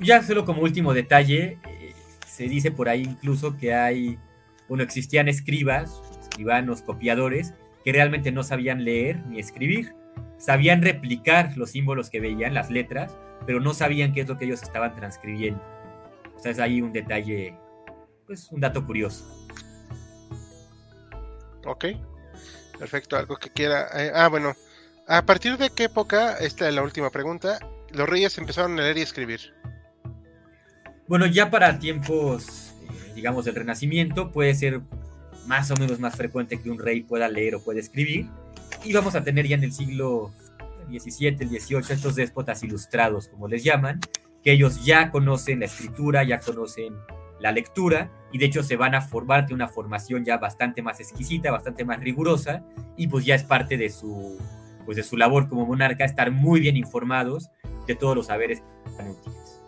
[0.00, 1.58] Ya solo como último detalle,
[2.26, 4.18] se dice por ahí incluso que hay,
[4.68, 7.54] bueno, existían escribas, escribanos, copiadores,
[7.84, 9.94] que realmente no sabían leer ni escribir.
[10.38, 13.16] Sabían replicar los símbolos que veían, las letras,
[13.46, 15.62] pero no sabían qué es lo que ellos estaban transcribiendo.
[16.36, 17.56] O sea, es ahí un detalle,
[18.26, 19.46] pues un dato curioso.
[21.66, 21.86] Ok,
[22.78, 23.16] perfecto.
[23.16, 23.86] ¿Algo que quiera?
[23.94, 24.54] Eh, ah, bueno,
[25.06, 27.58] ¿a partir de qué época, esta es la última pregunta,
[27.90, 29.40] los reyes empezaron a leer y escribir?
[31.06, 34.80] Bueno, ya para tiempos, eh, digamos, del Renacimiento, puede ser
[35.46, 38.28] más o menos más frecuente que un rey pueda leer o pueda escribir.
[38.82, 40.32] Y vamos a tener ya en el siglo
[40.88, 44.00] XVII, el XVIII, estos déspotas ilustrados, como les llaman,
[44.42, 46.94] que ellos ya conocen la escritura, ya conocen
[47.40, 51.00] la lectura, y de hecho se van a formar de una formación ya bastante más
[51.00, 52.62] exquisita, bastante más rigurosa,
[52.96, 54.38] y pues ya es parte de su,
[54.84, 57.50] pues de su labor como monarca estar muy bien informados
[57.86, 58.62] de todos los saberes
[58.96, 59.62] tan útiles.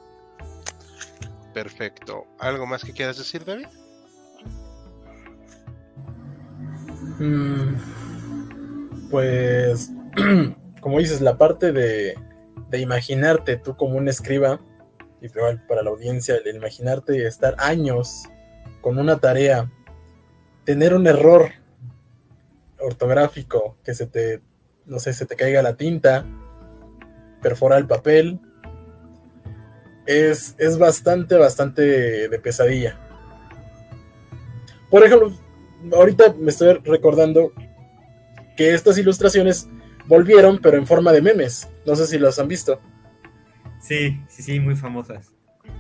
[1.53, 2.27] Perfecto.
[2.39, 3.67] ¿Algo más que quieras decir, David?
[7.19, 7.77] Mm,
[9.11, 9.91] pues,
[10.81, 12.15] como dices, la parte de,
[12.69, 14.61] de, imaginarte tú como un escriba,
[15.23, 18.25] y para la audiencia, el imaginarte estar años
[18.83, 19.71] con una tarea,
[20.65, 21.53] tener un error
[22.79, 24.43] ortográfico, que se te,
[24.87, 26.25] no sé, se te caiga la tinta,
[27.43, 28.41] perfora el papel,
[30.07, 32.99] es, bastante, bastante de pesadilla.
[34.91, 35.33] Por ejemplo,
[35.93, 37.53] ahorita me estoy recordando
[38.57, 39.69] que estas ilustraciones
[40.07, 41.69] volvieron, pero en forma de memes.
[41.85, 42.81] No sé si las han visto.
[43.81, 45.33] Sí, sí, sí, muy famosas.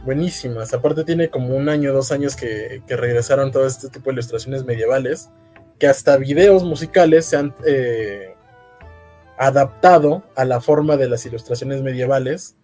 [0.05, 0.75] Buenísimas.
[0.75, 5.31] Aparte tiene como un año, dos años que, regresaron todo este tipo de ilustraciones medievales,
[5.79, 8.36] que hasta videos musicales se han eh,
[9.39, 12.57] adaptado a la forma de las ilustraciones medievales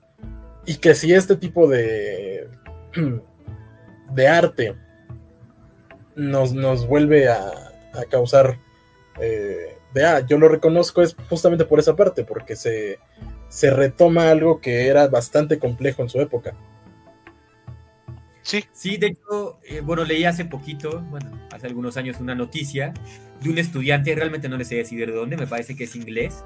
[0.64, 2.48] y que si este tipo de,
[4.12, 4.74] de arte
[6.14, 7.50] nos, nos vuelve a,
[8.10, 8.56] causar
[9.20, 12.98] eh, de, ah, yo lo reconozco es justamente por esa parte, porque se,
[13.48, 16.54] se retoma algo que era bastante complejo en su época.
[18.42, 18.64] Sí.
[18.72, 22.92] Sí, de hecho, eh, bueno, leí hace poquito, bueno, hace algunos años una noticia
[23.40, 26.44] de un estudiante, realmente no le sé decir de dónde, me parece que es inglés,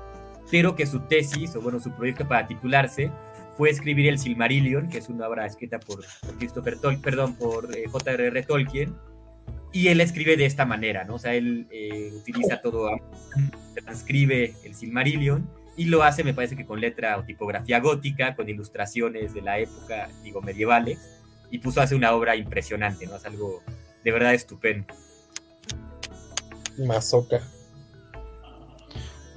[0.51, 3.11] pero que su tesis, o bueno, su proyecto para titularse,
[3.57, 6.05] fue escribir el Silmarillion, que es una obra escrita por,
[6.39, 8.43] Christopher Tolkien, perdón, por eh, J.R.R.
[8.43, 8.95] Tolkien,
[9.73, 11.15] y él escribe de esta manera, ¿no?
[11.15, 12.91] O sea, él eh, utiliza todo
[13.75, 18.49] transcribe el Silmarillion y lo hace, me parece que con letra o tipografía gótica, con
[18.49, 21.16] ilustraciones de la época, digo, medievales,
[21.51, 23.17] y puso hace una obra impresionante, ¿no?
[23.17, 23.63] Es algo
[24.05, 24.95] de verdad estupendo.
[26.79, 27.41] Mazoca.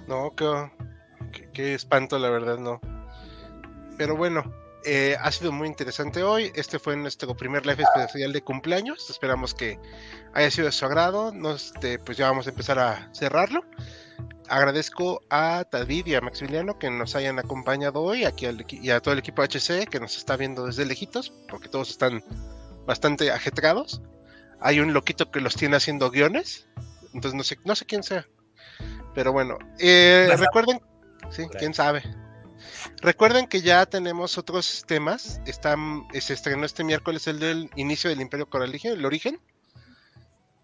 [0.08, 2.82] No, qué, qué, espanto, la verdad, no.
[3.98, 4.52] Pero bueno,
[4.86, 6.52] eh, ha sido muy interesante hoy.
[6.56, 9.10] Este fue nuestro primer live especial de cumpleaños.
[9.10, 9.80] Esperamos que
[10.34, 11.32] haya sido de su agrado.
[11.32, 13.64] Nos, este, pues ya vamos a empezar a cerrarlo
[14.50, 19.14] agradezco a David y a Maximiliano que nos hayan acompañado hoy, aquí y a todo
[19.14, 22.24] el equipo HC que nos está viendo desde lejitos, porque todos están
[22.86, 24.02] bastante ajetreados.
[24.60, 26.68] Hay un loquito que los tiene haciendo guiones,
[27.14, 28.28] entonces no sé, no sé quién sea.
[29.14, 30.82] Pero bueno, eh, recuerden,
[31.30, 32.04] sí, quién sabe.
[33.02, 35.42] Recuerden que ya tenemos otros temas.
[35.46, 39.40] Están, se estrenó este miércoles el del inicio del Imperio Coraligio, el origen.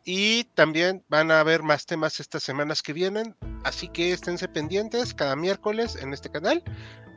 [0.04, 3.36] Y también van a haber más temas estas semanas que vienen.
[3.64, 6.62] Así que esténse pendientes cada miércoles en este canal.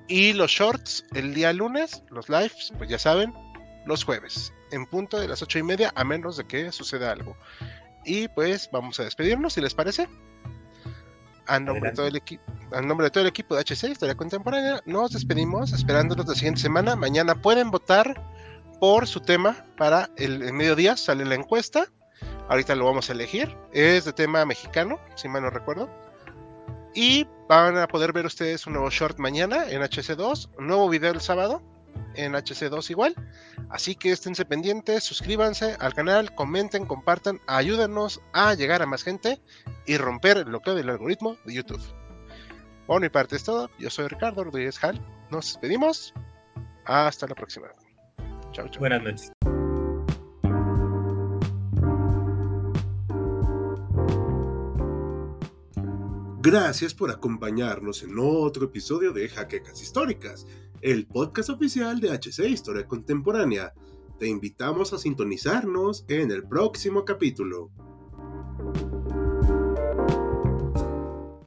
[0.07, 3.35] Y los shorts el día lunes, los lives, pues ya saben,
[3.87, 7.37] los jueves, en punto de las ocho y media, a menos de que suceda algo.
[8.05, 10.09] Y pues vamos a despedirnos, si les parece.
[11.49, 12.43] A nombre, de todo el equipo,
[12.73, 16.61] a nombre de todo el equipo de HC, Historia Contemporánea, nos despedimos esperándonos la siguiente
[16.61, 16.95] semana.
[16.95, 18.23] Mañana pueden votar
[18.81, 21.89] por su tema para el, el mediodía, sale la encuesta
[22.49, 23.55] Ahorita lo vamos a elegir.
[23.73, 25.89] Es de tema mexicano, si mal no recuerdo.
[26.95, 31.13] Y van a poder ver ustedes un nuevo short mañana en HC2, un nuevo video
[31.13, 31.63] el sábado
[32.15, 33.15] en HC2 igual.
[33.71, 39.41] Así que esténse pendientes, suscríbanse al canal, comenten, compartan, ayúdenos a llegar a más gente
[39.87, 41.83] y romper el bloqueo del algoritmo de YouTube.
[42.87, 43.71] Por mi parte es todo.
[43.79, 45.01] Yo soy Ricardo Rodríguez Hall.
[45.31, 46.15] Nos despedimos.
[46.87, 47.69] Hasta la próxima.
[48.53, 48.81] Chao, chao.
[48.81, 49.33] Buenas noches.
[56.41, 60.47] Gracias por acompañarnos en otro episodio de Jaquecas Históricas,
[60.83, 63.73] el podcast oficial de HC Historia Contemporánea.
[64.19, 67.71] Te invitamos a sintonizarnos en el próximo capítulo.